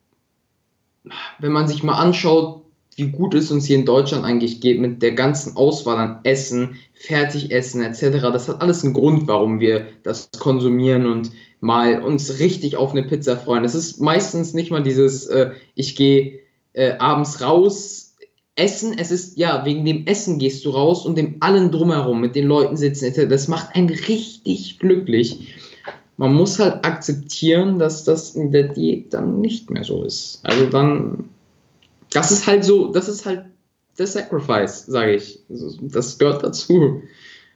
wenn 1.38 1.53
man 1.53 1.67
sich 1.67 1.83
mal 1.83 1.99
anschaut, 1.99 2.62
wie 2.97 3.09
gut 3.09 3.35
es 3.35 3.51
uns 3.51 3.67
hier 3.67 3.77
in 3.77 3.87
Deutschland 3.87 4.25
eigentlich 4.25 4.61
geht 4.61 4.79
mit 4.79 5.03
der 5.03 5.12
ganzen 5.12 5.57
Auswahl 5.57 5.97
an 5.97 6.21
Essen, 6.23 6.77
Fertigessen 6.93 7.83
etc. 7.83 8.21
Das 8.33 8.49
hat 8.49 8.61
alles 8.61 8.85
einen 8.85 8.95
Grund, 8.95 9.27
warum 9.27 9.59
wir 9.59 9.88
das 10.05 10.29
konsumieren 10.38 11.07
und 11.07 11.33
mal 11.61 12.03
uns 12.03 12.38
richtig 12.38 12.77
auf 12.77 12.93
eine 12.93 13.03
Pizza 13.03 13.37
freuen. 13.37 13.64
Es 13.64 13.75
ist 13.75 14.01
meistens 14.01 14.55
nicht 14.55 14.71
mal 14.71 14.83
dieses, 14.83 15.27
äh, 15.27 15.53
ich 15.75 15.97
gehe 15.97 16.40
äh, 16.75 16.93
abends 16.99 17.40
raus, 17.40 18.14
essen. 18.57 18.97
Es 18.97 19.11
ist, 19.11 19.37
ja, 19.38 19.64
wegen 19.64 19.85
dem 19.85 20.07
Essen 20.07 20.38
gehst 20.38 20.64
du 20.64 20.71
raus 20.71 21.05
und 21.05 21.17
dem 21.17 21.37
allen 21.40 21.71
drumherum, 21.71 22.21
mit 22.21 22.37
den 22.37 22.47
Leuten 22.47 22.77
sitzen 22.77 23.07
etc. 23.07 23.29
Das 23.29 23.49
macht 23.49 23.75
einen 23.75 23.88
richtig 23.88 24.79
glücklich. 24.79 25.55
Man 26.16 26.33
muss 26.35 26.59
halt 26.59 26.85
akzeptieren, 26.85 27.79
dass 27.79 28.05
das 28.05 28.37
in 28.37 28.53
der 28.53 28.68
Diät 28.68 29.12
dann 29.12 29.40
nicht 29.40 29.70
mehr 29.70 29.85
so 29.85 30.05
ist. 30.05 30.40
Also 30.44 30.66
dann 30.66 31.31
das 32.14 32.31
ist 32.31 32.46
halt 32.46 32.64
so, 32.64 32.92
das 32.92 33.09
ist 33.09 33.27
halt 33.27 33.44
der 33.98 34.07
Sacrifice, 34.07 34.87
sage 34.87 35.14
ich. 35.14 35.40
Das 35.48 36.18
gehört 36.18 36.42
dazu. 36.42 37.03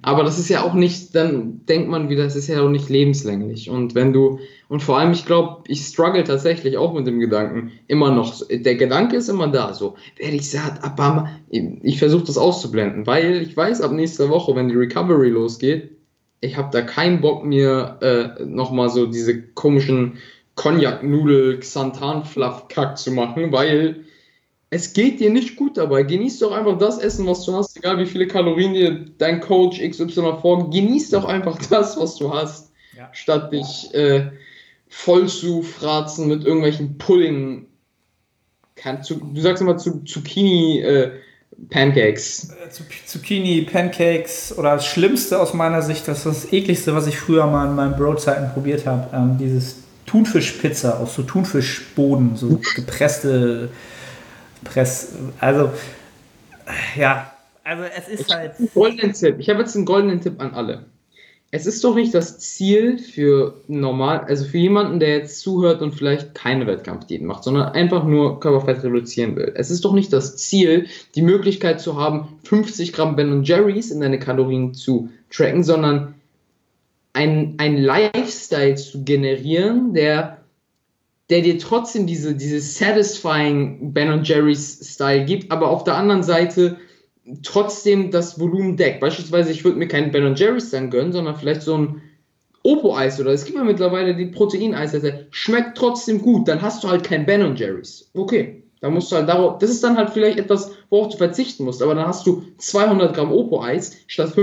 Aber 0.00 0.22
das 0.22 0.38
ist 0.38 0.48
ja 0.48 0.62
auch 0.62 0.74
nicht, 0.74 1.14
dann 1.16 1.66
denkt 1.66 1.88
man 1.88 2.08
wieder, 2.08 2.22
das 2.22 2.36
ist 2.36 2.46
ja 2.46 2.62
auch 2.62 2.68
nicht 2.68 2.88
lebenslänglich. 2.88 3.68
Und 3.68 3.96
wenn 3.96 4.12
du, 4.12 4.38
und 4.68 4.80
vor 4.80 4.96
allem, 4.96 5.10
ich 5.10 5.26
glaube, 5.26 5.64
ich 5.66 5.80
struggle 5.80 6.22
tatsächlich 6.22 6.76
auch 6.76 6.92
mit 6.94 7.06
dem 7.06 7.18
Gedanken, 7.18 7.72
immer 7.88 8.12
noch, 8.12 8.46
der 8.48 8.76
Gedanke 8.76 9.16
ist 9.16 9.28
immer 9.28 9.48
da, 9.48 9.74
so, 9.74 9.96
werde 10.16 10.36
ich 10.36 10.50
satt, 10.50 10.84
aber 10.84 11.30
ich 11.50 11.98
versuche 11.98 12.24
das 12.24 12.38
auszublenden, 12.38 13.08
weil 13.08 13.42
ich 13.42 13.56
weiß, 13.56 13.80
ab 13.80 13.90
nächster 13.90 14.28
Woche, 14.28 14.54
wenn 14.54 14.68
die 14.68 14.76
Recovery 14.76 15.30
losgeht, 15.30 15.97
ich 16.40 16.56
habe 16.56 16.70
da 16.72 16.82
keinen 16.82 17.20
Bock 17.20 17.44
mir 17.44 17.98
äh, 18.00 18.44
nochmal 18.44 18.88
so 18.90 19.06
diese 19.06 19.42
komischen 19.42 20.18
Cognac-Nudel, 20.54 21.58
Xanthan-Fluff-Kack 21.60 22.98
zu 22.98 23.12
machen, 23.12 23.52
weil 23.52 24.04
es 24.70 24.92
geht 24.92 25.20
dir 25.20 25.30
nicht 25.30 25.56
gut 25.56 25.76
dabei. 25.76 26.02
Genieß 26.02 26.40
doch 26.40 26.52
einfach 26.52 26.78
das 26.78 26.98
Essen, 26.98 27.26
was 27.26 27.44
du 27.44 27.54
hast, 27.54 27.76
egal 27.76 27.98
wie 27.98 28.06
viele 28.06 28.26
Kalorien 28.26 28.74
dir 28.74 29.06
dein 29.18 29.40
Coach 29.40 29.80
XY 29.80 30.34
vorgibt. 30.40 30.74
Genieß 30.74 31.10
doch 31.10 31.24
einfach 31.24 31.58
das, 31.70 31.98
was 31.98 32.16
du 32.16 32.32
hast, 32.32 32.72
ja. 32.96 33.08
statt 33.12 33.52
dich 33.52 33.92
äh, 33.94 34.30
voll 34.88 35.28
zu 35.28 35.62
fratzen 35.62 36.28
mit 36.28 36.44
irgendwelchen 36.44 36.98
Pudding. 36.98 37.66
Du 38.84 39.40
sagst 39.40 39.62
immer 39.62 39.76
zu, 39.76 40.04
Zucchini. 40.04 40.80
Äh, 40.80 41.12
Pancakes. 41.70 42.50
Äh, 42.50 42.70
Zucchini, 43.06 43.62
Pancakes 43.62 44.56
oder 44.56 44.74
das 44.74 44.86
Schlimmste 44.86 45.40
aus 45.40 45.54
meiner 45.54 45.82
Sicht, 45.82 46.06
das 46.06 46.18
ist 46.18 46.44
das 46.44 46.52
ekligste, 46.52 46.94
was 46.94 47.06
ich 47.06 47.18
früher 47.18 47.46
mal 47.46 47.66
in 47.66 47.74
meinen 47.74 47.96
Broadzeiten 47.96 48.50
probiert 48.52 48.86
habe. 48.86 49.08
Ähm, 49.14 49.36
dieses 49.38 49.76
Thunfischpizza 50.06 50.98
aus 50.98 51.14
so 51.14 51.22
Thunfischboden, 51.22 52.36
so 52.36 52.60
gepresste 52.74 53.68
Press. 54.64 55.08
Also, 55.40 55.70
ja, 56.96 57.32
also 57.64 57.82
es 57.84 58.08
ist 58.08 58.34
halt. 58.34 58.52
Goldenen 58.72 59.12
Tipp. 59.12 59.36
Ich 59.38 59.50
habe 59.50 59.60
jetzt 59.60 59.76
einen 59.76 59.84
goldenen 59.84 60.20
Tipp 60.20 60.40
an 60.40 60.54
alle. 60.54 60.86
Es 61.50 61.64
ist 61.64 61.82
doch 61.82 61.94
nicht 61.94 62.12
das 62.12 62.38
Ziel 62.38 62.98
für 62.98 63.54
normal, 63.68 64.20
also 64.20 64.44
für 64.44 64.58
jemanden, 64.58 65.00
der 65.00 65.16
jetzt 65.16 65.40
zuhört 65.40 65.80
und 65.80 65.94
vielleicht 65.94 66.34
keine 66.34 66.66
Wettkampfdiät 66.66 67.22
macht, 67.22 67.42
sondern 67.42 67.72
einfach 67.72 68.04
nur 68.04 68.38
Körperfett 68.38 68.84
reduzieren 68.84 69.34
will. 69.34 69.52
Es 69.54 69.70
ist 69.70 69.84
doch 69.86 69.94
nicht 69.94 70.12
das 70.12 70.36
Ziel, 70.36 70.88
die 71.14 71.22
Möglichkeit 71.22 71.80
zu 71.80 71.96
haben, 71.96 72.38
50 72.44 72.92
Gramm 72.92 73.16
Ben 73.16 73.44
Jerry's 73.44 73.90
in 73.90 74.00
deine 74.00 74.18
Kalorien 74.18 74.74
zu 74.74 75.08
tracken, 75.30 75.64
sondern 75.64 76.14
ein, 77.14 77.54
ein 77.56 77.78
Lifestyle 77.78 78.74
zu 78.74 79.04
generieren, 79.04 79.94
der 79.94 80.38
der 81.30 81.42
dir 81.42 81.58
trotzdem 81.58 82.06
diese, 82.06 82.34
diese 82.34 82.60
satisfying 82.60 83.92
Ben 83.92 84.24
Jerry's 84.24 84.80
Style 84.94 85.26
gibt, 85.26 85.52
aber 85.52 85.68
auf 85.68 85.84
der 85.84 85.96
anderen 85.96 86.22
Seite 86.22 86.78
trotzdem 87.42 88.10
das 88.10 88.40
Volumen 88.40 88.76
deckt. 88.76 89.00
Beispielsweise, 89.00 89.52
ich 89.52 89.64
würde 89.64 89.78
mir 89.78 89.88
keinen 89.88 90.10
Ben 90.10 90.34
Jerry's 90.34 90.70
dann 90.70 90.90
gönnen, 90.90 91.12
sondern 91.12 91.36
vielleicht 91.36 91.62
so 91.62 91.76
ein 91.76 92.02
Opo-Eis 92.62 93.20
oder 93.20 93.30
es 93.32 93.44
gibt 93.44 93.56
ja 93.56 93.64
mittlerweile 93.64 94.14
die 94.14 94.26
Protein-Eis, 94.26 94.96
schmeckt 95.30 95.78
trotzdem 95.78 96.20
gut, 96.20 96.48
dann 96.48 96.60
hast 96.60 96.82
du 96.82 96.88
halt 96.88 97.04
kein 97.04 97.24
Ben 97.24 97.56
Jerry's. 97.56 98.10
Okay, 98.14 98.62
dann 98.80 98.94
musst 98.94 99.10
du 99.10 99.16
halt 99.16 99.28
darauf, 99.28 99.58
das 99.58 99.70
ist 99.70 99.82
dann 99.82 99.96
halt 99.96 100.10
vielleicht 100.10 100.38
etwas, 100.38 100.72
worauf 100.90 101.08
du 101.08 101.16
verzichten 101.16 101.64
musst, 101.64 101.82
aber 101.82 101.94
dann 101.94 102.06
hast 102.06 102.26
du 102.26 102.42
200 102.58 103.14
Gramm 103.14 103.32
Opo-Eis 103.32 103.96
statt 104.06 104.34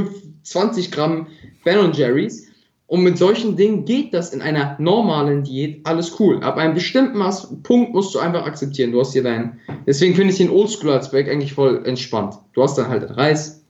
20 0.44 0.92
Gramm 0.92 1.28
Ben 1.64 1.92
Jerry's 1.94 2.45
und 2.88 3.02
mit 3.02 3.18
solchen 3.18 3.56
Dingen 3.56 3.86
geht 3.86 4.14
das 4.14 4.34
in 4.34 4.42
einer 4.42 4.76
normalen 4.80 5.44
Diät 5.44 5.82
alles 5.86 6.20
cool. 6.20 6.44
Ab 6.44 6.58
einem 6.58 6.76
bestimmten 6.76 7.18
Maß, 7.18 7.64
Punkt 7.64 7.94
musst 7.94 8.14
du 8.14 8.20
einfach 8.20 8.46
akzeptieren. 8.46 8.92
Du 8.92 9.00
hast 9.00 9.14
hier 9.14 9.24
deinen. 9.24 9.60
Deswegen 9.88 10.14
finde 10.14 10.32
ich 10.32 10.38
den 10.38 10.52
Oldschool-Aspekt 10.52 11.28
eigentlich 11.30 11.54
voll 11.54 11.84
entspannt. 11.86 12.36
Du 12.54 12.62
hast 12.62 12.78
dann 12.78 12.88
halt 12.88 13.02
den 13.02 13.12
Reis, 13.12 13.64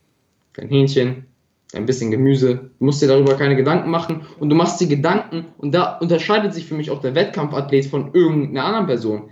dein 0.52 0.68
Hähnchen, 0.68 1.24
ein 1.72 1.86
bisschen 1.86 2.10
Gemüse. 2.10 2.70
Du 2.78 2.84
musst 2.84 3.00
dir 3.00 3.08
darüber 3.08 3.36
keine 3.36 3.56
Gedanken 3.56 3.90
machen 3.90 4.26
und 4.38 4.50
du 4.50 4.56
machst 4.56 4.80
dir 4.80 4.86
Gedanken 4.86 5.46
und 5.56 5.74
da 5.74 5.96
unterscheidet 5.96 6.52
sich 6.52 6.66
für 6.66 6.74
mich 6.74 6.90
auch 6.90 7.00
der 7.00 7.14
Wettkampfathlet 7.14 7.86
von 7.86 8.10
irgendeiner 8.12 8.66
anderen 8.66 8.86
Person. 8.86 9.30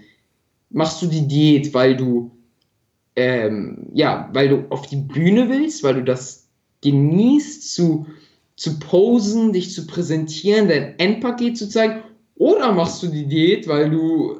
Machst 0.70 1.02
du 1.02 1.06
die 1.06 1.28
Diät, 1.28 1.74
weil 1.74 1.94
du 1.94 2.30
ähm, 3.16 3.90
ja, 3.92 4.28
weil 4.32 4.48
du 4.48 4.64
auf 4.70 4.86
die 4.86 4.96
Bühne 4.96 5.48
willst, 5.48 5.84
weil 5.84 5.94
du 5.94 6.04
das 6.04 6.48
genießt 6.82 7.74
zu 7.74 8.06
zu 8.56 8.78
posen, 8.78 9.52
dich 9.52 9.72
zu 9.72 9.86
präsentieren, 9.86 10.68
dein 10.68 10.98
Endpaket 10.98 11.58
zu 11.58 11.68
zeigen? 11.68 12.02
Oder 12.36 12.72
machst 12.72 13.02
du 13.02 13.08
die 13.08 13.26
Diät, 13.26 13.68
weil 13.68 13.90
du, 13.90 14.38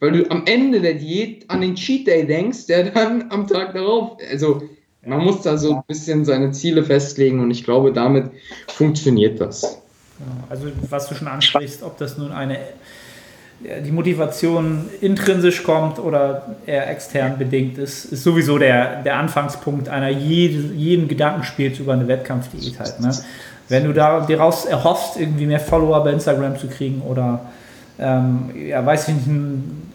weil 0.00 0.12
du 0.12 0.30
am 0.30 0.44
Ende 0.46 0.80
der 0.80 0.94
Diät 0.94 1.48
an 1.48 1.60
den 1.60 1.74
Cheat 1.74 2.06
Day 2.06 2.26
denkst, 2.26 2.66
der 2.66 2.90
dann 2.90 3.30
am 3.30 3.46
Tag 3.46 3.74
darauf, 3.74 4.16
also 4.30 4.62
man 5.04 5.22
muss 5.22 5.42
da 5.42 5.56
so 5.56 5.76
ein 5.76 5.82
bisschen 5.86 6.24
seine 6.24 6.50
Ziele 6.52 6.82
festlegen 6.82 7.40
und 7.40 7.50
ich 7.50 7.64
glaube, 7.64 7.92
damit 7.92 8.30
funktioniert 8.68 9.40
das. 9.40 9.80
Also 10.48 10.68
was 10.88 11.08
du 11.08 11.14
schon 11.14 11.28
ansprichst, 11.28 11.82
ob 11.82 11.98
das 11.98 12.16
nun 12.16 12.32
eine 12.32 12.58
die 13.60 13.90
Motivation 13.90 14.84
intrinsisch 15.00 15.62
kommt 15.62 15.98
oder 15.98 16.56
eher 16.66 16.90
extern 16.90 17.38
bedingt 17.38 17.78
ist, 17.78 18.04
ist 18.06 18.22
sowieso 18.22 18.58
der, 18.58 19.02
der 19.02 19.16
Anfangspunkt 19.16 19.88
einer 19.88 20.10
jeden, 20.10 20.78
jeden 20.78 21.08
Gedankenspiels 21.08 21.78
über 21.78 21.94
eine 21.94 22.06
Wettkampfdiät 22.06 22.78
halt. 22.78 23.00
Ne? 23.00 23.16
Wenn 23.68 23.84
du 23.84 23.94
da 23.94 24.20
daraus 24.20 24.66
erhoffst, 24.66 25.18
irgendwie 25.18 25.46
mehr 25.46 25.60
Follower 25.60 26.04
bei 26.04 26.12
Instagram 26.12 26.58
zu 26.58 26.68
kriegen 26.68 27.00
oder 27.00 27.40
ähm, 27.98 28.50
ja, 28.68 28.84
weiß 28.84 29.08
ich 29.08 29.14
nicht, 29.14 29.28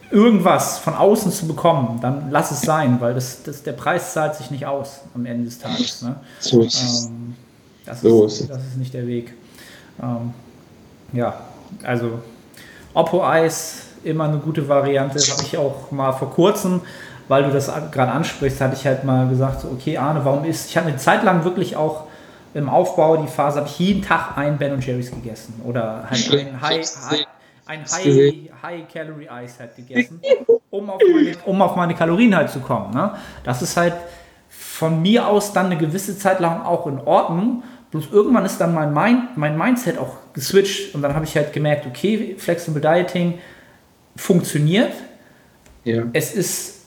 irgendwas 0.10 0.80
von 0.80 0.96
außen 0.96 1.32
zu 1.32 1.48
bekommen, 1.48 2.00
dann 2.02 2.32
lass 2.32 2.52
es 2.52 2.62
sein, 2.62 2.98
weil 3.00 3.14
das, 3.14 3.44
das, 3.44 3.64
der 3.64 3.74
Preis 3.74 4.14
zahlt 4.14 4.36
sich 4.36 4.52
nicht 4.52 4.66
aus 4.66 5.02
am 5.14 5.26
Ende 5.26 5.46
des 5.46 5.60
Tages. 5.60 6.02
Ne? 6.02 6.16
So 6.40 6.64
ist 6.64 7.06
ähm, 7.06 7.36
das, 7.86 8.02
so 8.02 8.26
ist, 8.26 8.50
das 8.50 8.58
ist 8.58 8.78
nicht 8.78 8.94
der 8.94 9.08
Weg. 9.08 9.34
Ähm, 10.02 10.34
ja, 11.14 11.40
also 11.84 12.20
Oppo 12.94 13.24
Eis, 13.24 13.88
immer 14.04 14.26
eine 14.26 14.38
gute 14.38 14.68
Variante. 14.68 15.20
Habe 15.20 15.44
ich 15.44 15.58
auch 15.58 15.92
mal 15.92 16.12
vor 16.12 16.32
kurzem, 16.32 16.82
weil 17.28 17.44
du 17.44 17.52
das 17.52 17.72
gerade 17.92 18.12
ansprichst, 18.12 18.60
hatte 18.62 18.76
ich 18.76 18.86
halt 18.86 19.04
mal 19.04 19.28
gesagt, 19.30 19.66
okay 19.66 19.98
Arne, 19.98 20.22
warum 20.24 20.44
ist, 20.46 20.70
ich 20.70 20.78
hatte 20.78 20.88
eine 20.88 20.98
Zeit 20.98 21.24
lang 21.24 21.44
wirklich 21.44 21.76
auch 21.76 22.06
im 22.54 22.68
Aufbau 22.68 23.18
die 23.18 23.28
Phase, 23.28 23.60
habe 23.60 23.70
ich 23.70 23.80
jeden 23.80 24.02
Tag 24.02 24.38
ein 24.38 24.58
Ben 24.58 24.80
Jerry's 24.82 25.12
gegessen 25.12 25.62
oder 25.64 26.06
halt 26.10 26.32
ein 26.34 26.62
High, 26.62 26.86
High, 27.10 27.28
ein 27.66 27.86
High, 27.86 28.50
High 28.62 28.94
Calorie 28.94 29.30
Eis 29.30 29.60
halt 29.60 29.76
gegessen, 29.76 30.20
um 30.70 30.90
auf, 30.90 31.02
meine, 31.14 31.38
um 31.46 31.62
auf 31.62 31.76
meine 31.76 31.96
Kalorien 31.96 32.36
halt 32.36 32.50
zu 32.50 32.60
kommen. 32.60 32.94
Ne? 32.94 33.12
Das 33.44 33.62
ist 33.62 33.78
halt 33.78 33.94
von 34.50 35.02
mir 35.02 35.28
aus 35.28 35.54
dann 35.54 35.68
eine 35.68 35.78
gewisse 35.78 36.18
Zeit 36.18 36.40
lang 36.40 36.64
auch 36.64 36.88
in 36.88 37.00
Ordnung. 37.00 37.64
Bloß 37.92 38.10
irgendwann 38.12 38.46
ist 38.46 38.60
dann 38.60 38.74
mein, 38.74 38.94
Mind, 38.94 39.38
mein 39.38 39.58
Mindset 39.58 39.98
auch 39.98 40.18
geswitcht 40.34 40.96
und 40.96 41.02
dann 41.02 41.14
habe 41.16 41.26
ich 41.26 41.36
halt 41.36 41.54
gemerkt, 41.54 41.86
okay, 41.86 42.36
Flexible 42.38 42.82
Dieting 42.82 43.40
funktioniert. 44.16 44.94
Ja. 45.84 46.04
Es 46.14 46.34
ist 46.34 46.82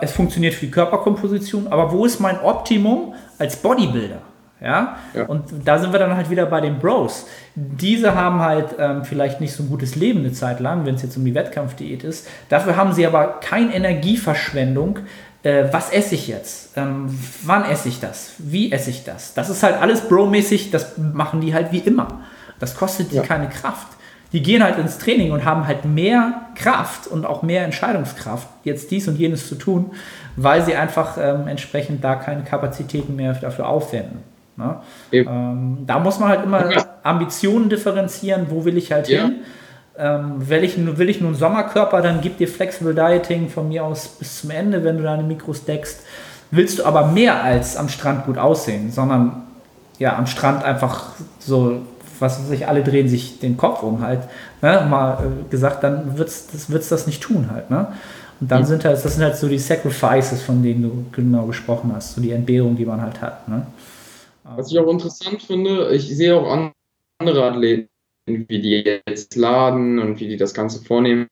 es 0.00 0.12
funktioniert 0.12 0.54
für 0.54 0.66
die 0.66 0.70
Körperkomposition, 0.70 1.66
aber 1.68 1.92
wo 1.92 2.06
ist 2.06 2.20
mein 2.20 2.40
Optimum 2.40 3.14
als 3.38 3.56
Bodybuilder? 3.56 4.22
Ja? 4.60 4.96
ja? 5.14 5.24
Und 5.26 5.44
da 5.64 5.78
sind 5.78 5.92
wir 5.92 5.98
dann 5.98 6.16
halt 6.16 6.30
wieder 6.30 6.46
bei 6.46 6.60
den 6.60 6.78
Bros. 6.78 7.26
Diese 7.54 8.14
haben 8.14 8.40
halt 8.40 8.76
ähm, 8.78 9.04
vielleicht 9.04 9.40
nicht 9.40 9.52
so 9.52 9.62
ein 9.62 9.68
gutes 9.68 9.96
Leben 9.96 10.20
eine 10.20 10.32
Zeit 10.32 10.60
lang, 10.60 10.86
wenn 10.86 10.94
es 10.94 11.02
jetzt 11.02 11.16
um 11.16 11.24
die 11.24 11.34
Wettkampfdiät 11.34 12.04
ist. 12.04 12.26
Dafür 12.48 12.76
haben 12.76 12.92
sie 12.92 13.06
aber 13.06 13.40
keine 13.40 13.74
Energieverschwendung, 13.74 15.00
äh, 15.42 15.64
was 15.70 15.90
esse 15.90 16.14
ich 16.14 16.26
jetzt? 16.28 16.76
Ähm, 16.76 17.06
wann 17.44 17.64
esse 17.64 17.88
ich 17.88 18.00
das? 18.00 18.32
Wie 18.38 18.72
esse 18.72 18.90
ich 18.90 19.04
das? 19.04 19.34
Das 19.34 19.50
ist 19.50 19.62
halt 19.62 19.80
alles 19.80 20.08
Bro-mäßig, 20.08 20.70
das 20.70 20.96
machen 20.96 21.40
die 21.40 21.52
halt 21.52 21.72
wie 21.72 21.78
immer. 21.78 22.20
Das 22.58 22.76
kostet 22.76 23.12
die 23.12 23.16
ja. 23.16 23.22
keine 23.22 23.48
Kraft. 23.48 23.88
Die 24.32 24.42
gehen 24.42 24.62
halt 24.62 24.78
ins 24.78 24.98
Training 24.98 25.32
und 25.32 25.44
haben 25.44 25.66
halt 25.66 25.84
mehr 25.84 26.42
Kraft 26.56 27.06
und 27.06 27.24
auch 27.24 27.42
mehr 27.42 27.64
Entscheidungskraft, 27.64 28.48
jetzt 28.64 28.90
dies 28.90 29.06
und 29.08 29.16
jenes 29.16 29.48
zu 29.48 29.54
tun, 29.54 29.92
weil 30.34 30.62
sie 30.62 30.74
einfach 30.74 31.16
ähm, 31.18 31.46
entsprechend 31.46 32.02
da 32.02 32.16
keine 32.16 32.42
Kapazitäten 32.42 33.14
mehr 33.16 33.32
dafür 33.34 33.68
aufwenden. 33.68 34.18
Ne? 34.56 34.76
Ähm, 35.12 35.78
da 35.86 35.98
muss 36.00 36.18
man 36.18 36.30
halt 36.30 36.44
immer 36.44 36.68
Ambitionen 37.02 37.68
differenzieren, 37.68 38.46
wo 38.48 38.64
will 38.64 38.76
ich 38.76 38.90
halt 38.90 39.08
ja. 39.08 39.22
hin 39.22 39.36
ähm, 39.98 40.48
will, 40.48 40.64
ich, 40.64 40.76
will 40.98 41.08
ich 41.08 41.20
nun 41.20 41.34
Sommerkörper, 41.34 42.02
dann 42.02 42.20
gib 42.20 42.38
dir 42.38 42.48
Flexible 42.48 42.94
Dieting 42.94 43.48
von 43.48 43.68
mir 43.68 43.84
aus 43.84 44.08
bis 44.08 44.40
zum 44.40 44.50
Ende, 44.50 44.84
wenn 44.84 44.98
du 44.98 45.02
deine 45.02 45.22
Mikros 45.22 45.64
deckst. 45.64 46.04
Willst 46.50 46.78
du 46.78 46.84
aber 46.84 47.06
mehr 47.06 47.42
als 47.42 47.76
am 47.76 47.88
Strand 47.88 48.26
gut 48.26 48.38
aussehen, 48.38 48.90
sondern 48.92 49.44
ja, 49.98 50.16
am 50.16 50.26
Strand 50.26 50.62
einfach 50.64 51.14
so, 51.38 51.80
was 52.20 52.40
weiß 52.40 52.50
ich, 52.50 52.66
alle 52.66 52.82
drehen 52.82 53.08
sich 53.08 53.38
den 53.38 53.56
Kopf 53.56 53.82
um 53.82 54.00
halt, 54.00 54.20
ne, 54.62 54.86
mal 54.88 55.24
äh, 55.24 55.50
gesagt, 55.50 55.82
dann 55.82 56.18
wird 56.18 56.28
es 56.28 56.46
das, 56.48 56.70
wird's 56.70 56.88
das 56.88 57.06
nicht 57.06 57.22
tun 57.22 57.50
halt. 57.50 57.70
Ne? 57.70 57.92
Und 58.40 58.50
dann 58.50 58.62
mhm. 58.62 58.66
sind 58.66 58.84
halt, 58.84 59.02
das 59.02 59.14
sind 59.14 59.22
halt 59.22 59.36
so 59.36 59.48
die 59.48 59.58
Sacrifices, 59.58 60.42
von 60.42 60.62
denen 60.62 60.82
du 60.82 61.04
genau 61.12 61.46
gesprochen 61.46 61.92
hast, 61.94 62.14
so 62.14 62.20
die 62.20 62.32
Entbehrung, 62.32 62.76
die 62.76 62.84
man 62.84 63.00
halt 63.00 63.20
hat. 63.20 63.48
Ne? 63.48 63.66
Was 64.44 64.70
ich 64.70 64.78
auch 64.78 64.90
interessant 64.90 65.42
finde, 65.42 65.90
ich 65.92 66.14
sehe 66.14 66.36
auch 66.36 66.70
andere 67.18 67.44
Athleten, 67.44 67.88
wie 68.26 68.60
die 68.60 69.00
jetzt 69.08 69.36
laden 69.36 69.98
und 69.98 70.20
wie 70.20 70.28
die 70.28 70.36
das 70.36 70.54
Ganze 70.54 70.84
vornehmen, 70.84 71.26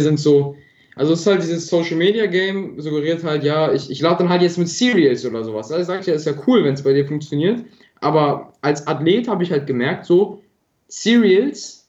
sind 0.00 0.18
so, 0.18 0.56
also 0.96 1.12
es 1.12 1.20
ist 1.20 1.26
halt 1.26 1.42
dieses 1.42 1.68
Social 1.68 1.96
Media 1.96 2.26
Game, 2.26 2.80
suggeriert 2.80 3.22
halt, 3.24 3.44
ja, 3.44 3.72
ich, 3.72 3.90
ich 3.90 4.00
lade 4.00 4.18
dann 4.18 4.28
halt 4.28 4.42
jetzt 4.42 4.58
mit 4.58 4.68
Serials 4.68 5.24
oder 5.24 5.44
sowas. 5.44 5.70
Also 5.70 5.80
ich 5.80 5.86
sage 5.86 6.10
ja, 6.10 6.14
ist 6.14 6.26
ja 6.26 6.34
cool, 6.46 6.64
wenn 6.64 6.74
es 6.74 6.82
bei 6.82 6.92
dir 6.92 7.06
funktioniert, 7.06 7.64
Aber 8.00 8.52
als 8.60 8.86
Athlet 8.86 9.28
habe 9.28 9.42
ich 9.42 9.50
halt 9.50 9.66
gemerkt, 9.66 10.06
so 10.06 10.42
Cereals 10.88 11.88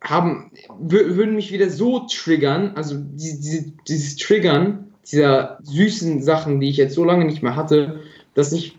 haben, 0.00 0.50
würden 0.78 1.34
mich 1.34 1.52
wieder 1.52 1.70
so 1.70 2.06
triggern, 2.10 2.72
also 2.74 2.96
diese, 2.98 3.40
diese, 3.40 3.72
dieses 3.88 4.16
Triggern 4.16 4.92
dieser 5.10 5.58
süßen 5.62 6.22
Sachen, 6.22 6.60
die 6.60 6.68
ich 6.68 6.76
jetzt 6.76 6.94
so 6.94 7.04
lange 7.04 7.24
nicht 7.24 7.42
mehr 7.42 7.56
hatte, 7.56 8.00
dass 8.34 8.52
ich 8.52 8.76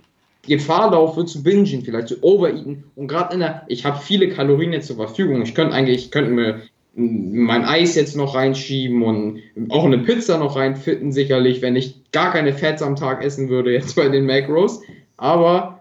Gefahr 0.47 0.91
laufe 0.91 1.25
zu 1.25 1.41
bingen, 1.41 1.81
vielleicht 1.83 2.09
zu 2.09 2.23
overeaten. 2.23 2.83
Und 2.95 3.07
gerade 3.07 3.33
in 3.33 3.39
der, 3.39 3.63
ich 3.67 3.85
habe 3.85 3.99
viele 3.99 4.29
Kalorien 4.29 4.73
jetzt 4.73 4.87
zur 4.87 4.97
Verfügung. 4.97 5.41
Ich 5.41 5.55
könnte 5.55 5.73
eigentlich, 5.73 6.05
ich 6.05 6.11
könnte 6.11 6.31
mir 6.31 6.61
mein 6.95 7.65
Eis 7.65 7.95
jetzt 7.95 8.15
noch 8.15 8.35
reinschieben 8.35 9.03
und 9.03 9.41
auch 9.69 9.83
eine 9.83 9.97
Pizza 9.97 10.37
noch 10.37 10.55
reinfitten, 10.55 11.11
sicherlich, 11.11 11.61
wenn 11.61 11.75
ich 11.75 11.99
gar 12.11 12.31
keine 12.31 12.53
Fats 12.53 12.81
am 12.81 12.95
Tag 12.95 13.23
essen 13.23 13.49
würde, 13.49 13.73
jetzt 13.73 13.95
bei 13.95 14.07
den 14.07 14.25
Macros. 14.25 14.81
Aber 15.17 15.74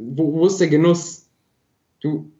wo, 0.00 0.32
wo 0.32 0.46
ist 0.46 0.60
der 0.60 0.68
Genuss? 0.68 1.28
Du, 2.00 2.30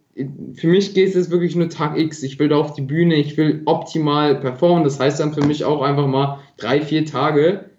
für 0.55 0.67
mich 0.67 0.95
geht 0.95 1.15
es 1.15 1.31
wirklich 1.31 1.55
nur 1.55 1.69
Tag 1.69 1.97
X. 1.97 2.23
Ich 2.23 2.39
will 2.39 2.49
da 2.49 2.57
auf 2.57 2.73
die 2.73 2.83
Bühne, 2.83 3.17
ich 3.17 3.37
will 3.37 3.63
optimal 3.67 4.41
performen. 4.41 4.85
Das 4.85 4.99
heißt 4.99 5.21
dann 5.21 5.35
für 5.35 5.45
mich 5.45 5.65
auch 5.65 5.83
einfach 5.83 6.07
mal 6.07 6.41
drei, 6.57 6.81
vier 6.81 7.05
Tage 7.05 7.71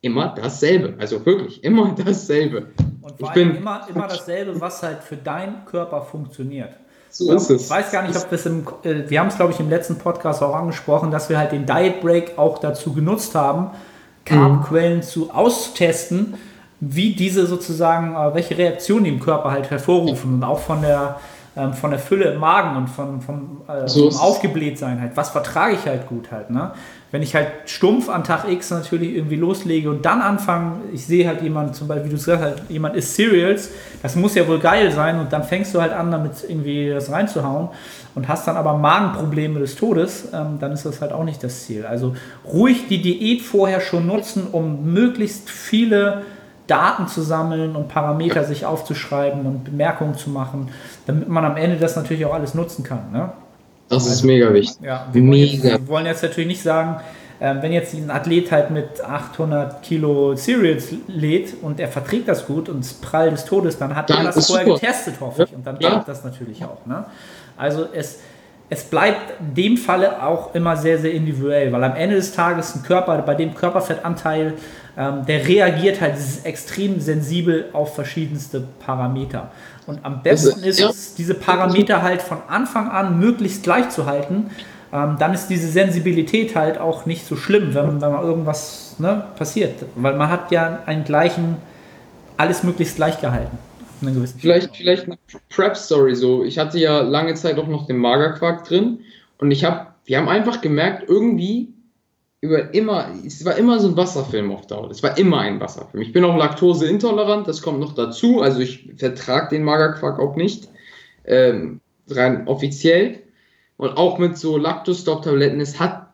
immer 0.00 0.34
dasselbe. 0.34 0.94
Also 0.98 1.24
wirklich 1.24 1.62
immer 1.62 1.94
dasselbe. 2.04 2.68
Und 3.02 3.18
vor 3.18 3.30
allem 3.30 3.56
immer, 3.56 3.86
immer 3.88 4.08
dasselbe, 4.08 4.60
was 4.60 4.82
halt 4.82 5.02
für 5.02 5.16
deinen 5.16 5.64
Körper 5.64 6.02
funktioniert. 6.02 6.70
So 7.10 7.32
ist 7.32 7.50
es. 7.50 7.64
Ich 7.64 7.70
weiß 7.70 7.90
gar 7.90 8.06
nicht, 8.06 8.16
ob 8.16 8.30
wir 8.30 8.36
es 8.36 8.46
im, 8.46 8.66
äh, 8.82 9.08
wir 9.08 9.20
haben 9.20 9.28
es 9.28 9.36
glaube 9.36 9.52
ich 9.52 9.60
im 9.60 9.70
letzten 9.70 9.96
Podcast 9.96 10.42
auch 10.42 10.54
angesprochen, 10.54 11.10
dass 11.10 11.30
wir 11.30 11.38
halt 11.38 11.52
den 11.52 11.64
Diet 11.64 12.00
Break 12.00 12.36
auch 12.36 12.58
dazu 12.58 12.92
genutzt 12.92 13.34
haben, 13.34 13.70
Carbquellen 14.26 14.98
mhm. 14.98 15.02
zu 15.02 15.30
austesten, 15.30 16.34
wie 16.80 17.14
diese 17.14 17.46
sozusagen, 17.46 18.14
äh, 18.14 18.34
welche 18.34 18.56
Reaktionen 18.56 19.04
die 19.04 19.10
im 19.10 19.20
Körper 19.20 19.50
halt 19.50 19.70
hervorrufen 19.70 20.34
und 20.34 20.44
auch 20.44 20.60
von 20.60 20.82
der, 20.82 21.16
ähm, 21.56 21.72
von 21.72 21.90
der 21.90 21.98
Fülle 21.98 22.32
im 22.32 22.40
Magen 22.40 22.76
und 22.76 22.88
von, 22.88 23.20
von 23.20 23.62
äh, 23.68 23.88
so 23.88 24.08
aufgebläht 24.08 24.78
sein 24.78 25.00
halt. 25.00 25.16
Was 25.16 25.30
vertrage 25.30 25.74
ich 25.74 25.86
halt 25.86 26.06
gut 26.06 26.30
halt, 26.30 26.50
ne? 26.50 26.72
wenn 27.10 27.22
ich 27.22 27.34
halt 27.34 27.48
stumpf 27.64 28.08
an 28.08 28.22
Tag 28.22 28.48
X 28.50 28.70
natürlich 28.70 29.14
irgendwie 29.14 29.36
loslege 29.36 29.88
und 29.88 30.04
dann 30.04 30.20
anfange, 30.20 30.76
ich 30.92 31.06
sehe 31.06 31.26
halt 31.26 31.40
jemand, 31.42 31.74
zum 31.74 31.88
Beispiel, 31.88 32.06
wie 32.06 32.10
du 32.10 32.16
es 32.16 32.26
gesagt 32.26 32.42
hast, 32.42 32.70
jemand 32.70 32.96
isst 32.96 33.14
Cereals, 33.14 33.70
das 34.02 34.14
muss 34.14 34.34
ja 34.34 34.46
wohl 34.46 34.58
geil 34.58 34.92
sein 34.92 35.18
und 35.18 35.32
dann 35.32 35.42
fängst 35.42 35.74
du 35.74 35.80
halt 35.80 35.92
an, 35.92 36.10
damit 36.10 36.32
irgendwie 36.46 36.90
das 36.90 37.10
reinzuhauen 37.10 37.68
und 38.14 38.28
hast 38.28 38.46
dann 38.46 38.56
aber 38.56 38.76
Magenprobleme 38.76 39.58
des 39.58 39.76
Todes, 39.76 40.28
ähm, 40.34 40.58
dann 40.60 40.72
ist 40.72 40.84
das 40.84 41.00
halt 41.00 41.12
auch 41.12 41.24
nicht 41.24 41.42
das 41.42 41.64
Ziel. 41.64 41.86
Also 41.86 42.14
ruhig 42.44 42.88
die 42.88 43.00
Diät 43.00 43.40
vorher 43.40 43.80
schon 43.80 44.06
nutzen, 44.06 44.46
um 44.52 44.92
möglichst 44.92 45.48
viele 45.48 46.24
Daten 46.68 47.08
zu 47.08 47.22
sammeln 47.22 47.74
und 47.74 47.88
Parameter 47.88 48.44
sich 48.44 48.64
aufzuschreiben 48.64 49.44
und 49.44 49.64
Bemerkungen 49.64 50.14
zu 50.14 50.30
machen, 50.30 50.68
damit 51.06 51.28
man 51.28 51.44
am 51.44 51.56
Ende 51.56 51.78
das 51.78 51.96
natürlich 51.96 52.24
auch 52.24 52.34
alles 52.34 52.54
nutzen 52.54 52.84
kann. 52.84 53.10
Ne? 53.12 53.32
Das 53.88 54.04
also, 54.04 54.14
ist 54.14 54.22
mega 54.22 54.52
wichtig. 54.52 54.76
Ja, 54.82 55.08
wir, 55.12 55.22
mega. 55.22 55.40
Wollen 55.40 55.50
jetzt, 55.50 55.80
wir 55.80 55.88
wollen 55.88 56.06
jetzt 56.06 56.22
natürlich 56.22 56.48
nicht 56.48 56.62
sagen, 56.62 57.00
ähm, 57.40 57.58
wenn 57.62 57.72
jetzt 57.72 57.94
ein 57.94 58.10
Athlet 58.10 58.50
halt 58.50 58.70
mit 58.70 59.02
800 59.02 59.82
Kilo 59.82 60.34
Cereals 60.34 60.88
lädt 61.06 61.54
und 61.62 61.78
er 61.80 61.88
verträgt 61.88 62.28
das 62.28 62.46
gut 62.46 62.68
und 62.68 62.80
es 62.80 62.92
prall 62.92 63.30
des 63.30 63.44
Todes, 63.44 63.78
dann 63.78 63.94
hat 63.94 64.10
dann 64.10 64.26
er 64.26 64.32
das 64.32 64.46
vorher 64.46 64.66
super. 64.66 64.80
getestet, 64.80 65.14
hoffe 65.20 65.44
ich. 65.44 65.54
Und 65.54 65.66
dann 65.66 65.78
ja. 65.80 66.02
das 66.06 66.24
natürlich 66.24 66.64
auch. 66.64 66.84
Ne? 66.84 67.04
Also 67.56 67.86
es, 67.94 68.18
es 68.68 68.84
bleibt 68.84 69.40
in 69.40 69.54
dem 69.54 69.76
Falle 69.76 70.22
auch 70.22 70.54
immer 70.54 70.76
sehr, 70.76 70.98
sehr 70.98 71.12
individuell, 71.12 71.72
weil 71.72 71.84
am 71.84 71.94
Ende 71.94 72.16
des 72.16 72.32
Tages 72.32 72.74
ein 72.74 72.82
Körper, 72.82 73.16
bei 73.22 73.36
dem 73.36 73.54
Körperfettanteil, 73.54 74.54
ähm, 74.98 75.24
der 75.26 75.46
reagiert 75.46 76.00
halt 76.00 76.16
extrem 76.42 77.00
sensibel 77.00 77.66
auf 77.72 77.94
verschiedenste 77.94 78.64
Parameter. 78.84 79.52
Und 79.86 80.04
am 80.04 80.24
besten 80.24 80.64
ist 80.64 80.80
es, 80.80 81.14
diese 81.14 81.34
Parameter 81.34 82.02
halt 82.02 82.20
von 82.20 82.38
Anfang 82.48 82.90
an 82.90 83.20
möglichst 83.20 83.62
gleich 83.62 83.90
zu 83.90 84.06
halten. 84.06 84.50
Ähm, 84.92 85.16
dann 85.20 85.32
ist 85.34 85.46
diese 85.46 85.68
Sensibilität 85.68 86.56
halt 86.56 86.78
auch 86.78 87.06
nicht 87.06 87.24
so 87.24 87.36
schlimm, 87.36 87.74
wenn, 87.74 88.00
wenn 88.00 88.12
mal 88.12 88.24
irgendwas 88.24 88.96
ne, 88.98 89.24
passiert. 89.36 89.84
Weil 89.94 90.16
man 90.16 90.30
hat 90.30 90.50
ja 90.50 90.80
einen 90.84 91.04
gleichen, 91.04 91.58
alles 92.36 92.64
möglichst 92.64 92.96
gleich 92.96 93.20
gehalten. 93.20 93.56
Vielleicht, 94.40 94.76
vielleicht 94.76 95.04
eine 95.04 95.18
Prep-Story 95.48 96.16
so. 96.16 96.42
Ich 96.42 96.58
hatte 96.58 96.78
ja 96.78 97.02
lange 97.02 97.34
Zeit 97.34 97.58
auch 97.58 97.68
noch 97.68 97.86
den 97.86 97.98
Magerquark 97.98 98.64
drin 98.64 99.00
und 99.38 99.52
ich 99.52 99.64
habe, 99.64 99.88
wir 100.06 100.18
haben 100.18 100.28
einfach 100.28 100.60
gemerkt, 100.60 101.04
irgendwie 101.08 101.68
über 102.40 102.72
immer, 102.72 103.12
es 103.26 103.44
war 103.44 103.56
immer 103.56 103.80
so 103.80 103.88
ein 103.88 103.96
Wasserfilm 103.96 104.52
auf 104.52 104.66
Dauer. 104.66 104.90
Es 104.90 105.02
war 105.02 105.18
immer 105.18 105.40
ein 105.40 105.60
Wasserfilm. 105.60 106.02
Ich 106.02 106.12
bin 106.12 106.24
auch 106.24 106.36
laktoseintolerant, 106.36 107.48
das 107.48 107.62
kommt 107.62 107.80
noch 107.80 107.94
dazu. 107.94 108.40
Also 108.40 108.60
ich 108.60 108.88
vertrage 108.96 109.56
den 109.56 109.64
Magerquark 109.64 110.20
auch 110.20 110.36
nicht, 110.36 110.68
ähm, 111.24 111.80
rein 112.08 112.46
offiziell. 112.46 113.20
Und 113.76 113.96
auch 113.96 114.18
mit 114.18 114.36
so 114.36 114.56
Lactostop-Tabletten, 114.56 115.60
es 115.60 115.80
hat 115.80 116.08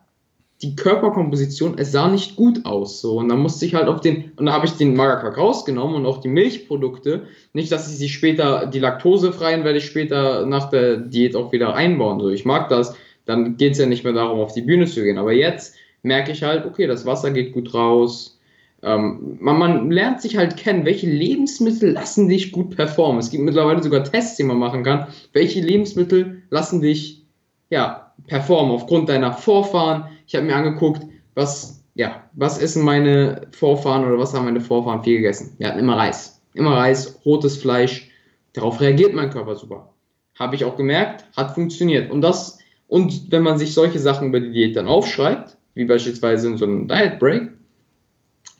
die 0.61 0.75
Körperkomposition, 0.75 1.77
es 1.77 1.91
sah 1.91 2.07
nicht 2.07 2.35
gut 2.35 2.65
aus. 2.65 3.01
So. 3.01 3.17
Und 3.17 3.29
dann 3.29 3.39
musste 3.39 3.65
ich 3.65 3.75
halt 3.75 3.87
auf 3.87 4.01
den, 4.01 4.31
und 4.37 4.47
da 4.47 4.53
habe 4.53 4.65
ich 4.65 4.73
den 4.73 4.95
Magerquark 4.95 5.37
rausgenommen 5.37 5.95
und 5.95 6.05
auch 6.05 6.21
die 6.21 6.27
Milchprodukte. 6.27 7.27
Nicht, 7.53 7.71
dass 7.71 7.91
ich 7.91 7.97
sie 7.97 8.09
später, 8.09 8.65
die 8.65 8.79
laktosefreien 8.79 9.63
werde 9.63 9.77
ich 9.77 9.85
später 9.85 10.45
nach 10.45 10.69
der 10.69 10.97
Diät 10.97 11.35
auch 11.35 11.51
wieder 11.51 11.75
einbauen. 11.75 12.19
So. 12.19 12.29
Ich 12.29 12.45
mag 12.45 12.69
das, 12.69 12.95
dann 13.25 13.57
geht 13.57 13.73
es 13.73 13.79
ja 13.79 13.85
nicht 13.85 14.03
mehr 14.03 14.13
darum, 14.13 14.39
auf 14.39 14.53
die 14.53 14.61
Bühne 14.61 14.85
zu 14.85 15.03
gehen. 15.03 15.17
Aber 15.17 15.33
jetzt 15.33 15.75
merke 16.05 16.31
ich 16.31 16.43
halt, 16.43 16.65
okay, 16.65 16.87
das 16.87 17.05
Wasser 17.05 17.31
geht 17.31 17.53
gut 17.53 17.73
raus. 17.73 18.39
Ähm, 18.81 19.37
man, 19.39 19.57
man, 19.57 19.91
lernt 19.91 20.21
sich 20.21 20.37
halt 20.37 20.57
kennen, 20.57 20.85
welche 20.85 21.07
Lebensmittel 21.07 21.91
lassen 21.91 22.29
dich 22.29 22.51
gut 22.51 22.75
performen. 22.75 23.19
Es 23.19 23.31
gibt 23.31 23.43
mittlerweile 23.43 23.81
sogar 23.81 24.03
Tests, 24.03 24.37
die 24.37 24.43
man 24.43 24.57
machen 24.57 24.83
kann. 24.83 25.07
Welche 25.33 25.61
Lebensmittel 25.61 26.43
lassen 26.49 26.81
dich 26.81 27.25
ja, 27.69 28.13
performen 28.27 28.71
aufgrund 28.71 29.09
deiner 29.09 29.33
Vorfahren. 29.33 30.05
Ich 30.27 30.35
habe 30.35 30.45
mir 30.45 30.55
angeguckt, 30.55 31.01
was, 31.33 31.83
ja, 31.95 32.23
was 32.33 32.59
essen 32.59 32.83
meine 32.83 33.47
Vorfahren 33.51 34.05
oder 34.05 34.19
was 34.19 34.33
haben 34.33 34.45
meine 34.45 34.61
Vorfahren 34.61 35.03
viel 35.03 35.17
gegessen. 35.17 35.55
Wir 35.57 35.67
hatten 35.67 35.79
immer 35.79 35.97
Reis. 35.97 36.41
Immer 36.53 36.77
Reis, 36.77 37.19
rotes 37.25 37.57
Fleisch. 37.57 38.11
Darauf 38.53 38.79
reagiert 38.79 39.13
mein 39.13 39.31
Körper 39.31 39.55
super. 39.55 39.93
Habe 40.37 40.55
ich 40.55 40.63
auch 40.63 40.77
gemerkt, 40.77 41.25
hat 41.35 41.55
funktioniert. 41.55 42.11
Und 42.11 42.21
das, 42.21 42.59
und 42.87 43.31
wenn 43.31 43.41
man 43.41 43.57
sich 43.57 43.73
solche 43.73 43.99
Sachen 43.99 44.27
über 44.27 44.39
die 44.39 44.51
Diät 44.51 44.75
dann 44.75 44.87
aufschreibt, 44.87 45.54
wie 45.75 45.85
beispielsweise 45.85 46.47
in 46.47 46.57
so 46.57 46.65
einem 46.65 46.87
Diet 46.87 47.19
Break, 47.19 47.51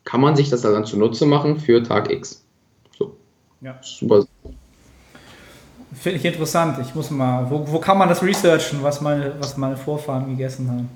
kann 0.03 0.21
man 0.21 0.35
sich 0.35 0.49
das 0.49 0.61
dann 0.61 0.85
zunutze 0.85 1.25
machen 1.25 1.59
für 1.59 1.81
Tag 1.81 2.11
X. 2.11 2.45
So. 2.97 3.15
Ja. 3.61 3.79
Super. 3.81 4.25
Finde 5.93 6.19
ich 6.19 6.25
interessant. 6.25 6.77
Ich 6.81 6.93
muss 6.93 7.09
mal, 7.09 7.49
wo, 7.49 7.65
wo 7.71 7.79
kann 7.79 7.97
man 7.97 8.09
das 8.09 8.21
researchen, 8.21 8.83
was 8.83 9.01
meine, 9.01 9.35
was 9.39 9.57
meine 9.57 9.77
Vorfahren 9.77 10.29
gegessen 10.29 10.69
haben? 10.69 10.89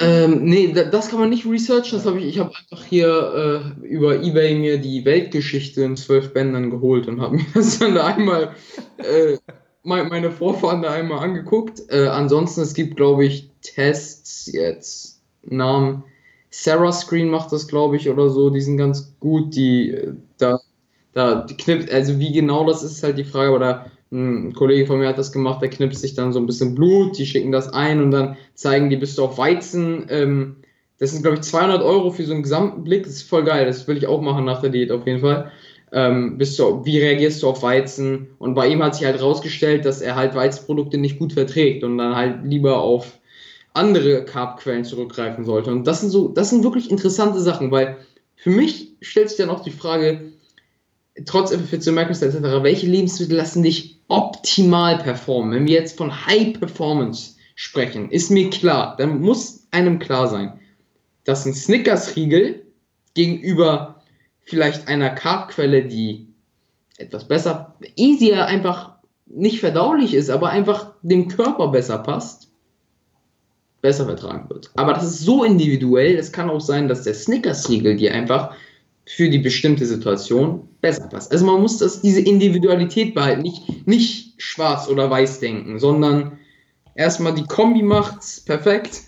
Ähm, 0.00 0.44
nee, 0.44 0.72
das 0.72 1.10
kann 1.10 1.18
man 1.18 1.28
nicht 1.28 1.44
researchen. 1.44 1.98
Das 1.98 2.06
habe 2.06 2.18
ich, 2.18 2.26
ich 2.26 2.38
habe 2.38 2.52
einfach 2.56 2.84
hier 2.84 3.74
äh, 3.82 3.86
über 3.86 4.22
Ebay 4.22 4.54
mir 4.54 4.78
die 4.78 5.04
Weltgeschichte 5.04 5.82
in 5.82 5.96
zwölf 5.96 6.32
Bändern 6.32 6.70
geholt 6.70 7.06
und 7.06 7.20
habe 7.20 7.36
mir 7.36 7.46
das 7.52 7.78
dann 7.78 7.94
da 7.94 8.06
einmal, 8.06 8.54
äh, 8.96 9.36
meine 9.82 10.30
Vorfahren 10.30 10.80
da 10.80 10.92
einmal 10.92 11.18
angeguckt. 11.18 11.82
Äh, 11.90 12.06
ansonsten, 12.06 12.62
es 12.62 12.72
gibt, 12.72 12.96
glaube 12.96 13.26
ich, 13.26 13.50
Tests 13.60 14.50
jetzt 14.50 15.13
Namen. 15.46 16.04
Sarah 16.50 16.92
Screen 16.92 17.30
macht 17.30 17.52
das, 17.52 17.66
glaube 17.68 17.96
ich, 17.96 18.08
oder 18.08 18.30
so. 18.30 18.50
Die 18.50 18.60
sind 18.60 18.76
ganz 18.76 19.16
gut. 19.20 19.54
Die 19.54 19.90
äh, 19.90 20.12
da, 20.38 20.60
da 21.12 21.42
die 21.42 21.56
knippt, 21.56 21.90
also 21.90 22.18
wie 22.18 22.32
genau 22.32 22.66
das 22.66 22.82
ist, 22.82 22.92
ist 22.92 23.02
halt 23.02 23.18
die 23.18 23.24
Frage. 23.24 23.52
Oder 23.52 23.86
ein 24.12 24.52
Kollege 24.54 24.86
von 24.86 24.98
mir 24.98 25.08
hat 25.08 25.18
das 25.18 25.32
gemacht, 25.32 25.60
der 25.62 25.70
knipst 25.70 26.00
sich 26.00 26.14
dann 26.14 26.32
so 26.32 26.38
ein 26.38 26.46
bisschen 26.46 26.74
Blut, 26.74 27.18
die 27.18 27.26
schicken 27.26 27.50
das 27.50 27.72
ein 27.72 28.00
und 28.00 28.12
dann 28.12 28.36
zeigen 28.54 28.88
die, 28.90 28.96
bist 28.96 29.18
du 29.18 29.24
auf 29.24 29.38
Weizen. 29.38 30.06
Ähm, 30.08 30.56
das 30.98 31.10
sind, 31.10 31.22
glaube 31.22 31.36
ich, 31.36 31.42
200 31.42 31.82
Euro 31.82 32.10
für 32.10 32.24
so 32.24 32.32
einen 32.32 32.44
gesamten 32.44 32.84
Blick. 32.84 33.04
Das 33.04 33.14
ist 33.14 33.28
voll 33.28 33.44
geil. 33.44 33.66
Das 33.66 33.88
will 33.88 33.96
ich 33.96 34.06
auch 34.06 34.20
machen 34.20 34.44
nach 34.44 34.60
der 34.60 34.70
Diät 34.70 34.92
auf 34.92 35.06
jeden 35.06 35.20
Fall. 35.20 35.50
Ähm, 35.92 36.38
bist 36.38 36.58
du, 36.58 36.84
wie 36.84 36.98
reagierst 36.98 37.42
du 37.42 37.48
auf 37.48 37.62
Weizen? 37.62 38.28
Und 38.38 38.54
bei 38.54 38.68
ihm 38.68 38.82
hat 38.82 38.94
sich 38.94 39.04
halt 39.04 39.20
rausgestellt, 39.20 39.84
dass 39.84 40.00
er 40.00 40.16
halt 40.16 40.34
Weizenprodukte 40.34 40.98
nicht 40.98 41.18
gut 41.18 41.32
verträgt 41.32 41.84
und 41.84 41.98
dann 41.98 42.16
halt 42.16 42.44
lieber 42.44 42.80
auf 42.80 43.18
andere 43.74 44.24
Carbquellen 44.24 44.84
zurückgreifen 44.84 45.44
sollte. 45.44 45.70
Und 45.70 45.84
das 45.84 46.00
sind 46.00 46.10
so, 46.10 46.28
das 46.28 46.50
sind 46.50 46.64
wirklich 46.64 46.90
interessante 46.90 47.40
Sachen, 47.40 47.70
weil 47.70 47.98
für 48.36 48.50
mich 48.50 48.92
stellt 49.00 49.28
sich 49.28 49.38
dann 49.38 49.50
auch 49.50 49.62
die 49.62 49.70
Frage, 49.70 50.32
trotz 51.26 51.52
FF14 51.52 51.92
Microsoft 51.92 52.34
etc., 52.34 52.62
welche 52.62 52.86
Lebensmittel 52.86 53.36
lassen 53.36 53.62
dich 53.62 54.00
optimal 54.08 54.98
performen? 54.98 55.52
Wenn 55.52 55.66
wir 55.66 55.74
jetzt 55.74 55.98
von 55.98 56.26
High 56.26 56.58
Performance 56.58 57.34
sprechen, 57.56 58.10
ist 58.10 58.30
mir 58.30 58.50
klar, 58.50 58.96
dann 58.96 59.20
muss 59.20 59.66
einem 59.70 59.98
klar 59.98 60.28
sein, 60.28 60.58
dass 61.24 61.46
ein 61.46 61.54
Snickers-Riegel 61.54 62.62
gegenüber 63.14 64.02
vielleicht 64.40 64.88
einer 64.88 65.10
Carbquelle, 65.10 65.84
die 65.84 66.28
etwas 66.96 67.26
besser, 67.26 67.74
easier 67.96 68.46
einfach 68.46 68.94
nicht 69.26 69.60
verdaulich 69.60 70.14
ist, 70.14 70.30
aber 70.30 70.50
einfach 70.50 70.92
dem 71.02 71.28
Körper 71.28 71.68
besser 71.68 71.98
passt, 71.98 72.50
besser 73.84 74.06
vertragen 74.06 74.48
wird. 74.48 74.70
Aber 74.76 74.94
das 74.94 75.04
ist 75.04 75.20
so 75.20 75.44
individuell, 75.44 76.16
es 76.16 76.32
kann 76.32 76.48
auch 76.48 76.62
sein, 76.62 76.88
dass 76.88 77.02
der 77.02 77.12
Snickers-Riegel 77.12 77.96
dir 77.96 78.14
einfach 78.14 78.54
für 79.04 79.28
die 79.28 79.40
bestimmte 79.40 79.84
Situation 79.84 80.66
besser 80.80 81.06
passt. 81.06 81.30
Also 81.30 81.44
man 81.44 81.60
muss 81.60 81.76
das, 81.76 82.00
diese 82.00 82.22
Individualität 82.22 83.14
behalten, 83.14 83.42
nicht, 83.42 83.86
nicht 83.86 84.40
schwarz 84.42 84.88
oder 84.88 85.10
weiß 85.10 85.40
denken, 85.40 85.78
sondern 85.78 86.38
erstmal 86.94 87.34
die 87.34 87.44
Kombi 87.44 87.82
macht's 87.82 88.40
perfekt 88.40 89.02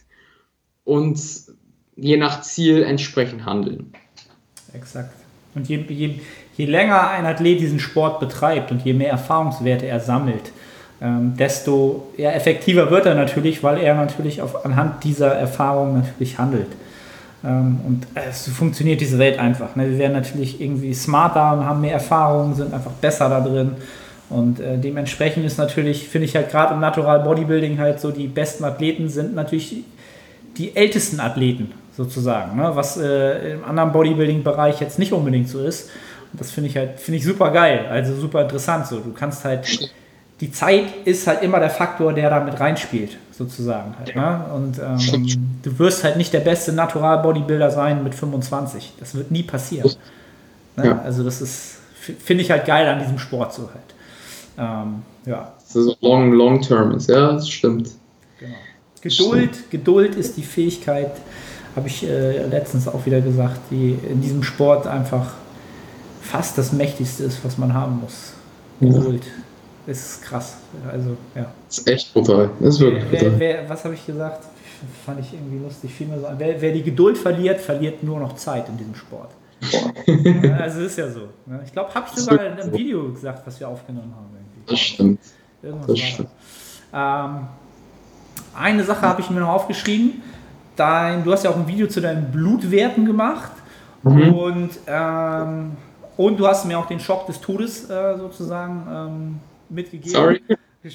und 0.85 1.19
je 1.97 2.19
nach 2.19 2.43
Ziel 2.43 2.83
entsprechend 2.83 3.47
handeln. 3.47 3.95
Exakt. 4.75 5.15
Und 5.55 5.71
je, 5.71 5.79
je, 5.89 6.21
je 6.55 6.67
länger 6.67 7.09
ein 7.09 7.25
Athlet 7.25 7.61
diesen 7.61 7.81
Sport 7.81 8.21
betreibt 8.21 8.71
und 8.71 8.85
je 8.85 8.93
mehr 8.93 9.09
Erfahrungswerte 9.09 9.87
er 9.87 10.01
sammelt, 10.01 10.53
ähm, 11.01 11.35
desto 11.37 12.09
ja, 12.17 12.31
effektiver 12.31 12.91
wird 12.91 13.07
er 13.07 13.15
natürlich, 13.15 13.63
weil 13.63 13.79
er 13.79 13.95
natürlich 13.95 14.41
auf, 14.41 14.65
anhand 14.65 15.05
dieser 15.05 15.35
Erfahrung 15.35 16.01
natürlich 16.01 16.39
handelt. 16.39 16.69
Ähm, 17.45 17.81
und 17.87 18.07
es 18.15 18.49
funktioniert 18.49 19.01
diese 19.01 19.19
Welt 19.19 19.39
einfach. 19.39 19.77
Ne? 19.77 19.91
Wir 19.91 19.99
werden 19.99 20.15
natürlich 20.15 20.61
irgendwie 20.61 20.95
smarter 20.95 21.53
und 21.53 21.65
haben 21.65 21.81
mehr 21.81 21.93
Erfahrung, 21.93 22.55
sind 22.55 22.73
einfach 22.73 22.93
besser 22.93 23.29
da 23.29 23.41
drin. 23.41 23.73
Und 24.29 24.59
äh, 24.59 24.79
dementsprechend 24.79 25.45
ist 25.45 25.59
natürlich, 25.59 26.09
finde 26.09 26.25
ich 26.25 26.35
halt 26.35 26.51
gerade 26.51 26.75
im 26.75 26.81
Natural 26.81 27.21
Bodybuilding 27.21 27.79
halt 27.79 28.01
so, 28.01 28.11
die 28.11 28.27
besten 28.27 28.65
Athleten 28.65 29.09
sind 29.09 29.35
natürlich 29.35 29.85
die 30.57 30.75
ältesten 30.75 31.21
Athleten 31.21 31.73
sozusagen, 31.97 32.57
ne? 32.57 32.71
was 32.75 32.97
äh, 32.97 33.53
im 33.53 33.65
anderen 33.65 33.93
Bodybuilding-Bereich 33.93 34.81
jetzt 34.81 34.99
nicht 34.99 35.13
unbedingt 35.13 35.49
so 35.49 35.63
ist. 35.63 35.91
Und 36.33 36.41
das 36.41 36.51
finde 36.51 36.71
ich 36.71 36.77
halt, 36.77 36.99
finde 36.99 37.19
ich 37.19 37.25
super 37.25 37.51
geil, 37.51 37.87
also 37.89 38.15
super 38.15 38.43
interessant 38.43 38.87
so. 38.87 38.99
Du 38.99 39.13
kannst 39.13 39.45
halt 39.45 39.91
die 40.41 40.53
Zeit 40.53 40.85
ist 41.07 41.27
halt 41.27 41.43
immer 41.43 41.61
der 41.61 41.71
Faktor, 41.71 42.13
der 42.13 42.29
da 42.29 42.41
mit 42.41 42.61
reinspielt, 42.61 43.17
sozusagen. 43.33 43.95
Halt, 43.99 44.15
ne? 44.15 44.45
Und 44.55 44.79
ähm, 44.79 45.51
du 45.63 45.79
wirst 45.79 46.05
halt 46.05 46.17
nicht 46.17 46.33
der 46.33 46.41
beste 46.41 46.73
Natural-Bodybuilder 46.73 47.71
sein 47.71 48.05
mit 48.05 48.15
25. 48.15 48.95
Das 49.01 49.15
wird 49.15 49.31
nie 49.31 49.43
passieren. 49.43 49.91
Ne? 50.77 50.87
Ja. 50.89 51.01
Also 51.03 51.25
das 51.25 51.41
ist, 51.41 51.79
finde 51.95 52.43
ich 52.43 52.51
halt 52.51 52.67
geil 52.67 52.87
an 52.87 52.99
diesem 52.99 53.19
Sport 53.19 53.55
so 53.55 53.63
halt. 53.63 53.95
Ähm, 54.59 55.03
ja. 55.25 55.53
Das 55.59 55.75
ist 55.75 55.97
long, 56.03 56.33
long 56.33 56.61
term 56.61 56.93
ist, 56.93 57.09
ja, 57.09 57.33
das 57.33 57.49
stimmt. 57.49 57.91
Genau. 58.39 58.55
Geduld, 59.01 59.55
stimmt. 59.55 59.71
Geduld 59.71 60.15
ist 60.17 60.37
die 60.37 60.43
Fähigkeit, 60.43 61.13
habe 61.75 61.89
ich 61.89 62.07
äh, 62.07 62.47
letztens 62.47 62.89
auch 62.89 63.07
wieder 63.07 63.23
gesagt, 63.23 63.59
die 63.71 63.99
in 64.09 64.21
diesem 64.21 64.43
Sport 64.43 64.87
einfach 64.87 65.33
fast 66.21 66.59
das 66.59 66.73
Mächtigste 66.73 67.25
ist, 67.25 67.43
was 67.43 67.57
man 67.57 67.73
haben 67.73 68.01
muss. 68.01 68.35
Geduld. 68.81 69.25
Ja 69.25 69.43
ist 69.87 70.23
krass. 70.23 70.57
Also, 70.91 71.17
ja. 71.35 71.47
Das 71.69 71.79
ist 71.79 71.89
echt 71.89 72.13
brutal. 72.13 72.51
Das 72.61 72.75
ist 72.75 72.81
wirklich 72.81 73.05
wer, 73.11 73.21
brutal. 73.21 73.39
Wer, 73.39 73.69
was 73.69 73.85
habe 73.85 73.95
ich 73.95 74.05
gesagt? 74.05 74.45
Fand 75.05 75.21
ich 75.21 75.33
irgendwie 75.33 75.65
lustig. 75.65 75.93
Fiel 75.93 76.09
mir 76.09 76.19
so 76.19 76.27
wer, 76.37 76.61
wer, 76.61 76.73
die 76.73 76.83
Geduld 76.83 77.17
verliert, 77.17 77.61
verliert 77.61 78.03
nur 78.03 78.21
noch 78.21 78.37
Zeit 78.37 78.69
in 78.69 78.77
diesem 78.77 78.95
Sport. 78.95 79.31
also 80.61 80.81
ist 80.81 80.99
ja 80.99 81.11
so. 81.11 81.29
Ne? 81.47 81.63
Ich 81.65 81.73
glaube, 81.73 81.95
habe 81.95 82.07
ich 82.13 82.21
sogar 82.21 82.45
in 82.45 82.53
einem 82.61 82.73
Video 82.73 83.11
gesagt, 83.11 83.47
was 83.47 83.59
wir 83.59 83.69
aufgenommen 83.69 84.13
haben. 84.15 84.27
Irgendwie. 84.35 84.71
Das 84.71 84.81
stimmt. 84.81 85.21
Irgendwas 85.63 85.87
das 85.87 85.99
stimmt. 85.99 86.29
Ähm, 86.93 87.49
eine 88.55 88.85
Sache 88.85 89.03
habe 89.03 89.21
ich 89.21 89.31
mir 89.31 89.41
noch 89.41 89.49
aufgeschrieben. 89.49 90.23
Dein, 90.77 91.25
du 91.25 91.33
hast 91.33 91.45
ja 91.45 91.51
auch 91.51 91.57
ein 91.57 91.67
Video 91.67 91.87
zu 91.87 92.01
deinen 92.01 92.31
Blutwerten 92.31 93.07
gemacht. 93.07 93.53
Mhm. 94.03 94.35
Und, 94.35 94.71
ähm, 94.87 95.73
und 96.17 96.39
du 96.39 96.47
hast 96.47 96.67
mir 96.67 96.79
auch 96.79 96.87
den 96.87 97.01
Schock 97.01 97.27
des 97.27 97.41
Todes 97.41 97.89
äh, 97.89 98.17
sozusagen 98.19 98.87
ähm, 98.91 99.41
mitgegeben. 99.69 100.11
Sorry. 100.11 100.43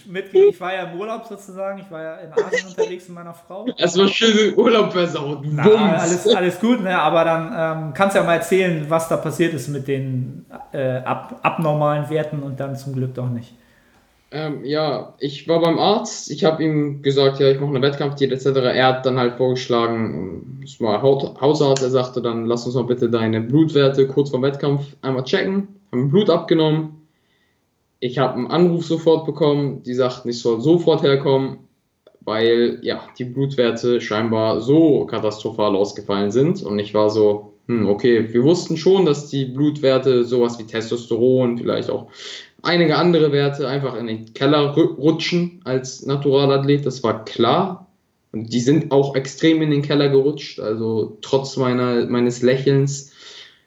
Mitgegeben. 0.07 0.49
Ich 0.51 0.61
war 0.61 0.73
ja 0.73 0.83
im 0.83 0.99
Urlaub 0.99 1.25
sozusagen, 1.25 1.79
ich 1.79 1.91
war 1.91 2.01
ja 2.01 2.15
in 2.15 2.31
Asien 2.31 2.69
unterwegs 2.69 3.09
mit 3.09 3.15
meiner 3.15 3.33
Frau. 3.33 3.65
Es 3.77 3.97
war 3.97 4.07
schön 4.07 4.55
Urlaub 4.55 4.93
versaut. 4.93 5.39
Na, 5.43 5.97
alles, 5.97 6.27
alles 6.33 6.59
gut, 6.59 6.81
ne? 6.81 6.97
aber 6.97 7.25
dann 7.25 7.87
ähm, 7.87 7.93
kannst 7.93 8.15
du 8.15 8.19
ja 8.19 8.25
mal 8.25 8.35
erzählen, 8.35 8.85
was 8.87 9.09
da 9.09 9.17
passiert 9.17 9.53
ist 9.53 9.67
mit 9.67 9.89
den 9.89 10.45
äh, 10.71 10.99
ab, 10.99 11.39
abnormalen 11.43 12.09
Werten 12.09 12.41
und 12.41 12.59
dann 12.59 12.77
zum 12.77 12.93
Glück 12.93 13.15
doch 13.15 13.29
nicht. 13.29 13.53
Ähm, 14.33 14.63
ja, 14.63 15.13
ich 15.19 15.49
war 15.49 15.59
beim 15.59 15.77
Arzt, 15.77 16.31
ich 16.31 16.45
habe 16.45 16.63
ihm 16.63 17.01
gesagt, 17.01 17.41
ja, 17.41 17.49
ich 17.51 17.59
mache 17.59 17.71
eine 17.71 17.81
Wettkampfdiät 17.81 18.31
etc. 18.31 18.45
Er 18.73 18.87
hat 18.87 19.05
dann 19.05 19.19
halt 19.19 19.35
vorgeschlagen, 19.35 20.61
es 20.63 20.79
war 20.79 21.01
Hausarzt, 21.01 21.83
er 21.83 21.89
sagte 21.89 22.21
dann, 22.21 22.45
lass 22.45 22.65
uns 22.65 22.75
mal 22.75 22.85
bitte 22.85 23.09
deine 23.09 23.41
Blutwerte 23.41 24.07
kurz 24.07 24.29
vor 24.29 24.41
Wettkampf 24.41 24.95
einmal 25.01 25.25
checken. 25.25 25.67
Haben 25.91 26.09
Blut 26.09 26.29
abgenommen, 26.29 27.00
ich 28.01 28.17
habe 28.17 28.33
einen 28.33 28.47
Anruf 28.47 28.85
sofort 28.85 29.25
bekommen, 29.25 29.83
die 29.83 29.93
sagten, 29.93 30.29
ich 30.29 30.39
soll 30.39 30.59
sofort 30.59 31.03
herkommen, 31.03 31.59
weil 32.21 32.79
ja, 32.81 33.03
die 33.17 33.25
Blutwerte 33.25 34.01
scheinbar 34.01 34.59
so 34.61 35.05
katastrophal 35.05 35.75
ausgefallen 35.75 36.31
sind. 36.31 36.63
Und 36.63 36.79
ich 36.79 36.95
war 36.95 37.11
so, 37.11 37.53
hm, 37.67 37.87
okay, 37.87 38.33
wir 38.33 38.43
wussten 38.43 38.75
schon, 38.75 39.05
dass 39.05 39.29
die 39.29 39.45
Blutwerte 39.45 40.23
sowas 40.23 40.57
wie 40.57 40.63
Testosteron, 40.63 41.59
vielleicht 41.59 41.91
auch 41.91 42.07
einige 42.63 42.97
andere 42.97 43.31
Werte 43.31 43.67
einfach 43.67 43.95
in 43.95 44.07
den 44.07 44.33
Keller 44.33 44.73
rutschen 44.73 45.61
als 45.63 46.03
Naturalathlet, 46.05 46.85
das 46.85 47.03
war 47.03 47.23
klar. 47.23 47.87
Und 48.31 48.51
die 48.51 48.61
sind 48.61 48.91
auch 48.91 49.15
extrem 49.15 49.61
in 49.61 49.69
den 49.69 49.83
Keller 49.83 50.09
gerutscht, 50.09 50.59
also 50.59 51.17
trotz 51.21 51.55
meiner, 51.57 52.07
meines 52.07 52.41
Lächelns. 52.41 53.11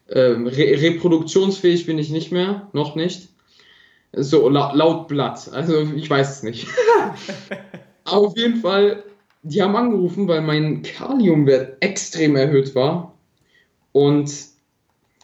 Äh, 0.08 0.20
re 0.20 0.82
reproduktionsfähig 0.82 1.86
bin 1.86 1.98
ich 1.98 2.10
nicht 2.10 2.32
mehr, 2.32 2.68
noch 2.72 2.96
nicht. 2.96 3.28
So 4.16 4.48
laut, 4.48 4.74
laut 4.74 5.08
Blatt. 5.08 5.50
Also 5.52 5.80
ich 5.94 6.08
weiß 6.08 6.36
es 6.36 6.42
nicht. 6.42 6.68
Auf 8.04 8.36
jeden 8.36 8.60
Fall, 8.60 9.02
die 9.42 9.62
haben 9.62 9.76
angerufen, 9.76 10.28
weil 10.28 10.42
mein 10.42 10.82
Kaliumwert 10.82 11.76
extrem 11.80 12.36
erhöht 12.36 12.74
war. 12.74 13.14
Und 13.92 14.32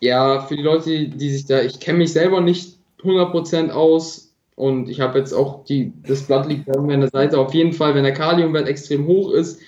ja, 0.00 0.40
für 0.40 0.56
die 0.56 0.62
Leute, 0.62 1.08
die 1.08 1.30
sich 1.30 1.46
da, 1.46 1.62
ich 1.62 1.80
kenne 1.80 1.98
mich 1.98 2.12
selber 2.12 2.40
nicht 2.40 2.78
100% 3.02 3.70
aus 3.70 4.34
und 4.56 4.88
ich 4.88 5.00
habe 5.00 5.18
jetzt 5.18 5.32
auch 5.32 5.64
die, 5.64 5.92
das 6.06 6.22
Blatt 6.22 6.46
liegt 6.46 6.66
mir 6.66 6.94
an 6.94 7.00
der 7.00 7.10
Seite. 7.10 7.38
Auf 7.38 7.54
jeden 7.54 7.72
Fall, 7.72 7.94
wenn 7.94 8.04
der 8.04 8.14
Kaliumwert 8.14 8.68
extrem 8.68 9.06
hoch 9.06 9.32
ist, 9.32 9.60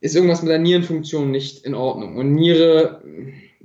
ist 0.00 0.14
irgendwas 0.14 0.42
mit 0.42 0.50
der 0.50 0.58
Nierenfunktion 0.58 1.30
nicht 1.30 1.64
in 1.64 1.74
Ordnung. 1.74 2.16
Und 2.16 2.32
Niere, 2.32 3.00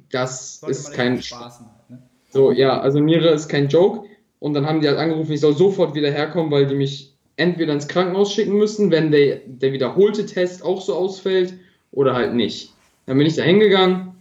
das 0.10 0.60
Sollte 0.60 0.72
ist 0.72 0.94
kein. 0.94 1.22
Spaß 1.22 1.62
machen, 1.62 1.82
ne? 1.90 2.02
So, 2.32 2.52
ja, 2.52 2.80
also 2.80 3.00
Niere 3.00 3.30
ist 3.30 3.50
kein 3.50 3.68
Joke. 3.68 4.08
Und 4.40 4.54
dann 4.54 4.66
haben 4.66 4.82
die 4.82 4.88
halt 4.88 4.98
angerufen, 4.98 5.34
ich 5.34 5.42
soll 5.42 5.56
sofort 5.56 5.96
wieder 5.96 6.12
herkommen, 6.12 6.52
weil 6.52 6.66
die 6.66 6.76
mich 6.76 7.14
entweder 7.36 7.74
ins 7.74 7.88
Krankenhaus 7.88 8.34
schicken 8.34 8.58
müssen, 8.58 8.92
wenn 8.92 9.12
der, 9.12 9.42
der 9.46 9.74
wiederholte 9.74 10.26
Test 10.26 10.64
auch 10.64 10.82
so 10.82 10.96
ausfällt, 10.96 11.54
oder 11.92 12.14
halt 12.14 12.34
nicht. 12.34 12.74
Dann 13.06 13.18
bin 13.18 13.28
ich 13.28 13.36
da 13.36 13.44
hingegangen. 13.44 14.12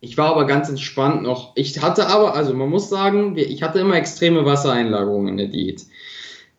Ich 0.00 0.16
war 0.16 0.30
aber 0.30 0.46
ganz 0.46 0.68
entspannt 0.68 1.22
noch. 1.22 1.52
Ich 1.56 1.80
hatte 1.82 2.06
aber, 2.06 2.34
also 2.34 2.54
man 2.54 2.70
muss 2.70 2.88
sagen, 2.88 3.36
ich 3.36 3.62
hatte 3.62 3.80
immer 3.80 3.96
extreme 3.96 4.44
Wassereinlagerungen 4.44 5.28
in 5.28 5.36
der 5.36 5.48
Diät. 5.48 5.84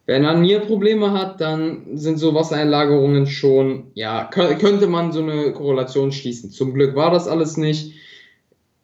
Wenn 0.06 0.24
man 0.24 0.42
Nierprobleme 0.42 1.14
hat, 1.14 1.40
dann 1.40 1.98
sind 1.98 2.18
so 2.18 2.34
Wassereinlagerungen 2.34 3.28
schon, 3.28 3.92
ja, 3.94 4.26
könnte 4.26 4.88
man 4.88 5.12
so 5.12 5.22
eine 5.22 5.54
Korrelation 5.54 6.12
schließen. 6.12 6.52
Zum 6.52 6.74
Glück 6.74 6.96
war 6.96 7.12
das 7.12 7.28
alles 7.28 7.58
nicht. 7.58 7.94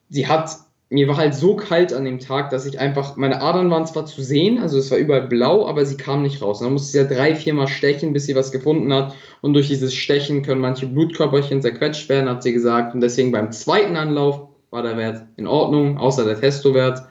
Sie 0.09 0.27
hat 0.27 0.51
mir 0.89 1.07
war 1.07 1.17
halt 1.17 1.33
so 1.33 1.55
kalt 1.55 1.93
an 1.93 2.05
dem 2.05 2.19
Tag, 2.19 2.51
dass 2.51 2.65
ich 2.65 2.79
einfach, 2.79 3.15
meine 3.15 3.41
Adern 3.41 3.71
waren 3.71 3.87
zwar 3.87 4.05
zu 4.05 4.21
sehen, 4.21 4.59
also 4.59 4.77
es 4.77 4.91
war 4.91 4.99
überall 4.99 5.27
blau, 5.27 5.67
aber 5.67 5.85
sie 5.85 5.97
kam 5.97 6.21
nicht 6.21 6.41
raus. 6.41 6.59
Und 6.59 6.65
dann 6.65 6.73
musste 6.73 6.91
sie 6.91 6.97
ja 6.99 7.03
drei, 7.05 7.35
viermal 7.35 7.67
stechen, 7.67 8.13
bis 8.13 8.27
sie 8.27 8.35
was 8.35 8.51
gefunden 8.51 8.93
hat. 8.93 9.15
Und 9.41 9.53
durch 9.53 9.67
dieses 9.67 9.95
Stechen 9.95 10.43
können 10.43 10.61
manche 10.61 10.85
Blutkörperchen 10.85 11.61
zerquetscht 11.61 12.07
werden, 12.07 12.29
hat 12.29 12.43
sie 12.43 12.53
gesagt. 12.53 12.93
Und 12.93 13.01
deswegen 13.01 13.31
beim 13.31 13.51
zweiten 13.51 13.95
Anlauf 13.95 14.47
war 14.69 14.83
der 14.83 14.97
Wert 14.97 15.23
in 15.37 15.47
Ordnung, 15.47 15.97
außer 15.97 16.23
der 16.23 16.39
Testowert. 16.39 17.01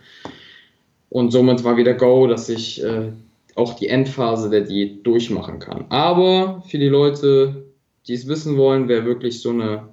Und 1.11 1.33
somit 1.33 1.65
war 1.65 1.77
wieder 1.77 1.95
Go, 1.95 2.29
dass 2.29 2.49
ich 2.49 2.83
äh, 2.83 3.11
auch 3.57 3.75
die 3.75 3.89
Endphase 3.89 4.51
der 4.51 4.63
Diät 4.63 5.05
durchmachen 5.07 5.59
kann. 5.59 5.87
Aber 5.89 6.63
für 6.69 6.79
die 6.79 6.89
Leute, 6.89 7.67
die 8.07 8.15
es 8.15 8.29
wissen 8.29 8.57
wollen, 8.57 8.89
wer 8.89 9.05
wirklich 9.05 9.41
so 9.41 9.51
eine 9.51 9.89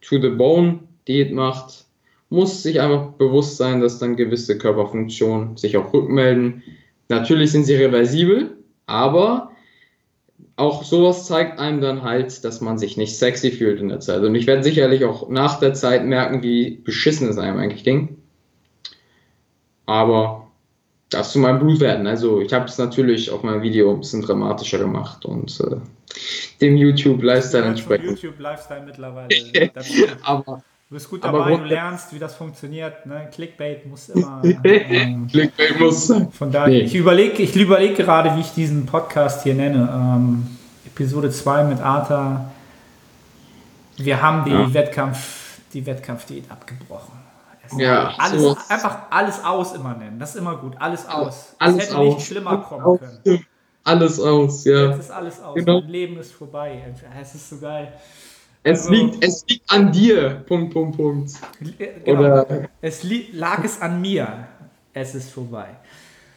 To-the-Bone-Diät 0.00 1.32
macht, 1.32 1.81
muss 2.32 2.62
sich 2.62 2.80
einfach 2.80 3.12
bewusst 3.12 3.58
sein, 3.58 3.80
dass 3.80 3.98
dann 3.98 4.16
gewisse 4.16 4.56
Körperfunktionen 4.56 5.56
sich 5.58 5.76
auch 5.76 5.92
rückmelden. 5.92 6.62
Natürlich 7.08 7.52
sind 7.52 7.64
sie 7.64 7.74
reversibel, 7.74 8.56
aber 8.86 9.52
auch 10.56 10.82
sowas 10.82 11.26
zeigt 11.26 11.58
einem 11.58 11.82
dann 11.82 12.02
halt, 12.02 12.42
dass 12.44 12.62
man 12.62 12.78
sich 12.78 12.96
nicht 12.96 13.18
sexy 13.18 13.50
fühlt 13.50 13.80
in 13.80 13.88
der 13.88 14.00
Zeit. 14.00 14.22
Und 14.22 14.34
ich 14.34 14.46
werde 14.46 14.62
sicherlich 14.62 15.04
auch 15.04 15.28
nach 15.28 15.60
der 15.60 15.74
Zeit 15.74 16.04
merken, 16.04 16.42
wie 16.42 16.70
beschissen 16.70 17.28
es 17.28 17.36
einem 17.36 17.58
eigentlich 17.58 17.84
ging. 17.84 18.16
Aber 19.84 20.50
das 21.10 21.32
zu 21.32 21.38
meinen 21.38 21.58
Blutwerten. 21.58 22.06
Also 22.06 22.40
ich 22.40 22.52
habe 22.54 22.64
es 22.64 22.78
natürlich 22.78 23.30
auf 23.30 23.42
meinem 23.42 23.60
Video 23.60 23.90
ein 23.90 24.00
bisschen 24.00 24.22
dramatischer 24.22 24.78
gemacht 24.78 25.26
und 25.26 25.60
äh, 25.60 25.76
dem 26.62 26.76
YouTube 26.78 27.22
Lifestyle 27.22 27.64
entsprechend. 27.64 28.22
YouTube 28.22 28.40
Lifestyle 28.40 28.84
mittlerweile. 28.86 29.28
aber 30.22 30.62
Du 30.92 30.96
bist 30.96 31.08
gut 31.08 31.24
dabei, 31.24 31.56
du 31.56 31.64
lernst, 31.64 32.12
wie 32.12 32.18
das 32.18 32.34
funktioniert. 32.34 33.06
Ne? 33.06 33.26
Clickbait 33.32 33.86
muss 33.86 34.08
immer. 34.10 34.42
Ähm, 34.44 35.26
Clickbait 35.32 35.80
muss 35.80 36.06
sein. 36.06 36.30
Von 36.30 36.52
daher, 36.52 36.68
nee. 36.68 36.80
ich 36.80 36.94
überlege 36.94 37.42
ich 37.42 37.56
überleg 37.56 37.96
gerade, 37.96 38.36
wie 38.36 38.40
ich 38.40 38.52
diesen 38.52 38.84
Podcast 38.84 39.42
hier 39.42 39.54
nenne. 39.54 39.88
Ähm, 39.90 40.46
Episode 40.84 41.30
2 41.30 41.64
mit 41.64 41.80
Arthur. 41.80 42.44
Wir 43.96 44.20
haben 44.20 44.44
die, 44.44 44.50
ja. 44.50 44.74
Wettkampf, 44.74 45.60
die 45.72 45.86
Wettkampfdiät 45.86 46.50
abgebrochen. 46.50 47.14
Ja, 47.78 48.12
Alles, 48.18 48.42
so. 48.42 48.58
einfach 48.68 48.98
alles 49.08 49.42
aus 49.42 49.74
immer 49.74 49.94
nennen. 49.94 50.18
Das 50.18 50.34
ist 50.34 50.36
immer 50.42 50.56
gut. 50.56 50.74
Alles 50.78 51.08
aus. 51.08 51.56
alles 51.58 51.76
es 51.76 51.88
hätte 51.88 51.96
aus. 51.96 52.14
nicht 52.16 52.26
schlimmer 52.26 52.58
kommen 52.58 52.98
können. 53.24 53.46
Alles 53.82 54.20
aus, 54.20 54.66
ja. 54.66 54.90
Jetzt 54.90 55.00
ist 55.00 55.10
alles 55.10 55.40
aus. 55.40 55.54
Genau. 55.54 55.80
Mein 55.80 55.88
Leben 55.88 56.18
ist 56.18 56.34
vorbei. 56.34 56.82
Es 57.18 57.34
ist 57.34 57.48
so 57.48 57.56
geil. 57.56 57.94
Es 58.64 58.80
Also- 58.86 58.92
liegt, 58.92 59.24
es 59.24 59.44
liegt 59.48 59.70
an 59.72 59.90
dir. 59.92 60.44
Punkt, 60.46 60.72
Punkt, 60.72 60.96
Punkt. 60.96 61.32
Genau. 62.04 62.18
Oder 62.20 62.68
Es 62.80 63.02
li 63.02 63.28
lag 63.32 63.64
es 63.64 63.80
an 63.80 64.00
mir. 64.00 64.46
Es 64.94 65.14
ist 65.14 65.30
vorbei. 65.30 65.68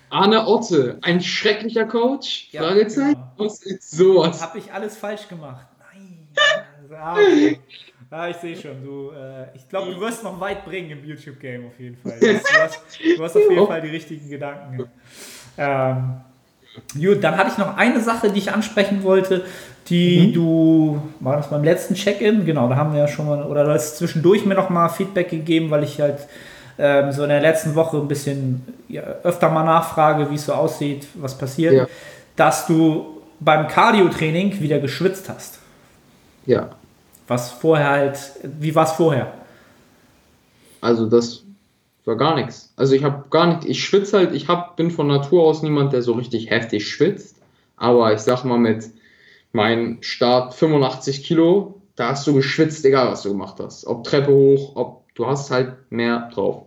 Arne 0.10 0.48
Otte, 0.48 0.98
ein 1.02 1.20
schrecklicher 1.22 1.86
Coach? 1.86 2.48
Ja, 2.52 2.62
Fragezeichen? 2.64 3.14
genau. 3.14 3.32
Was 3.38 3.62
ist 3.64 3.92
sowas? 3.92 4.42
Habe 4.42 4.60
ich 4.60 4.72
alles 4.72 4.96
falsch 4.98 5.28
gemacht? 5.28 5.68
Nein. 5.94 6.28
Ah, 6.98 7.14
okay. 7.14 7.60
Ah, 8.12 8.30
ich 8.30 8.38
sehe 8.38 8.56
schon. 8.56 8.84
Du, 8.84 9.10
äh, 9.10 9.48
ich 9.56 9.68
glaube, 9.68 9.92
du 9.94 10.00
wirst 10.00 10.24
noch 10.24 10.40
weit 10.40 10.64
bringen 10.64 10.92
im 10.92 11.04
YouTube-Game 11.04 11.66
auf 11.66 11.80
jeden 11.80 11.98
Fall. 11.98 12.18
Du 12.20 12.28
hast, 12.38 13.00
du 13.18 13.24
hast 13.24 13.36
auf 13.36 13.50
jeden 13.50 13.68
Fall 13.68 13.82
die 13.82 13.90
richtigen 13.90 14.30
Gedanken. 14.30 14.86
Ähm, 15.58 16.22
gut, 16.94 17.24
dann 17.24 17.36
hatte 17.36 17.50
ich 17.52 17.58
noch 17.58 17.76
eine 17.76 18.00
Sache, 18.02 18.30
die 18.32 18.38
ich 18.38 18.52
ansprechen 18.52 19.02
wollte, 19.04 19.46
die 19.90 20.32
du, 20.34 21.02
war 21.20 21.38
das 21.38 21.50
beim 21.50 21.64
letzten 21.64 21.94
Check-in? 21.96 22.46
Genau, 22.46 22.68
da 22.70 22.76
haben 22.76 22.94
wir 22.94 23.00
ja 23.02 23.08
schon 23.08 23.28
mal, 23.28 23.44
oder 23.44 23.66
du 23.66 23.72
hast 23.72 23.98
zwischendurch 23.98 24.46
mir 24.46 24.56
noch 24.56 24.70
mal 24.70 24.90
Feedback 24.90 25.30
gegeben, 25.30 25.70
weil 25.70 25.84
ich 25.84 26.00
halt 26.02 26.28
ähm, 26.78 27.12
so 27.12 27.24
in 27.24 27.30
der 27.30 27.42
letzten 27.42 27.76
Woche 27.76 27.98
ein 27.98 28.08
bisschen 28.08 28.64
ja, 28.90 29.04
öfter 29.24 29.50
mal 29.50 29.64
nachfrage, 29.64 30.30
wie 30.32 30.36
es 30.36 30.46
so 30.46 30.54
aussieht, 30.54 31.08
was 31.16 31.38
passiert, 31.38 31.74
Ja. 31.74 31.88
dass 32.36 32.66
du 32.68 33.22
beim 33.40 33.68
Cardio-Training 33.68 34.60
wieder 34.60 34.80
geschwitzt 34.80 35.30
hast. 35.30 35.60
Ja, 36.46 36.70
Was 37.28 37.52
vorher 37.52 37.90
halt, 37.90 38.20
wie 38.44 38.74
war 38.76 38.86
es 38.86 38.92
vorher? 38.92 39.34
also 40.82 41.08
das 41.08 41.44
war 42.06 42.16
gar 42.16 42.36
nichts. 42.36 42.72
Also 42.76 42.94
ich 42.94 43.04
habe 43.04 43.24
gar 43.32 43.48
nicht, 43.48 43.66
ich 43.68 43.84
schwitze 43.84 44.18
halt, 44.18 44.34
ich 44.34 44.48
hab, 44.48 44.76
bin 44.76 44.92
von 44.92 45.08
Natur 45.08 45.44
aus 45.44 45.64
niemand, 45.64 45.94
der 45.94 46.04
so 46.04 46.14
richtig 46.14 46.50
heftig 46.52 46.88
schwitzt. 46.88 47.38
Aber 47.78 48.14
ich 48.14 48.20
sag 48.20 48.44
mal 48.44 48.60
mit 48.60 48.86
meinem 49.56 50.04
Start 50.04 50.54
85 50.54 51.24
Kilo, 51.24 51.82
da 51.96 52.10
hast 52.10 52.28
du 52.28 52.34
geschwitzt, 52.34 52.84
egal 52.84 53.08
was 53.08 53.24
du 53.24 53.30
gemacht 53.30 53.56
hast. 53.60 53.88
Ob 53.88 54.04
Treppe 54.04 54.32
hoch, 54.32 54.76
ob 54.76 55.14
du 55.16 55.26
hast 55.26 55.50
halt 55.50 55.78
mehr 55.90 56.30
drauf. 56.34 56.66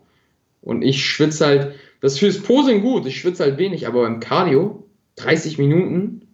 Und 0.63 0.83
ich 0.83 1.05
schwitze 1.05 1.47
halt, 1.47 1.75
das 2.01 2.19
fürs 2.19 2.43
Posing 2.43 2.81
gut, 2.81 3.07
ich 3.07 3.21
schwitze 3.21 3.45
halt 3.45 3.59
wenig, 3.59 3.87
aber 3.87 4.03
beim 4.03 4.21
Cardio, 4.21 4.85
30 5.17 5.59
Minuten, 5.59 6.29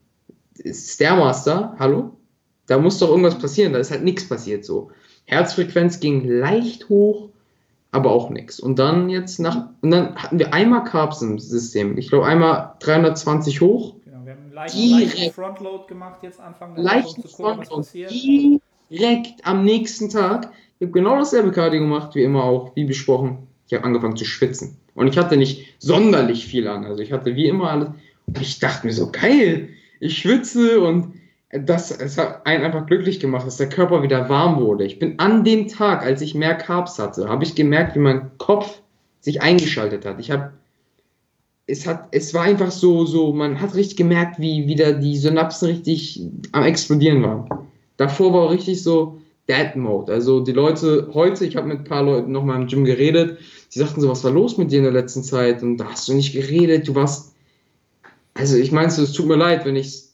ist 0.56 0.94
Stairmaster, 0.94 1.74
hallo? 1.78 2.16
Da 2.66 2.78
muss 2.78 2.98
doch 2.98 3.08
irgendwas 3.08 3.38
passieren, 3.38 3.72
da 3.72 3.80
ist 3.80 3.90
halt 3.90 4.04
nichts 4.04 4.28
passiert 4.28 4.64
so. 4.64 4.92
Herzfrequenz 5.24 5.98
ging 5.98 6.24
leicht 6.24 6.88
hoch, 6.88 7.30
aber 7.90 8.12
auch 8.12 8.30
nichts. 8.30 8.60
Und 8.60 8.78
dann 8.78 9.10
jetzt 9.10 9.40
nach, 9.40 9.70
und 9.80 9.90
dann 9.90 10.14
hatten 10.14 10.38
wir 10.38 10.54
einmal 10.54 10.84
Carbs 10.84 11.20
im 11.20 11.38
System. 11.38 11.98
Ich 11.98 12.08
glaube 12.08 12.26
einmal 12.26 12.74
320 12.78 13.60
hoch, 13.60 13.94
leichten, 14.54 14.78
Direkt. 14.78 15.14
leichten 15.14 15.32
Frontload 15.32 15.84
gemacht 15.88 16.22
jetzt 16.22 16.40
Anfang 16.40 16.74
der 16.74 16.84
leicht 16.84 17.06
Woche, 17.06 17.16
um 17.16 17.22
gucken, 17.22 17.58
was 17.58 17.68
Front 17.68 17.70
und 17.70 17.76
passiert. 17.78 18.12
direkt 18.90 19.46
am 19.46 19.64
nächsten 19.64 20.08
Tag. 20.08 20.52
Ich 20.78 20.86
habe 20.86 20.92
genau 20.92 21.16
dasselbe 21.16 21.50
Cardio 21.50 21.80
gemacht, 21.80 22.14
wie 22.14 22.22
immer 22.22 22.44
auch, 22.44 22.74
wie 22.74 22.84
besprochen. 22.84 23.46
Ich 23.66 23.74
habe 23.74 23.84
angefangen 23.84 24.16
zu 24.16 24.24
schwitzen. 24.24 24.78
Und 24.94 25.08
ich 25.08 25.18
hatte 25.18 25.36
nicht 25.36 25.74
sonderlich 25.78 26.46
viel 26.46 26.68
an. 26.68 26.84
Also 26.84 27.02
ich 27.02 27.12
hatte 27.12 27.34
wie 27.34 27.48
immer 27.48 27.70
alles. 27.70 27.88
Und 28.26 28.40
ich 28.40 28.58
dachte 28.60 28.86
mir 28.86 28.92
so, 28.92 29.10
geil, 29.10 29.70
ich 30.00 30.18
schwitze 30.18 30.80
und 30.80 31.14
das, 31.50 31.90
es 31.90 32.18
hat 32.18 32.46
einen 32.46 32.64
einfach 32.64 32.86
glücklich 32.86 33.20
gemacht, 33.20 33.46
dass 33.46 33.56
der 33.56 33.68
Körper 33.68 34.02
wieder 34.02 34.28
warm 34.28 34.60
wurde. 34.60 34.84
Ich 34.84 34.98
bin 34.98 35.18
an 35.18 35.44
dem 35.44 35.68
Tag, 35.68 36.02
als 36.02 36.20
ich 36.20 36.34
mehr 36.34 36.54
Carbs 36.54 36.98
hatte, 36.98 37.28
habe 37.28 37.44
ich 37.44 37.54
gemerkt, 37.54 37.94
wie 37.94 38.00
mein 38.00 38.30
Kopf 38.38 38.80
sich 39.20 39.40
eingeschaltet 39.40 40.04
hat. 40.04 40.18
Ich 40.18 40.30
habe 40.30 40.52
es 41.66 41.86
hat, 41.86 42.08
es 42.10 42.34
war 42.34 42.42
einfach 42.42 42.70
so, 42.70 43.06
so, 43.06 43.32
man 43.32 43.60
hat 43.60 43.74
richtig 43.74 43.96
gemerkt, 43.96 44.38
wie 44.38 44.66
wieder 44.66 44.92
die 44.92 45.16
Synapsen 45.16 45.68
richtig 45.68 46.20
am 46.52 46.64
explodieren 46.64 47.22
waren. 47.22 47.68
Davor 47.96 48.32
war 48.32 48.50
richtig 48.50 48.82
so 48.82 49.20
Dead 49.48 49.76
Mode. 49.76 50.12
Also 50.12 50.40
die 50.40 50.52
Leute 50.52 51.10
heute, 51.14 51.44
ich 51.44 51.56
habe 51.56 51.68
mit 51.68 51.78
ein 51.78 51.84
paar 51.84 52.02
Leuten 52.02 52.32
noch 52.32 52.44
mal 52.44 52.60
im 52.60 52.66
Gym 52.66 52.84
geredet, 52.84 53.38
die 53.74 53.78
sagten 53.78 54.00
so, 54.00 54.08
was 54.08 54.24
war 54.24 54.30
los 54.30 54.58
mit 54.58 54.72
dir 54.72 54.78
in 54.78 54.84
der 54.84 54.92
letzten 54.92 55.22
Zeit? 55.22 55.62
Und 55.62 55.78
da 55.78 55.86
hast 55.86 56.08
du 56.08 56.14
nicht 56.14 56.32
geredet, 56.32 56.88
du 56.88 56.94
warst, 56.94 57.34
also 58.34 58.56
ich 58.56 58.72
meinst 58.72 58.98
du, 58.98 59.02
es 59.02 59.12
tut 59.12 59.26
mir 59.26 59.36
leid, 59.36 59.64
wenn 59.64 59.76
ich 59.76 60.04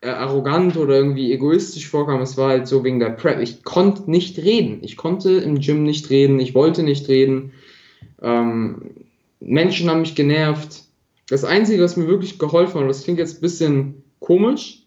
äh, 0.00 0.08
arrogant 0.08 0.76
oder 0.76 0.96
irgendwie 0.96 1.32
egoistisch 1.32 1.88
vorkam. 1.88 2.20
Es 2.20 2.36
war 2.36 2.50
halt 2.50 2.68
so 2.68 2.84
wegen 2.84 3.00
der 3.00 3.10
Prep. 3.10 3.40
Ich 3.40 3.64
konnte 3.64 4.10
nicht 4.10 4.38
reden. 4.38 4.78
Ich 4.82 4.96
konnte 4.96 5.32
im 5.38 5.60
Gym 5.60 5.82
nicht 5.82 6.10
reden. 6.10 6.38
Ich 6.38 6.54
wollte 6.54 6.82
nicht 6.82 7.08
reden. 7.08 7.52
Ähm, 8.22 8.90
Menschen 9.40 9.90
haben 9.90 10.00
mich 10.00 10.14
genervt. 10.14 10.84
Das 11.28 11.44
Einzige, 11.44 11.82
was 11.82 11.96
mir 11.96 12.08
wirklich 12.08 12.38
geholfen 12.38 12.74
hat, 12.74 12.82
und 12.82 12.88
das 12.88 13.04
klingt 13.04 13.18
jetzt 13.18 13.38
ein 13.38 13.40
bisschen 13.42 14.02
komisch, 14.18 14.84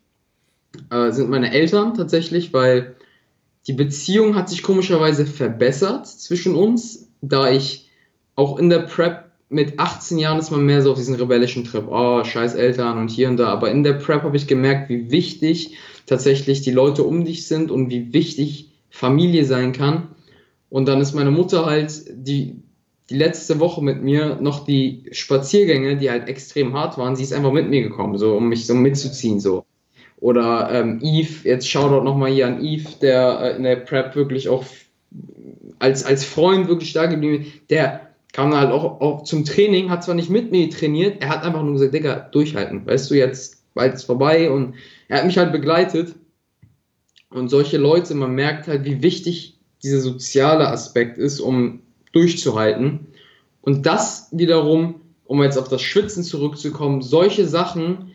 äh, 0.90 1.12
sind 1.12 1.30
meine 1.30 1.52
Eltern 1.52 1.94
tatsächlich, 1.94 2.54
weil 2.54 2.96
die 3.68 3.74
Beziehung 3.74 4.36
hat 4.36 4.50
sich 4.50 4.64
komischerweise 4.64 5.26
verbessert 5.26 6.08
zwischen 6.08 6.56
uns, 6.56 7.10
da 7.22 7.52
ich 7.52 7.90
auch 8.36 8.58
in 8.58 8.70
der 8.70 8.80
Prep 8.80 9.32
mit 9.50 9.80
18 9.80 10.18
Jahren 10.18 10.40
ist 10.40 10.50
man 10.50 10.66
mehr 10.66 10.82
so 10.82 10.92
auf 10.92 10.98
diesen 10.98 11.16
rebellischen 11.16 11.66
Trip, 11.66 11.86
oh, 11.90 12.24
scheiß 12.24 12.56
Eltern 12.56 12.98
und 12.98 13.12
hier 13.12 13.28
und 13.28 13.38
da, 13.38 13.50
aber 13.50 13.70
in 13.70 13.84
der 13.84 13.94
Prep 13.94 14.24
habe 14.24 14.38
ich 14.38 14.48
gemerkt, 14.48 14.90
wie 14.90 15.12
wichtig 15.12 15.76
tatsächlich 16.06 16.62
die 16.62 16.72
Leute 16.72 17.04
um 17.04 17.26
dich 17.26 17.48
sind 17.48 17.70
und 17.70 17.90
wie 17.90 18.14
wichtig 18.14 18.72
Familie 18.90 19.46
sein 19.46 19.74
kann. 19.74 20.08
Und 20.70 20.88
dann 20.88 21.02
ist 21.02 21.14
meine 21.14 21.32
Mutter 21.32 21.66
halt 21.66 21.92
die, 22.10 22.64
die 23.12 23.18
letzte 23.18 23.60
Woche 23.60 23.84
mit 23.84 24.02
mir 24.02 24.38
noch 24.40 24.64
die 24.64 25.04
Spaziergänge, 25.12 25.98
die 25.98 26.10
halt 26.10 26.30
extrem 26.30 26.74
hart 26.74 26.98
waren, 26.98 27.16
sie 27.16 27.24
ist 27.24 27.34
einfach 27.34 27.52
mit 27.52 27.70
mir 27.70 27.82
gekommen, 27.82 28.18
so 28.18 28.38
um 28.38 28.48
mich 28.48 28.66
so 28.66 28.74
mitzuziehen, 28.74 29.40
so. 29.42 29.66
Oder 30.22 30.70
ähm, 30.72 31.00
Eve, 31.04 31.48
jetzt 31.48 31.68
Shoutout 31.68 32.06
nochmal 32.06 32.32
hier 32.32 32.48
an 32.48 32.64
Eve, 32.64 32.88
der 33.02 33.40
äh, 33.42 33.56
in 33.58 33.64
der 33.64 33.76
Prep 33.78 34.16
wirklich 34.16 34.48
auch 34.48 34.64
als, 35.80 36.06
als 36.06 36.24
Freund 36.24 36.70
wirklich 36.70 36.94
da 36.94 37.08
geblieben 37.08 37.44
ist. 37.44 37.70
Der 37.70 38.08
kam 38.32 38.56
halt 38.56 38.72
auch, 38.72 39.02
auch 39.02 39.24
zum 39.24 39.44
Training, 39.44 39.90
hat 39.90 40.04
zwar 40.04 40.16
nicht 40.16 40.30
mit 40.30 40.52
mir 40.52 40.70
trainiert, 40.70 41.22
er 41.22 41.30
hat 41.30 41.44
einfach 41.44 41.64
nur 41.64 41.74
gesagt, 41.74 41.94
Digga, 41.94 42.30
durchhalten, 42.32 42.86
weißt 42.86 43.12
du, 43.12 43.16
jetzt 43.16 43.62
bald 43.74 43.94
ist 43.96 44.04
vorbei 44.04 44.50
und 44.50 44.76
er 45.10 45.18
hat 45.18 45.26
mich 45.26 45.38
halt 45.38 45.52
begleitet. 45.52 46.16
Und 47.30 47.50
solche 47.50 47.78
Leute, 47.78 48.14
man 48.14 48.36
merkt 48.36 48.68
halt, 48.68 48.86
wie 48.86 49.02
wichtig 49.02 49.60
dieser 49.84 50.00
soziale 50.00 50.68
Aspekt 50.68 51.18
ist, 51.18 51.40
um 51.40 51.82
durchzuhalten. 52.12 53.08
Und 53.62 53.86
das 53.86 54.30
wiederum, 54.32 55.02
um 55.26 55.44
jetzt 55.44 55.58
auf 55.58 55.70
das 55.70 55.82
Schwitzen 55.82 56.24
zurückzukommen, 56.24 57.02
solche 57.02 57.48
Sachen 57.48 58.12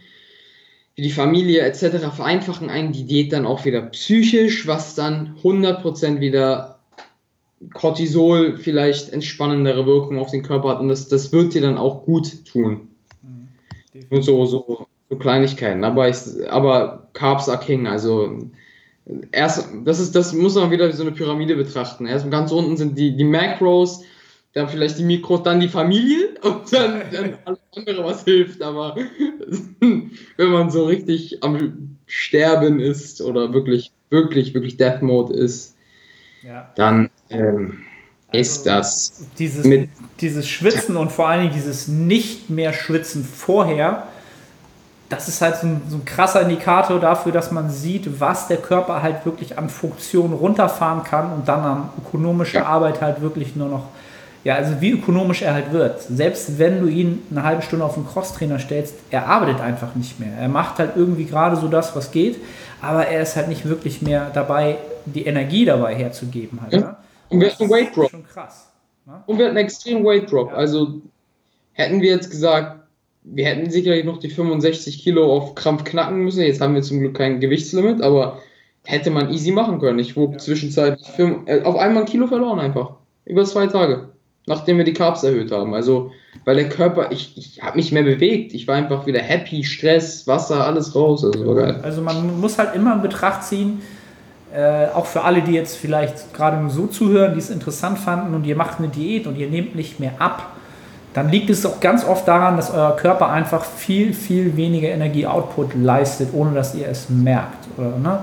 wie 0.96 1.02
die 1.02 1.10
Familie 1.10 1.60
etc. 1.60 2.06
vereinfachen 2.14 2.70
einen 2.70 2.92
die 2.92 3.04
Diät 3.04 3.32
dann 3.32 3.46
auch 3.46 3.64
wieder 3.64 3.82
psychisch, 3.82 4.66
was 4.66 4.94
dann 4.94 5.36
100% 5.42 6.20
wieder 6.20 6.80
Cortisol 7.74 8.56
vielleicht 8.56 9.12
entspannendere 9.12 9.86
Wirkung 9.86 10.18
auf 10.18 10.30
den 10.30 10.42
Körper 10.42 10.70
hat 10.70 10.80
und 10.80 10.88
das, 10.88 11.08
das 11.08 11.32
wird 11.32 11.54
dir 11.54 11.62
dann 11.62 11.78
auch 11.78 12.04
gut 12.04 12.44
tun. 12.46 12.88
Und 14.10 14.22
so, 14.22 14.44
so, 14.46 14.86
so 15.08 15.16
Kleinigkeiten. 15.16 15.84
Aber, 15.84 16.08
ich, 16.08 16.16
aber 16.50 17.08
Carbs 17.12 17.48
are 17.48 17.58
King, 17.58 17.86
also 17.86 18.38
erst, 19.32 19.68
das 19.84 19.98
ist, 20.00 20.14
das 20.14 20.32
muss 20.32 20.54
man 20.54 20.70
wieder 20.70 20.88
wie 20.88 20.92
so 20.92 21.02
eine 21.02 21.12
Pyramide 21.12 21.56
betrachten. 21.56 22.06
Erst 22.06 22.30
ganz 22.30 22.50
unten 22.52 22.76
sind 22.76 22.96
die, 22.98 23.16
die 23.16 23.24
Macros, 23.24 24.02
dann 24.52 24.68
vielleicht 24.68 24.98
die 24.98 25.04
Mikros, 25.04 25.42
dann 25.42 25.60
die 25.60 25.68
Familie 25.68 26.30
und 26.42 26.72
dann, 26.72 27.02
dann 27.12 27.38
alles 27.44 27.58
andere, 27.76 28.04
was 28.04 28.24
hilft. 28.24 28.62
Aber 28.62 28.96
wenn 29.80 30.50
man 30.50 30.70
so 30.70 30.84
richtig 30.86 31.42
am 31.42 31.96
Sterben 32.06 32.80
ist 32.80 33.20
oder 33.20 33.52
wirklich, 33.52 33.92
wirklich, 34.10 34.54
wirklich 34.54 34.76
Death 34.76 35.02
Mode 35.02 35.34
ist, 35.34 35.74
Ja. 36.42 36.72
dann 36.76 37.10
ähm, 37.30 37.78
ist 38.32 38.66
Also, 38.68 38.70
das 38.70 39.26
Dieses, 39.38 39.64
Mit- 39.66 39.88
dieses 40.20 40.48
Schwitzen 40.48 40.96
und 40.96 41.10
vor 41.12 41.28
allen 41.28 41.42
Dingen 41.42 41.54
dieses 41.54 41.88
nicht 41.88 42.48
mehr 42.50 42.72
Schwitzen 42.72 43.24
vorher, 43.24 44.08
das 45.08 45.28
ist 45.28 45.40
halt 45.40 45.56
so 45.56 45.66
ein, 45.66 45.82
so 45.88 45.96
ein 45.96 46.04
krasser 46.04 46.42
Indikator 46.42 46.98
dafür, 46.98 47.32
dass 47.32 47.52
man 47.52 47.70
sieht, 47.70 48.20
was 48.20 48.48
der 48.48 48.56
Körper 48.56 49.02
halt 49.02 49.24
wirklich 49.24 49.56
an 49.58 49.68
Funktion 49.68 50.32
runterfahren 50.32 51.04
kann 51.04 51.32
und 51.32 51.46
dann 51.46 51.60
an 51.60 51.90
ökonomischer 51.98 52.60
Ja. 52.60 52.66
Arbeit 52.66 53.00
halt 53.00 53.20
wirklich 53.20 53.54
nur 53.54 53.68
noch, 53.68 53.84
ja, 54.42 54.56
also 54.56 54.80
wie 54.80 54.90
ökonomisch 54.90 55.42
er 55.42 55.54
halt 55.54 55.72
wird. 55.72 56.02
Selbst 56.02 56.58
wenn 56.58 56.80
du 56.80 56.88
ihn 56.88 57.22
eine 57.30 57.44
halbe 57.44 57.62
Stunde 57.62 57.84
auf 57.84 57.94
den 57.94 58.06
Crosstrainer 58.06 58.58
stellst, 58.58 58.94
er 59.10 59.26
arbeitet 59.28 59.60
einfach 59.60 59.94
nicht 59.94 60.18
mehr. 60.18 60.32
Er 60.38 60.48
macht 60.48 60.78
halt 60.78 60.92
irgendwie 60.96 61.24
gerade 61.24 61.56
so 61.56 61.68
das, 61.68 61.94
was 61.94 62.10
geht, 62.10 62.38
aber 62.82 63.06
er 63.06 63.22
ist 63.22 63.36
halt 63.36 63.48
nicht 63.48 63.64
wirklich 63.68 64.02
mehr 64.02 64.30
dabei, 64.34 64.78
die 65.04 65.26
Energie 65.26 65.64
dabei 65.64 65.94
herzugeben 65.94 66.60
halt. 66.62 66.72
Ja. 66.72 66.80
Ne? 66.80 66.96
Und 67.28 67.40
wir 67.40 67.46
Das 67.48 67.54
hatten 67.54 67.64
einen 67.64 67.72
Weight 67.72 67.88
ist 67.88 67.96
Drop. 67.96 68.10
Schon 68.10 68.26
krass. 68.26 68.66
Ne? 69.04 69.22
Und 69.26 69.38
wir 69.38 69.46
hatten 69.46 69.56
einen 69.56 69.66
extremen 69.66 70.04
Weight 70.04 70.30
Drop. 70.30 70.50
Ja. 70.50 70.56
Also 70.56 71.00
hätten 71.72 72.00
wir 72.00 72.10
jetzt 72.10 72.30
gesagt, 72.30 72.85
wir 73.28 73.44
hätten 73.46 73.70
sicherlich 73.70 74.04
noch 74.04 74.18
die 74.18 74.30
65 74.30 75.02
Kilo 75.02 75.32
auf 75.32 75.54
Krampf 75.54 75.84
knacken 75.84 76.18
müssen. 76.22 76.42
Jetzt 76.42 76.60
haben 76.60 76.74
wir 76.74 76.82
zum 76.82 77.00
Glück 77.00 77.14
kein 77.14 77.40
Gewichtslimit, 77.40 78.00
aber 78.02 78.38
hätte 78.84 79.10
man 79.10 79.30
easy 79.32 79.50
machen 79.50 79.80
können. 79.80 79.98
Ich 79.98 80.16
wog 80.16 80.32
Ja. 80.34 80.38
zwischenzeitlich 80.38 81.08
fünf, 81.08 81.38
äh, 81.46 81.62
auf 81.62 81.76
einmal 81.76 82.04
ein 82.04 82.08
Kilo 82.08 82.26
verloren 82.28 82.60
einfach. 82.60 82.92
Über 83.24 83.44
zwei 83.44 83.66
Tage. 83.66 84.10
nachdem 84.48 84.78
wir 84.78 84.84
die 84.84 84.92
Carbs 84.92 85.24
erhöht 85.24 85.50
haben. 85.50 85.74
Also, 85.74 86.12
weil 86.44 86.54
der 86.54 86.68
Körper, 86.68 87.10
ich, 87.10 87.32
ich 87.36 87.60
habe 87.64 87.74
mich 87.76 87.90
mehr 87.90 88.04
bewegt. 88.04 88.54
Ich 88.54 88.68
war 88.68 88.76
einfach 88.76 89.04
wieder 89.04 89.18
happy, 89.18 89.64
Stress, 89.64 90.24
Wasser, 90.28 90.64
alles 90.64 90.94
raus. 90.94 91.24
Also, 91.24 91.52
geil. 91.56 91.80
also 91.82 92.00
man 92.00 92.38
muss 92.40 92.56
halt 92.56 92.76
immer 92.76 92.94
in 92.94 93.02
Betracht 93.02 93.42
ziehen, 93.42 93.82
äh, 94.54 94.86
auch 94.94 95.06
für 95.06 95.22
alle, 95.22 95.42
die 95.42 95.50
jetzt 95.50 95.74
vielleicht 95.76 96.32
gerade 96.32 96.58
nur 96.58 96.70
so 96.70 96.86
zuhören, 96.86 97.32
die 97.34 97.40
es 97.40 97.50
interessant 97.50 97.98
fanden 97.98 98.34
und 98.36 98.46
ihr 98.46 98.54
macht 98.54 98.78
eine 98.78 98.86
Diät 98.86 99.26
und 99.26 99.36
ihr 99.36 99.48
nehmt 99.50 99.74
nicht 99.74 99.98
mehr 99.98 100.12
ab, 100.20 100.55
dann 101.16 101.30
liegt 101.30 101.48
es 101.48 101.64
auch 101.64 101.80
ganz 101.80 102.04
oft 102.04 102.28
daran, 102.28 102.58
dass 102.58 102.70
euer 102.70 102.94
Körper 102.94 103.30
einfach 103.30 103.64
viel, 103.64 104.12
viel 104.12 104.54
weniger 104.58 104.88
Energie-Output 104.88 105.74
leistet, 105.74 106.28
ohne 106.34 106.52
dass 106.54 106.74
ihr 106.74 106.86
es 106.88 107.08
merkt. 107.08 107.66
Oder, 107.78 107.96
ne? 107.96 108.18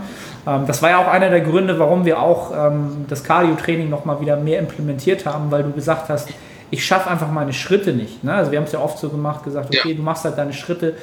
ähm, 0.45 0.67
das 0.67 0.83
war 0.83 0.91
ja 0.91 0.99
auch 0.99 1.07
einer 1.07 1.31
der 1.31 1.41
Gründe, 1.41 1.79
warum 1.79 2.05
wir 2.05 2.21
auch 2.21 2.51
ähm, 2.55 3.05
das 3.09 3.23
Cardio-Training 3.23 3.89
nochmal 3.89 4.21
wieder 4.21 4.37
mehr 4.37 4.59
implementiert 4.59 5.25
haben, 5.25 5.49
weil 5.49 5.63
du 5.63 5.71
gesagt 5.71 6.09
hast, 6.09 6.29
ich 6.69 6.85
schaffe 6.85 7.09
einfach 7.09 7.31
meine 7.31 7.51
Schritte 7.51 7.93
nicht. 7.93 8.23
Ne? 8.23 8.31
Also 8.31 8.51
wir 8.51 8.59
haben 8.59 8.65
es 8.65 8.71
ja 8.73 8.79
oft 8.79 8.99
so 8.99 9.09
gemacht, 9.09 9.43
gesagt, 9.43 9.69
okay, 9.75 9.89
ja. 9.89 9.95
du 9.95 10.03
machst 10.03 10.23
halt 10.25 10.37
deine 10.37 10.53
Schritte 10.53 10.93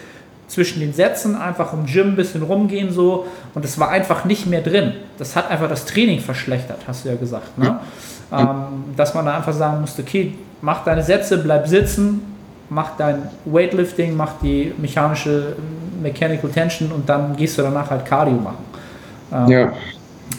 zwischen 0.51 0.81
den 0.81 0.93
Sätzen, 0.93 1.37
einfach 1.37 1.73
im 1.73 1.87
Gym 1.87 2.09
ein 2.09 2.17
bisschen 2.17 2.43
rumgehen 2.43 2.93
so 2.93 3.27
und 3.55 3.65
es 3.65 3.79
war 3.79 3.89
einfach 3.91 4.25
nicht 4.25 4.47
mehr 4.47 4.63
drin. 4.63 4.95
Das 5.17 5.37
hat 5.37 5.49
einfach 5.49 5.69
das 5.69 5.87
Training 5.87 6.19
verschlechtert, 6.19 6.79
hast 6.89 7.05
du 7.05 7.11
ja 7.11 7.15
gesagt. 7.15 7.57
Ne? 7.57 7.79
Ja. 8.33 8.41
Ähm, 8.41 8.85
dass 8.97 9.15
man 9.15 9.27
da 9.27 9.37
einfach 9.37 9.53
sagen 9.53 9.81
musste, 9.81 10.03
okay, 10.03 10.35
mach 10.61 10.83
deine 10.83 11.05
Sätze, 11.05 11.39
bleib 11.39 11.69
sitzen, 11.69 12.23
mach 12.69 12.97
dein 12.97 13.29
Weightlifting, 13.45 14.17
mach 14.17 14.41
die 14.43 14.73
mechanische 14.77 15.55
Mechanical 16.03 16.51
Tension 16.51 16.91
und 16.91 17.09
dann 17.09 17.37
gehst 17.37 17.57
du 17.57 17.63
danach 17.63 17.89
halt 17.89 18.05
Cardio 18.05 18.35
machen. 18.35 18.65
Ähm, 19.33 19.49
ja. 19.49 19.73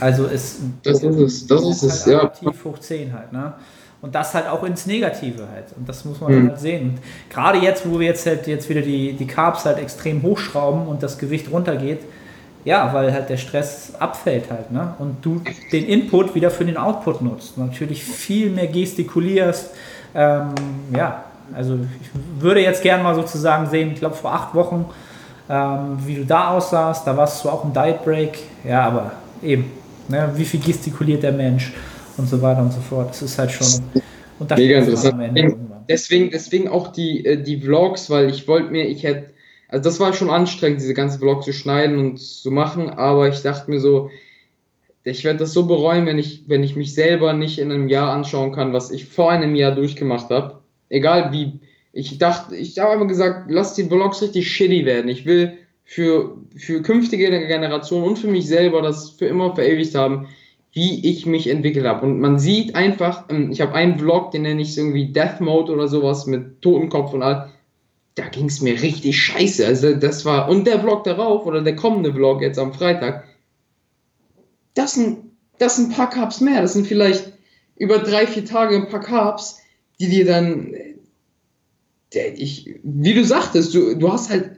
Also 0.02 0.26
ist 0.26 0.60
das 0.84 1.04
ist 1.04 1.16
es, 1.16 1.48
das 1.48 1.62
ist, 1.62 1.84
ist 1.84 2.08
halt 2.08 2.34
es, 2.34 2.42
ja. 2.42 2.52
hoch 2.66 2.80
10 2.80 3.14
halt, 3.14 3.32
ne? 3.32 3.54
Und 4.02 4.16
das 4.16 4.34
halt 4.34 4.48
auch 4.48 4.64
ins 4.64 4.88
Negative 4.88 5.48
halt. 5.54 5.66
Und 5.78 5.88
das 5.88 6.06
muss 6.06 6.20
man 6.20 6.34
mhm. 6.34 6.50
halt 6.50 6.60
sehen. 6.60 6.90
Und 6.90 7.00
gerade 7.30 7.60
jetzt, 7.60 7.88
wo 7.88 8.00
wir 8.00 8.08
jetzt 8.08 8.26
halt 8.26 8.48
jetzt 8.48 8.68
wieder 8.68 8.82
die, 8.82 9.14
die 9.14 9.28
Carbs 9.28 9.66
halt 9.66 9.78
extrem 9.78 10.24
hochschrauben 10.24 10.88
und 10.88 11.04
das 11.04 11.20
Gewicht 11.20 11.52
runtergeht, 11.52 12.00
ja, 12.64 12.94
weil 12.94 13.12
halt 13.14 13.30
der 13.30 13.38
Stress 13.38 13.94
abfällt 13.98 14.52
halt, 14.52 14.72
ne? 14.72 14.94
Und 15.00 15.26
du 15.26 15.42
den 15.72 15.86
Input 15.86 16.36
wieder 16.36 16.52
für 16.52 16.64
den 16.66 16.78
Output 16.78 17.22
nutzt. 17.22 17.58
Natürlich 17.58 18.04
viel 18.04 18.52
mehr 18.52 18.68
gestikulierst. 18.68 19.72
Ähm, 20.14 20.54
ja, 20.96 21.24
also 21.56 21.80
ich 22.02 22.10
würde 22.40 22.62
jetzt 22.62 22.84
gerne 22.84 23.04
mal 23.04 23.16
sozusagen 23.16 23.68
sehen, 23.70 23.92
ich 23.94 24.00
glaube 24.00 24.16
vor 24.16 24.34
acht 24.34 24.54
Wochen, 24.54 24.86
ähm, 25.50 25.98
wie 26.06 26.16
du 26.16 26.26
da 26.26 26.50
aussahst. 26.50 27.06
Da 27.08 27.18
warst 27.18 27.44
du 27.44 27.50
auch 27.50 27.64
im 27.64 27.74
Diet 27.74 28.04
Break. 28.04 28.38
Ja, 28.64 28.86
aber 28.86 29.12
eben, 29.42 29.72
ne? 30.08 30.30
wie 30.36 30.46
viel 30.46 30.60
gestikuliert 30.60 31.24
der 31.24 31.32
Mensch? 31.32 31.74
Und 32.22 32.30
so 32.30 32.42
weiter 32.42 32.62
und 32.62 32.72
so 32.72 32.80
fort. 32.80 33.10
Das 33.10 33.22
ist 33.22 33.38
halt 33.38 33.52
schon. 33.52 33.68
Mega 34.56 34.80
interessant. 34.80 35.38
Deswegen, 35.90 36.32
deswegen 36.32 36.68
auch 36.68 36.88
die, 36.88 37.26
äh, 37.26 37.42
die 37.42 37.60
Vlogs, 37.60 38.10
weil 38.10 38.30
ich 38.30 38.48
wollte 38.48 38.72
mir, 38.72 38.88
ich 38.88 39.04
hätte, 39.04 39.32
also 39.68 39.84
das 39.84 40.00
war 40.00 40.14
schon 40.14 40.30
anstrengend, 40.30 40.80
diese 40.80 40.94
ganzen 40.94 41.20
Vlogs 41.20 41.46
zu 41.46 41.54
schneiden 41.54 41.98
und 41.98 42.18
zu 42.20 42.50
machen, 42.52 42.90
aber 42.90 43.28
ich 43.28 43.42
dachte 43.42 43.70
mir 43.70 43.80
so, 43.80 44.10
ich 45.04 45.24
werde 45.24 45.40
das 45.40 45.54
so 45.54 45.66
bereuen, 45.66 46.06
wenn 46.06 46.20
ich, 46.20 46.44
wenn 46.48 46.64
ich 46.64 46.76
mich 46.76 46.94
selber 46.94 47.34
nicht 47.34 47.60
in 47.60 47.72
einem 47.72 47.90
Jahr 47.90 48.14
anschauen 48.14 48.52
kann, 48.52 48.74
was 48.74 48.92
ich 48.92 49.06
vor 49.06 49.32
einem 49.32 49.56
Jahr 49.56 49.74
durchgemacht 49.74 50.30
habe. 50.30 50.60
Egal 50.90 51.32
wie. 51.32 51.60
Ich 51.94 52.18
dachte, 52.20 52.56
ich 52.56 52.80
habe 52.80 52.96
immer 52.96 53.08
gesagt, 53.08 53.50
lass 53.50 53.74
die 53.74 53.84
Vlogs 53.84 54.22
richtig 54.22 54.50
shitty 54.50 54.86
werden. 54.86 55.10
Ich 55.10 55.26
will 55.26 55.58
für, 55.84 56.38
für 56.56 56.82
künftige 56.82 57.30
Generationen 57.30 58.06
und 58.06 58.20
für 58.20 58.28
mich 58.28 58.48
selber 58.48 58.82
das 58.82 59.10
für 59.10 59.26
immer 59.26 59.56
verewigt 59.56 59.96
haben 59.96 60.28
wie 60.74 61.06
ich 61.06 61.26
mich 61.26 61.48
entwickelt 61.48 61.86
habe. 61.86 62.06
Und 62.06 62.20
man 62.20 62.40
sieht 62.40 62.76
einfach, 62.76 63.26
ähm, 63.30 63.52
ich 63.52 63.62
habe 63.62 63.74
einen 63.74 64.00
Vlog, 64.00 64.32
den 64.32 64.44
nenne 64.44 64.62
ich 64.62 64.78
irgendwie 64.78 65.12
Death 65.12 65.42
Mode 65.42 65.72
oder 65.72 65.88
sowas 65.88 66.28
mit 66.28 66.62
Totenkopf 66.62 67.14
und 67.14 67.24
all. 67.24 67.52
Da 68.16 68.28
ging 68.28 68.46
es 68.46 68.62
mir 68.62 68.82
richtig 68.82 69.22
scheiße. 69.22 69.66
Also 69.66 69.96
das 69.96 70.26
war, 70.26 70.50
und 70.50 70.66
der 70.68 70.80
Vlog 70.80 71.04
darauf, 71.04 71.46
oder 71.46 71.62
der 71.62 71.76
kommende 71.76 72.14
Vlog 72.14 72.42
jetzt 72.42 72.60
am 72.60 72.74
Freitag, 72.74 73.26
das 74.74 74.94
sind, 74.94 75.20
das 75.60 75.76
sind 75.76 75.92
ein 75.92 75.96
paar 75.96 76.10
Carbs 76.10 76.40
mehr. 76.40 76.62
Das 76.62 76.74
sind 76.74 76.88
vielleicht 76.88 77.34
über 77.76 78.00
drei, 78.00 78.28
vier 78.28 78.46
Tage 78.46 78.76
ein 78.76 78.88
paar 78.88 79.02
Carbs, 79.02 79.60
die 80.00 80.10
dir 80.10 80.26
dann, 80.26 80.74
der, 82.14 82.38
ich, 82.38 82.80
wie 82.84 83.14
du 83.14 83.26
sagtest, 83.26 83.74
du, 83.74 83.96
du 83.96 84.12
hast 84.12 84.30
halt, 84.30 84.52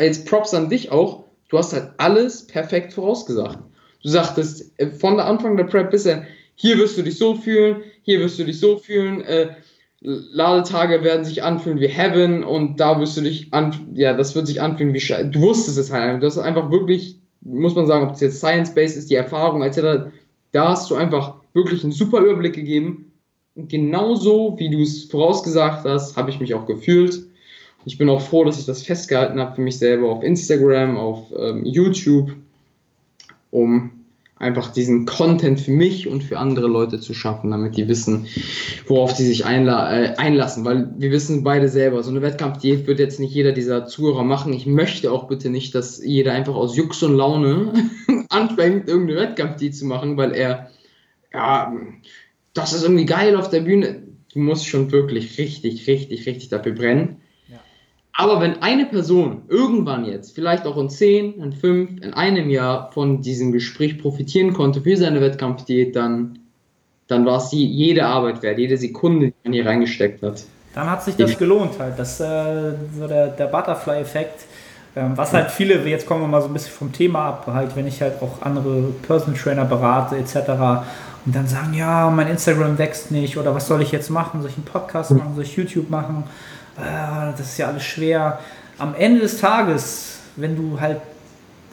als 0.00 0.24
Props 0.24 0.54
an 0.54 0.68
dich 0.68 0.90
auch, 0.90 1.24
du 1.48 1.58
hast 1.58 1.72
halt 1.72 1.92
alles 1.98 2.46
perfekt 2.46 2.92
vorausgesagt. 2.92 3.58
Du 4.02 4.08
sagtest 4.08 4.72
äh, 4.78 4.90
von 4.90 5.16
der 5.16 5.26
Anfang 5.26 5.56
der 5.56 5.64
Prep 5.64 5.90
bis 5.90 6.04
dann, 6.04 6.26
hier 6.54 6.78
wirst 6.78 6.98
du 6.98 7.02
dich 7.02 7.16
so 7.18 7.34
fühlen, 7.34 7.82
hier 8.02 8.20
wirst 8.20 8.38
du 8.38 8.44
dich 8.44 8.58
so 8.58 8.76
fühlen, 8.76 9.22
äh, 9.22 9.48
Ladetage 10.04 11.04
werden 11.04 11.24
sich 11.24 11.44
anfühlen 11.44 11.78
wie 11.78 11.86
Heaven 11.86 12.42
und 12.42 12.80
da 12.80 12.98
wirst 12.98 13.16
du 13.16 13.20
dich 13.20 13.52
an, 13.52 13.72
ja, 13.94 14.14
das 14.14 14.34
wird 14.34 14.48
sich 14.48 14.60
anfühlen 14.60 14.92
wie 14.94 15.00
Scheiße. 15.00 15.28
Du 15.28 15.40
wusstest 15.40 15.78
es 15.78 15.92
halt, 15.92 16.22
das 16.22 16.36
ist 16.36 16.42
einfach 16.42 16.70
wirklich, 16.72 17.18
muss 17.40 17.76
man 17.76 17.86
sagen, 17.86 18.08
ob 18.08 18.14
es 18.14 18.20
jetzt 18.20 18.38
Science-Based 18.38 18.96
ist, 18.96 19.10
die 19.10 19.14
Erfahrung 19.14 19.62
etc., 19.62 20.10
da 20.50 20.70
hast 20.70 20.90
du 20.90 20.96
einfach 20.96 21.36
wirklich 21.54 21.82
einen 21.82 21.92
super 21.92 22.20
Überblick 22.20 22.54
gegeben. 22.54 23.12
Und 23.54 23.70
genauso, 23.70 24.56
wie 24.58 24.70
du 24.70 24.82
es 24.82 25.04
vorausgesagt 25.04 25.84
hast, 25.84 26.16
habe 26.16 26.30
ich 26.30 26.40
mich 26.40 26.52
auch 26.54 26.66
gefühlt. 26.66 27.22
Ich 27.84 27.96
bin 27.96 28.08
auch 28.08 28.20
froh, 28.20 28.44
dass 28.44 28.58
ich 28.58 28.66
das 28.66 28.82
festgehalten 28.82 29.40
habe 29.40 29.54
für 29.54 29.62
mich 29.62 29.78
selber 29.78 30.10
auf 30.10 30.22
Instagram, 30.22 30.96
auf 30.96 31.32
ähm, 31.36 31.64
YouTube 31.64 32.32
um 33.52 33.92
einfach 34.42 34.72
diesen 34.72 35.06
Content 35.06 35.60
für 35.60 35.70
mich 35.70 36.08
und 36.08 36.24
für 36.24 36.36
andere 36.36 36.66
Leute 36.66 36.98
zu 36.98 37.14
schaffen, 37.14 37.52
damit 37.52 37.76
die 37.76 37.86
wissen, 37.86 38.26
worauf 38.88 39.12
sie 39.12 39.24
sich 39.24 39.44
einla 39.44 39.96
äh, 39.96 40.16
einlassen. 40.16 40.64
Weil 40.64 40.92
wir 40.98 41.12
wissen 41.12 41.44
beide 41.44 41.68
selber, 41.68 42.02
so 42.02 42.10
eine 42.10 42.22
Wettkampfdiät 42.22 42.88
wird 42.88 42.98
jetzt 42.98 43.20
nicht 43.20 43.32
jeder 43.32 43.52
dieser 43.52 43.86
Zuhörer 43.86 44.24
machen. 44.24 44.52
Ich 44.52 44.66
möchte 44.66 45.12
auch 45.12 45.28
bitte 45.28 45.48
nicht, 45.48 45.76
dass 45.76 46.04
jeder 46.04 46.32
einfach 46.32 46.56
aus 46.56 46.76
Jux 46.76 47.04
und 47.04 47.16
Laune 47.16 47.72
anfängt, 48.30 48.88
irgendeine 48.88 49.20
Wettkampfdiät 49.20 49.76
zu 49.76 49.86
machen, 49.86 50.16
weil 50.16 50.32
er, 50.32 50.70
ja, 51.32 51.72
das 52.52 52.72
ist 52.72 52.82
irgendwie 52.82 53.06
geil 53.06 53.36
auf 53.36 53.48
der 53.48 53.60
Bühne. 53.60 54.02
Du 54.32 54.40
musst 54.40 54.66
schon 54.66 54.90
wirklich 54.90 55.38
richtig, 55.38 55.86
richtig, 55.86 56.26
richtig 56.26 56.48
dafür 56.48 56.72
brennen. 56.72 57.18
Aber 58.22 58.40
wenn 58.40 58.62
eine 58.62 58.86
Person 58.86 59.42
irgendwann 59.48 60.04
jetzt, 60.04 60.34
vielleicht 60.34 60.64
auch 60.64 60.76
in 60.76 60.88
10, 60.88 61.42
in 61.42 61.52
5, 61.52 62.02
in 62.02 62.14
einem 62.14 62.50
Jahr 62.50 62.92
von 62.92 63.20
diesem 63.20 63.50
Gespräch 63.50 63.98
profitieren 63.98 64.52
konnte 64.52 64.80
für 64.80 64.96
seine 64.96 65.20
Wettkampfdiät, 65.20 65.96
dann, 65.96 66.38
dann 67.08 67.26
war 67.26 67.38
es 67.38 67.50
jede 67.50 68.06
Arbeit 68.06 68.40
wert, 68.42 68.58
jede 68.58 68.76
Sekunde, 68.76 69.26
die 69.26 69.34
man 69.42 69.52
hier 69.52 69.66
reingesteckt 69.66 70.22
hat. 70.22 70.44
Dann 70.72 70.88
hat 70.88 71.02
sich 71.02 71.16
das 71.16 71.36
gelohnt 71.36 71.78
halt. 71.80 71.98
Das 71.98 72.20
äh, 72.20 72.74
so 72.96 73.08
der, 73.08 73.28
der 73.28 73.46
Butterfly-Effekt. 73.46 74.44
Ähm, 74.94 75.16
was 75.16 75.32
halt 75.32 75.50
viele, 75.50 75.82
jetzt 75.88 76.06
kommen 76.06 76.20
wir 76.20 76.28
mal 76.28 76.40
so 76.40 76.46
ein 76.46 76.52
bisschen 76.52 76.72
vom 76.72 76.92
Thema 76.92 77.28
ab, 77.30 77.48
halt, 77.52 77.74
wenn 77.74 77.88
ich 77.88 78.00
halt 78.00 78.22
auch 78.22 78.40
andere 78.42 78.92
Personal 79.04 79.38
Trainer 79.38 79.64
berate 79.64 80.16
etc. 80.16 80.36
und 81.26 81.34
dann 81.34 81.48
sagen, 81.48 81.74
ja, 81.74 82.08
mein 82.08 82.28
Instagram 82.28 82.78
wächst 82.78 83.10
nicht 83.10 83.36
oder 83.36 83.52
was 83.52 83.66
soll 83.66 83.82
ich 83.82 83.90
jetzt 83.90 84.10
machen? 84.10 84.42
Soll 84.42 84.50
ich 84.50 84.56
einen 84.56 84.66
Podcast 84.66 85.10
machen? 85.10 85.34
Soll 85.34 85.44
ich 85.44 85.56
YouTube 85.56 85.90
machen? 85.90 86.24
Äh, 86.76 87.32
das 87.36 87.40
ist 87.40 87.58
ja 87.58 87.68
alles 87.68 87.84
schwer. 87.84 88.38
Am 88.78 88.94
Ende 88.94 89.20
des 89.20 89.38
Tages, 89.38 90.18
wenn 90.36 90.56
du 90.56 90.80
halt, 90.80 91.00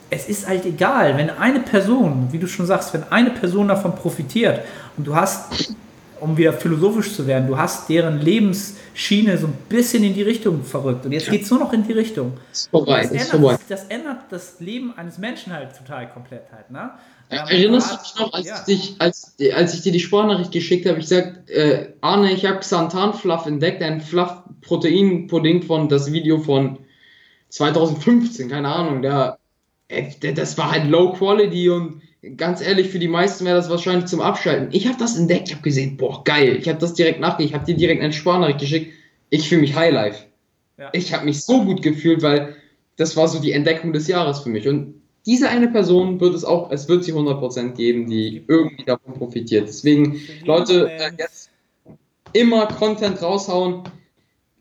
es 0.09 0.27
ist 0.27 0.47
halt 0.47 0.65
egal, 0.65 1.17
wenn 1.17 1.29
eine 1.29 1.59
Person, 1.59 2.27
wie 2.31 2.39
du 2.39 2.47
schon 2.47 2.65
sagst, 2.65 2.93
wenn 2.93 3.03
eine 3.11 3.29
Person 3.29 3.67
davon 3.67 3.95
profitiert 3.95 4.61
und 4.97 5.05
du 5.05 5.15
hast, 5.15 5.75
um 6.19 6.35
wieder 6.35 6.51
philosophisch 6.53 7.13
zu 7.13 7.25
werden, 7.27 7.47
du 7.47 7.57
hast 7.57 7.87
deren 7.89 8.19
Lebensschiene 8.19 9.37
so 9.37 9.47
ein 9.47 9.53
bisschen 9.69 10.03
in 10.03 10.13
die 10.13 10.23
Richtung 10.23 10.63
verrückt 10.63 11.05
und 11.05 11.11
jetzt 11.11 11.27
ja. 11.27 11.33
geht 11.33 11.43
es 11.43 11.51
nur 11.51 11.59
noch 11.59 11.71
in 11.73 11.85
die 11.85 11.93
Richtung. 11.93 12.33
Vorbei, 12.71 13.03
das, 13.03 13.11
ändert, 13.11 13.27
vorbei. 13.27 13.57
das 13.69 13.83
ändert 13.85 14.17
das 14.29 14.59
Leben 14.59 14.93
eines 14.97 15.17
Menschen 15.17 15.53
halt 15.53 15.77
total 15.77 16.09
komplett 16.09 16.51
halt. 16.51 16.69
Ne? 16.71 16.91
Erinnerst 17.29 17.91
du 17.91 17.97
dich 17.97 18.15
noch, 18.15 18.33
als, 18.33 18.47
ja. 18.47 18.55
ich 18.55 18.63
dich, 18.65 18.95
als, 18.97 19.35
als 19.53 19.73
ich 19.75 19.81
dir 19.81 19.91
die 19.91 19.99
Sportnachricht 19.99 20.51
geschickt 20.51 20.87
habe, 20.87 20.97
ich 20.97 21.07
gesagt, 21.07 21.49
äh, 21.49 21.93
Arne, 22.01 22.31
ich 22.33 22.45
habe 22.45 22.59
Xanthan-Fluff 22.59 23.45
entdeckt, 23.45 23.83
ein 23.83 24.01
Fluff-Protein-Pudding 24.01 25.61
von 25.61 25.89
das 25.89 26.11
Video 26.11 26.39
von 26.39 26.79
2015, 27.49 28.49
keine 28.49 28.69
Ahnung, 28.69 29.03
der, 29.03 29.37
der, 29.89 30.33
das 30.33 30.57
war 30.57 30.71
halt 30.71 30.89
Low 30.89 31.13
Quality 31.13 31.69
und 31.69 32.01
ganz 32.35 32.61
ehrlich, 32.61 32.89
für 32.89 32.99
die 32.99 33.07
meisten 33.07 33.45
wäre 33.45 33.57
das 33.57 33.69
wahrscheinlich 33.69 34.05
zum 34.05 34.21
Abschalten. 34.21 34.69
Ich 34.71 34.87
habe 34.87 34.97
das 34.97 35.15
entdeckt, 35.15 35.49
ich 35.49 35.53
habe 35.53 35.63
gesehen, 35.63 35.97
boah, 35.97 36.23
geil, 36.23 36.57
ich 36.59 36.67
habe 36.67 36.79
das 36.79 36.95
direkt 36.95 37.19
nachgedacht, 37.19 37.49
ich 37.49 37.53
habe 37.53 37.65
dir 37.65 37.77
direkt 37.77 38.01
eine 38.01 38.11
Sportnachricht 38.13 38.59
geschickt, 38.59 38.93
ich 39.29 39.47
fühle 39.47 39.61
mich 39.61 39.75
Highlife. 39.75 40.25
Ja. 40.79 40.89
Ich 40.93 41.13
habe 41.13 41.25
mich 41.25 41.43
so 41.43 41.63
gut 41.63 41.83
gefühlt, 41.83 42.23
weil 42.23 42.55
das 42.95 43.15
war 43.15 43.27
so 43.27 43.39
die 43.39 43.51
Entdeckung 43.51 43.93
des 43.93 44.07
Jahres 44.07 44.39
für 44.39 44.49
mich 44.49 44.67
und 44.67 44.98
diese 45.25 45.49
eine 45.49 45.67
Person 45.67 46.19
wird 46.19 46.33
es 46.33 46.43
auch, 46.45 46.71
es 46.71 46.87
wird 46.87 47.03
sie 47.03 47.13
100% 47.13 47.73
geben, 47.73 48.09
die 48.09 48.43
irgendwie 48.47 48.83
davon 48.83 49.13
profitiert. 49.13 49.67
Deswegen, 49.67 50.19
Leute, 50.45 50.89
äh, 50.89 51.11
jetzt 51.17 51.49
immer 52.33 52.67
Content 52.67 53.21
raushauen, 53.21 53.83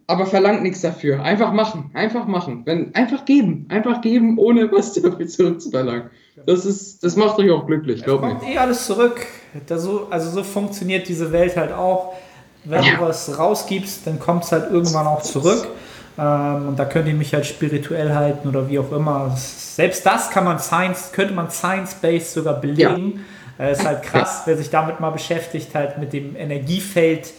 aber 0.06 0.26
verlangt 0.26 0.62
nichts 0.62 0.80
dafür. 0.80 1.22
Einfach 1.22 1.52
machen, 1.52 1.90
einfach 1.94 2.26
machen. 2.26 2.62
Wenn, 2.64 2.94
einfach 2.94 3.24
geben, 3.24 3.66
einfach 3.68 4.00
geben, 4.00 4.38
ohne 4.38 4.70
was 4.72 4.92
dafür 5.02 5.26
zurückzuverlangen. 5.26 6.10
Das, 6.46 6.64
ist, 6.64 7.02
das 7.04 7.16
macht 7.16 7.38
euch 7.38 7.50
auch 7.50 7.66
glücklich, 7.66 8.02
glaub 8.04 8.22
mir. 8.22 8.28
kommt 8.34 8.48
eh 8.48 8.56
alles 8.58 8.86
zurück. 8.86 9.26
so, 9.76 10.06
also 10.10 10.30
so 10.30 10.42
funktioniert 10.44 11.08
diese 11.08 11.32
Welt 11.32 11.56
halt 11.56 11.72
auch 11.72 12.14
wenn 12.64 12.82
Ja. 12.82 12.96
du 12.96 13.02
was 13.02 13.38
rausgibst, 13.38 14.06
dann 14.06 14.18
kommt 14.18 14.44
es 14.44 14.52
halt 14.52 14.70
irgendwann 14.70 15.06
auch 15.06 15.22
zurück. 15.22 15.66
Ähm, 16.18 16.68
und 16.68 16.78
da 16.78 16.84
könnt 16.84 17.06
ihr 17.06 17.14
mich 17.14 17.32
halt 17.32 17.46
spirituell 17.46 18.12
halten 18.12 18.48
oder 18.48 18.68
wie 18.68 18.78
auch 18.78 18.90
immer. 18.92 19.32
Selbst 19.36 20.04
das 20.04 20.30
kann 20.30 20.44
man 20.44 20.58
Science, 20.58 21.12
könnte 21.12 21.32
man 21.32 21.50
Science-Based 21.50 22.32
sogar 22.32 22.54
belegen. 22.60 23.24
Äh, 23.58 23.72
ist 23.72 23.86
halt 23.86 24.02
krass, 24.02 24.42
wer 24.44 24.56
sich 24.56 24.70
damit 24.70 25.00
mal 25.00 25.10
beschäftigt, 25.10 25.74
halt 25.74 25.98
mit 25.98 26.12
dem 26.12 26.36
Energiefeld 26.36 27.32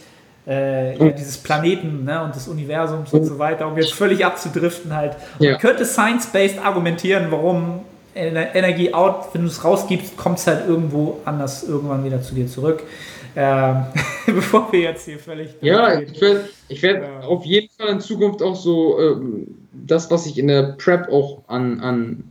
äh, 0.48 0.98
ja, 0.98 1.12
dieses 1.12 1.38
Planeten 1.38 2.06
ne, 2.06 2.24
und 2.24 2.36
des 2.36 2.48
Universums 2.48 3.14
und 3.14 3.26
so 3.26 3.38
weiter, 3.38 3.68
um 3.68 3.78
jetzt 3.78 3.94
völlig 3.94 4.26
abzudriften 4.26 4.96
halt. 4.96 5.16
Ja. 5.40 5.52
Man 5.52 5.60
könnte 5.60 5.86
Science-Based 5.86 6.60
argumentieren, 6.64 7.28
warum 7.30 7.82
Ener- 8.16 8.56
Energie 8.56 8.94
out, 8.94 9.30
wenn 9.34 9.44
du 9.44 9.48
es 9.48 9.64
rausgibst, 9.64 10.18
kommt 10.18 10.40
es 10.40 10.48
halt 10.48 10.68
irgendwo 10.68 11.20
anders 11.26 11.64
irgendwann 11.64 12.04
wieder 12.04 12.22
zu 12.22 12.34
dir 12.34 12.48
zurück. 12.48 12.84
Ähm, 13.36 13.86
bevor 14.26 14.72
wir 14.72 14.80
jetzt 14.80 15.06
hier 15.06 15.20
völlig. 15.20 15.50
Ja, 15.62 16.00
ich 16.00 16.20
werde 16.22 16.50
ich 16.68 16.82
werd 16.82 17.04
Ja. 17.04 17.28
auf 17.28 17.46
jeden 17.46 17.70
Fall 17.78 17.90
in 17.90 18.00
Zukunft 18.00 18.42
auch 18.42 18.56
so 18.56 19.00
ähm, 19.00 19.48
das, 19.72 20.10
was 20.12 20.26
ich 20.26 20.38
in 20.38 20.48
der 20.48 20.76
Prep 20.78 21.10
auch 21.10 21.44
an, 21.48 21.80
an 21.80 22.24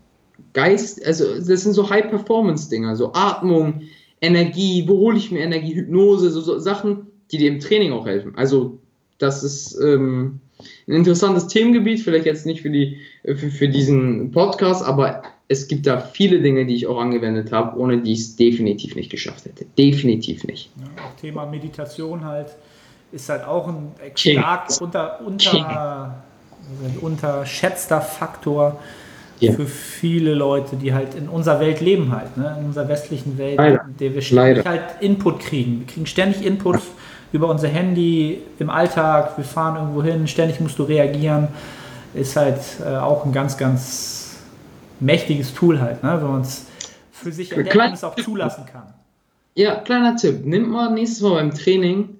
Geist, 0.53 1.05
also 1.07 1.25
das 1.35 1.63
sind 1.63 1.73
so 1.75 1.89
High-Performance-Dinger, 1.89 2.97
so 2.97 3.13
Atmung, 3.13 3.83
Energie, 4.21 4.85
wo 4.87 4.99
hole 4.99 5.17
ich 5.17 5.31
mir 5.31 5.41
Energie, 5.41 5.75
Hypnose, 5.75 6.31
so, 6.31 6.41
so 6.41 6.59
Sachen, 6.59 7.07
die 7.31 7.39
dir 7.39 7.51
im 7.51 7.61
Training 7.61 7.93
auch 7.93 8.07
helfen. 8.07 8.33
Also 8.37 8.79
das 9.19 9.45
ist 9.45 9.79
ähm, 9.81 10.41
ein 10.89 10.95
interessantes 10.95 11.47
Themengebiet, 11.47 12.01
vielleicht 12.01 12.27
jetzt 12.27 12.47
nicht 12.47 12.63
für, 12.63 12.71
die, 12.71 12.99
für, 13.25 13.37
für 13.37 13.69
diesen 13.69 14.31
Podcast, 14.33 14.85
aber 14.85 15.23
es 15.49 15.67
gibt 15.67 15.87
da 15.87 15.99
viele 16.01 16.41
Dinge, 16.41 16.67
die 16.67 16.75
ich 16.75 16.87
auch 16.87 16.99
angewendet 17.01 17.53
habe, 17.53 17.79
ohne 17.79 17.99
die 17.99 18.13
ich 18.13 18.21
es 18.21 18.37
definitiv 18.37 18.95
nicht 18.95 19.11
geschafft 19.11 19.47
hätte. 19.47 19.65
Definitiv 19.79 20.45
nicht. 20.45 20.71
Ja, 20.77 21.05
auch 21.05 21.21
Thema 21.21 21.47
Meditation 21.47 22.25
halt 22.25 22.49
ist 23.11 23.29
halt 23.31 23.45
auch 23.47 23.67
ein 23.67 23.93
stark 24.15 24.69
unter, 24.81 25.21
unter, 25.25 26.23
unterschätzter 27.01 28.01
Faktor 28.03 28.79
Ja. 29.41 29.53
für 29.53 29.65
viele 29.67 30.35
Leute, 30.35 30.77
die 30.77 30.93
halt 30.93 31.15
in 31.15 31.29
unserer 31.29 31.61
Welt 31.61 31.81
leben 31.81 32.13
halt, 32.15 32.37
ne? 32.37 32.57
in 32.61 32.67
unserer 32.67 32.89
westlichen 32.89 33.39
Welt, 33.39 33.57
Leider. 33.57 33.85
in 33.89 33.97
der 33.97 34.15
wir 34.15 34.21
ständig 34.21 34.65
Leider. 34.65 34.69
halt 34.71 34.83
Input 35.01 35.41
kriegen. 35.41 35.79
Wir 35.81 35.87
kriegen 35.87 36.07
ständig 36.07 36.45
Input 36.45 36.81
über 37.33 37.49
unser 37.49 37.69
Handy 37.69 38.43
im 38.59 38.69
Alltag, 38.69 39.39
wir 39.39 39.45
fahren 39.45 39.77
irgendwo 39.77 40.03
hin, 40.03 40.27
ständig 40.27 40.61
musst 40.61 40.79
du 40.79 40.83
reagieren. 40.83 41.49
Ist 42.15 42.37
halt 42.37 42.59
äh, 42.85 42.97
auch 42.97 43.25
ein 43.25 43.33
ganz, 43.33 43.57
ganz 43.57 44.28
mächtiges 45.01 45.55
Tool 45.55 45.81
halt, 45.81 46.03
ne? 46.03 46.19
wenn 46.21 46.29
man 46.29 46.41
es 46.43 46.67
für 47.13 47.33
sich 47.33 47.53
entdeckt 47.53 47.77
und 47.77 47.93
es 47.93 48.05
auch 48.05 48.17
zulassen 48.17 48.65
kann. 48.67 48.95
Ja, 49.55 49.75
kleiner 49.77 50.17
Tipp. 50.17 50.45
Nimmt 50.45 50.71
mal 50.71 50.93
nächstes 50.93 51.21
Mal 51.21 51.35
beim 51.35 51.53
Training 51.53 52.11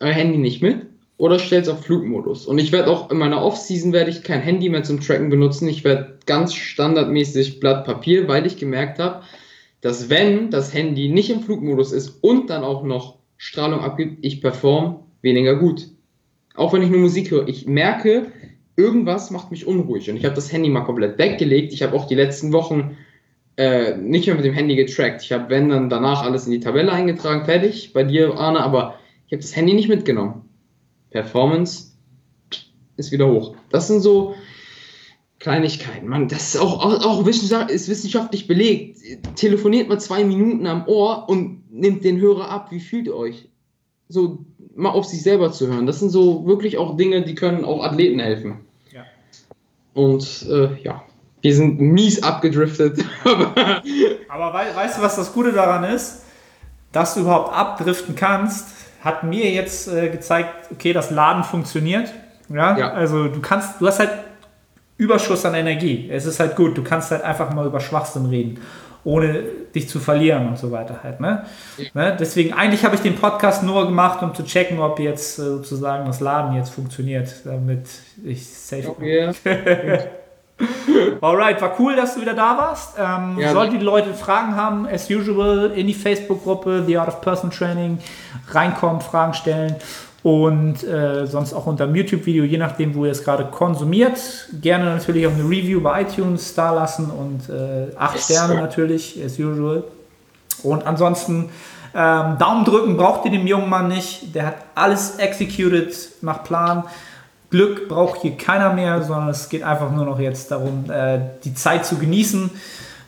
euer 0.00 0.12
Handy 0.12 0.38
nicht 0.38 0.62
mit 0.62 0.86
oder 1.16 1.38
stellt 1.38 1.64
es 1.64 1.68
auf 1.68 1.84
Flugmodus. 1.84 2.46
Und 2.46 2.58
ich 2.58 2.72
werde 2.72 2.90
auch 2.90 3.10
in 3.10 3.18
meiner 3.18 3.42
Off-Season 3.42 3.92
werde 3.92 4.10
ich 4.10 4.22
kein 4.22 4.40
Handy 4.40 4.68
mehr 4.68 4.84
zum 4.84 5.00
Tracken 5.00 5.30
benutzen. 5.30 5.68
Ich 5.68 5.84
werde 5.84 6.18
ganz 6.26 6.54
standardmäßig 6.54 7.60
Blatt 7.60 7.84
Papier, 7.84 8.28
weil 8.28 8.46
ich 8.46 8.56
gemerkt 8.56 8.98
habe, 8.98 9.22
dass 9.80 10.10
wenn 10.10 10.50
das 10.50 10.72
Handy 10.74 11.08
nicht 11.08 11.30
im 11.30 11.42
Flugmodus 11.42 11.92
ist 11.92 12.18
und 12.22 12.50
dann 12.50 12.64
auch 12.64 12.84
noch 12.84 13.16
Strahlung 13.36 13.80
abgibt, 13.80 14.24
ich 14.24 14.40
perform 14.40 15.00
weniger 15.22 15.56
gut. 15.56 15.88
Auch 16.54 16.72
wenn 16.72 16.82
ich 16.82 16.90
nur 16.90 17.00
Musik 17.00 17.30
höre. 17.30 17.48
Ich 17.48 17.66
merke, 17.66 18.26
irgendwas 18.78 19.30
macht 19.30 19.50
mich 19.50 19.66
unruhig. 19.66 20.08
Und 20.08 20.16
ich 20.16 20.24
habe 20.24 20.36
das 20.36 20.52
Handy 20.52 20.68
mal 20.70 20.84
komplett 20.84 21.18
weggelegt. 21.18 21.72
Ich 21.72 21.82
habe 21.82 21.96
auch 21.96 22.06
die 22.06 22.14
letzten 22.14 22.52
Wochen 22.52 22.96
äh, 23.56 23.96
nicht 23.96 24.26
mehr 24.26 24.36
mit 24.36 24.44
dem 24.44 24.54
Handy 24.54 24.76
getrackt. 24.76 25.20
Ich 25.22 25.32
habe, 25.32 25.50
wenn, 25.50 25.68
dann 25.68 25.90
danach 25.90 26.22
alles 26.22 26.46
in 26.46 26.52
die 26.52 26.60
Tabelle 26.60 26.92
eingetragen, 26.92 27.44
fertig, 27.44 27.92
bei 27.92 28.04
dir, 28.04 28.38
Arne, 28.38 28.60
aber 28.60 28.94
ich 29.26 29.32
habe 29.32 29.42
das 29.42 29.56
Handy 29.56 29.74
nicht 29.74 29.88
mitgenommen. 29.88 30.48
Performance 31.10 31.92
ist 32.96 33.10
wieder 33.10 33.28
hoch. 33.28 33.56
Das 33.70 33.88
sind 33.88 34.00
so 34.00 34.34
Kleinigkeiten. 35.40 36.06
Man, 36.06 36.28
das 36.28 36.54
ist 36.54 36.60
auch, 36.60 36.84
auch, 36.84 37.04
auch 37.04 37.26
ist 37.26 37.88
wissenschaftlich 37.88 38.46
belegt. 38.46 39.00
Telefoniert 39.34 39.88
mal 39.88 39.98
zwei 39.98 40.22
Minuten 40.22 40.68
am 40.68 40.86
Ohr 40.86 41.28
und 41.28 41.64
nimmt 41.68 42.04
den 42.04 42.20
Hörer 42.20 42.48
ab. 42.48 42.70
Wie 42.70 42.80
fühlt 42.80 43.06
ihr 43.06 43.16
euch? 43.16 43.48
So 44.08 44.44
mal 44.76 44.90
auf 44.90 45.04
sich 45.04 45.22
selber 45.22 45.50
zu 45.50 45.66
hören. 45.66 45.86
Das 45.86 45.98
sind 45.98 46.10
so 46.10 46.46
wirklich 46.46 46.78
auch 46.78 46.96
Dinge, 46.96 47.22
die 47.22 47.34
können 47.34 47.64
auch 47.64 47.82
Athleten 47.82 48.20
helfen. 48.20 48.67
Und 49.98 50.46
äh, 50.48 50.80
ja, 50.84 51.02
wir 51.40 51.54
sind 51.56 51.80
mies 51.80 52.22
abgedriftet. 52.22 53.04
aber 53.24 53.52
Aber 54.28 54.54
wei 54.54 54.66
weißt 54.72 54.98
du, 54.98 55.02
was 55.02 55.16
das 55.16 55.32
Gute 55.32 55.52
daran 55.52 55.82
ist? 55.82 56.22
Dass 56.92 57.14
du 57.14 57.20
überhaupt 57.22 57.52
abdriften 57.52 58.14
kannst, 58.14 58.68
hat 59.02 59.24
mir 59.24 59.50
jetzt 59.50 59.88
äh, 59.88 60.08
gezeigt, 60.08 60.70
okay, 60.70 60.92
das 60.92 61.10
Laden 61.10 61.42
funktioniert. 61.42 62.12
Ja? 62.48 62.78
Ja. 62.78 62.92
Also 62.92 63.26
du 63.26 63.40
kannst, 63.40 63.80
du 63.80 63.88
hast 63.88 63.98
halt 63.98 64.12
Überschuss 64.98 65.44
an 65.44 65.54
Energie. 65.54 66.08
Es 66.12 66.26
ist 66.26 66.38
halt 66.38 66.54
gut, 66.54 66.78
du 66.78 66.84
kannst 66.84 67.10
halt 67.10 67.22
einfach 67.22 67.52
mal 67.52 67.66
über 67.66 67.80
Schwachsinn 67.80 68.26
reden, 68.26 68.60
ohne 69.08 69.42
dich 69.74 69.88
zu 69.88 70.00
verlieren 70.00 70.48
und 70.48 70.58
so 70.58 70.70
weiter 70.70 71.00
halt. 71.02 71.18
Ne? 71.18 71.46
Ne? 71.94 72.14
Deswegen, 72.20 72.52
eigentlich 72.52 72.84
habe 72.84 72.94
ich 72.94 73.00
den 73.00 73.16
Podcast 73.16 73.62
nur 73.62 73.86
gemacht, 73.86 74.22
um 74.22 74.34
zu 74.34 74.44
checken, 74.44 74.78
ob 74.80 74.98
jetzt 75.00 75.38
äh, 75.38 75.42
sozusagen 75.42 76.04
das 76.04 76.20
Laden 76.20 76.54
jetzt 76.54 76.68
funktioniert, 76.70 77.34
damit 77.44 77.86
ich 78.22 78.46
safe 78.46 78.94
bin. 78.98 79.08
ja. 79.08 79.98
Alright, 81.20 81.62
war 81.62 81.74
cool, 81.78 81.94
dass 81.96 82.16
du 82.16 82.20
wieder 82.20 82.34
da 82.34 82.58
warst. 82.58 82.96
Ähm, 82.98 83.38
Ja. 83.38 83.52
sollten 83.52 83.78
die 83.78 83.84
Leute 83.84 84.12
Fragen 84.12 84.56
haben, 84.56 84.86
as 84.86 85.08
usual, 85.08 85.70
in 85.74 85.86
die 85.86 85.94
Facebook-Gruppe 85.94 86.82
The 86.86 86.98
Art 86.98 87.08
of 87.08 87.20
Personal 87.20 87.56
Training 87.56 87.98
reinkommen, 88.50 89.00
Fragen 89.00 89.32
stellen 89.34 89.76
und 90.22 90.82
äh, 90.84 91.26
sonst 91.26 91.52
auch 91.54 91.66
unter 91.66 91.86
dem 91.86 91.94
YouTube-Video, 91.94 92.44
je 92.44 92.58
nachdem, 92.58 92.94
wo 92.94 93.04
ihr 93.04 93.12
es 93.12 93.22
gerade 93.24 93.44
konsumiert. 93.46 94.18
Gerne 94.60 94.86
natürlich 94.86 95.26
auch 95.26 95.32
eine 95.32 95.44
Review 95.44 95.80
bei 95.80 96.02
iTunes 96.02 96.54
da 96.54 96.72
lassen 96.72 97.10
und 97.10 97.48
äh, 97.48 97.94
acht 97.96 98.16
Yes, 98.16 98.24
Sterne 98.24 98.54
sir. 98.54 98.60
natürlich, 98.60 99.22
as 99.24 99.38
usual. 99.38 99.84
Und 100.64 100.84
ansonsten 100.86 101.50
ähm, 101.94 102.36
Daumen 102.38 102.64
drücken 102.64 102.96
braucht 102.96 103.24
ihr 103.26 103.30
dem 103.30 103.46
jungen 103.46 103.68
Mann 103.68 103.88
nicht. 103.88 104.34
Der 104.34 104.46
hat 104.46 104.56
alles 104.74 105.16
executed 105.18 105.94
nach 106.20 106.42
Plan. 106.42 106.84
Glück 107.50 107.88
braucht 107.88 108.20
hier 108.22 108.36
keiner 108.36 108.72
mehr, 108.74 109.02
sondern 109.02 109.28
es 109.30 109.48
geht 109.48 109.62
einfach 109.62 109.90
nur 109.92 110.04
noch 110.04 110.18
jetzt 110.18 110.50
darum, 110.50 110.90
äh, 110.90 111.20
die 111.44 111.54
Zeit 111.54 111.86
zu 111.86 111.96
genießen. 111.96 112.50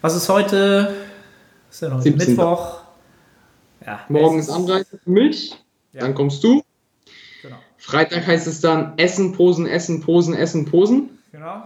Was 0.00 0.14
ist 0.16 0.28
heute? 0.28 0.94
Was 1.68 1.74
ist 1.74 1.82
denn 1.82 1.92
heute? 1.92 2.02
17. 2.04 2.28
Mittwoch. 2.36 2.78
Ja, 3.84 3.98
Morgen 4.08 4.38
ist 4.38 4.48
Anreise 4.48 4.98
für 5.02 5.10
mich, 5.10 5.56
Ja. 5.92 6.00
dann 6.02 6.14
kommst 6.14 6.42
du. 6.44 6.62
Freitag 7.80 8.26
heißt 8.26 8.46
es 8.46 8.60
dann 8.60 8.92
Essen, 8.98 9.32
Posen, 9.32 9.66
Essen, 9.66 10.00
Posen, 10.00 10.34
Essen, 10.34 10.66
Posen. 10.66 11.18
genau. 11.32 11.64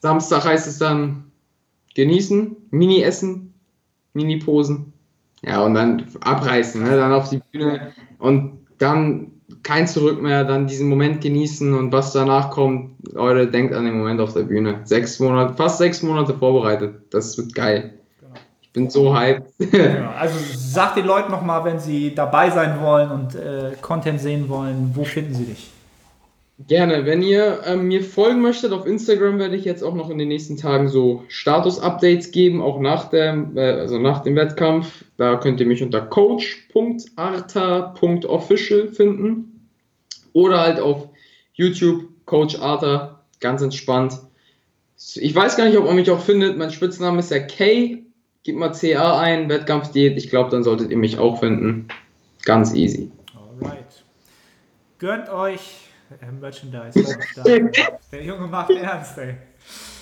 Samstag 0.00 0.46
heißt 0.46 0.66
es 0.66 0.78
dann 0.78 1.30
genießen, 1.94 2.56
Mini-Essen, 2.70 3.52
Mini-Posen. 4.14 4.92
Ja, 5.42 5.62
und 5.62 5.74
dann 5.74 6.06
abreißen, 6.20 6.82
ne? 6.82 6.96
dann 6.96 7.12
auf 7.12 7.28
die 7.28 7.42
Bühne 7.52 7.92
und 8.18 8.66
dann 8.78 9.32
kein 9.62 9.86
Zurück 9.86 10.22
mehr, 10.22 10.44
dann 10.44 10.66
diesen 10.66 10.88
Moment 10.88 11.20
genießen 11.20 11.74
und 11.74 11.92
was 11.92 12.12
danach 12.12 12.50
kommt, 12.50 12.92
Leute, 13.12 13.50
denkt 13.50 13.74
an 13.74 13.84
den 13.84 13.98
Moment 13.98 14.20
auf 14.20 14.32
der 14.32 14.44
Bühne. 14.44 14.80
Sechs 14.84 15.18
Monate, 15.18 15.54
fast 15.54 15.78
sechs 15.78 16.02
Monate 16.02 16.34
vorbereitet. 16.34 17.02
Das 17.10 17.36
wird 17.36 17.54
geil. 17.54 17.99
Ich 18.70 18.74
bin 18.74 18.88
so 18.88 19.12
hyped. 19.12 19.52
Genau. 19.72 20.10
Also 20.10 20.38
sagt 20.56 20.96
den 20.96 21.04
Leuten 21.04 21.32
nochmal, 21.32 21.64
wenn 21.64 21.80
sie 21.80 22.14
dabei 22.14 22.50
sein 22.50 22.80
wollen 22.80 23.10
und 23.10 23.34
äh, 23.34 23.72
Content 23.80 24.20
sehen 24.20 24.48
wollen, 24.48 24.92
wo 24.94 25.02
finden 25.02 25.34
sie 25.34 25.42
dich? 25.44 25.72
Gerne. 26.68 27.04
Wenn 27.04 27.20
ihr 27.20 27.62
ähm, 27.66 27.88
mir 27.88 28.04
folgen 28.04 28.42
möchtet 28.42 28.72
auf 28.72 28.86
Instagram, 28.86 29.40
werde 29.40 29.56
ich 29.56 29.64
jetzt 29.64 29.82
auch 29.82 29.96
noch 29.96 30.08
in 30.08 30.18
den 30.18 30.28
nächsten 30.28 30.56
Tagen 30.56 30.88
so 30.88 31.24
Status-Updates 31.26 32.30
geben, 32.30 32.62
auch 32.62 32.78
nach 32.78 33.10
dem, 33.10 33.56
äh, 33.56 33.72
also 33.72 33.98
nach 33.98 34.22
dem 34.22 34.36
Wettkampf. 34.36 35.04
Da 35.16 35.34
könnt 35.34 35.58
ihr 35.58 35.66
mich 35.66 35.82
unter 35.82 36.02
coach.arta.official 36.02 38.86
finden. 38.86 39.68
Oder 40.32 40.60
halt 40.60 40.78
auf 40.78 41.08
YouTube, 41.54 42.04
Coach 42.24 42.56
Arta, 42.60 43.18
ganz 43.40 43.62
entspannt. 43.62 44.16
Ich 45.16 45.34
weiß 45.34 45.56
gar 45.56 45.64
nicht, 45.64 45.76
ob 45.76 45.86
man 45.86 45.96
mich 45.96 46.12
auch 46.12 46.20
findet. 46.20 46.56
Mein 46.56 46.70
Spitzname 46.70 47.18
ist 47.18 47.32
ja 47.32 47.40
K. 47.40 48.04
Gib 48.42 48.56
mal 48.56 48.72
CA 48.72 49.20
ein, 49.20 49.48
Wettkampfdiät. 49.48 50.16
Ich 50.16 50.30
glaube, 50.30 50.50
dann 50.50 50.64
solltet 50.64 50.90
ihr 50.90 50.96
mich 50.96 51.18
auch 51.18 51.40
finden. 51.40 51.88
Ganz 52.44 52.74
easy. 52.74 53.10
Alright. 53.34 54.04
Gönnt 54.98 55.28
euch 55.28 55.60
äh, 56.20 56.32
Merchandise. 56.32 57.18
Der 58.12 58.24
Junge 58.24 58.46
macht 58.46 58.70
ernst, 58.70 59.18
ey. 59.18 59.34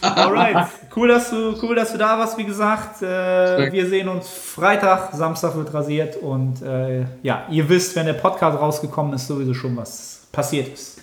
Alright, 0.00 0.68
cool, 0.94 1.08
dass 1.08 1.30
du, 1.30 1.56
cool, 1.60 1.74
dass 1.74 1.90
du 1.90 1.98
da 1.98 2.18
warst, 2.18 2.38
wie 2.38 2.44
gesagt. 2.44 3.02
Äh, 3.02 3.72
wir 3.72 3.88
sehen 3.88 4.08
uns 4.08 4.28
Freitag, 4.28 5.12
Samstag 5.12 5.56
wird 5.56 5.74
rasiert 5.74 6.16
und 6.16 6.62
äh, 6.62 7.04
ja, 7.22 7.46
ihr 7.50 7.68
wisst, 7.68 7.96
wenn 7.96 8.06
der 8.06 8.12
Podcast 8.12 8.58
rausgekommen 8.58 9.12
ist, 9.14 9.26
sowieso 9.26 9.54
schon 9.54 9.76
was 9.76 10.28
passiert 10.30 10.68
ist. 10.68 11.02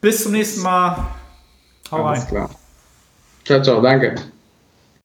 Bis 0.00 0.22
zum 0.22 0.32
nächsten 0.32 0.62
Mal. 0.62 1.08
Hau 1.90 1.96
rein. 1.96 2.06
Alles 2.06 2.26
klar. 2.28 2.50
Ciao, 3.44 3.62
ciao, 3.62 3.82
danke. 3.82 4.14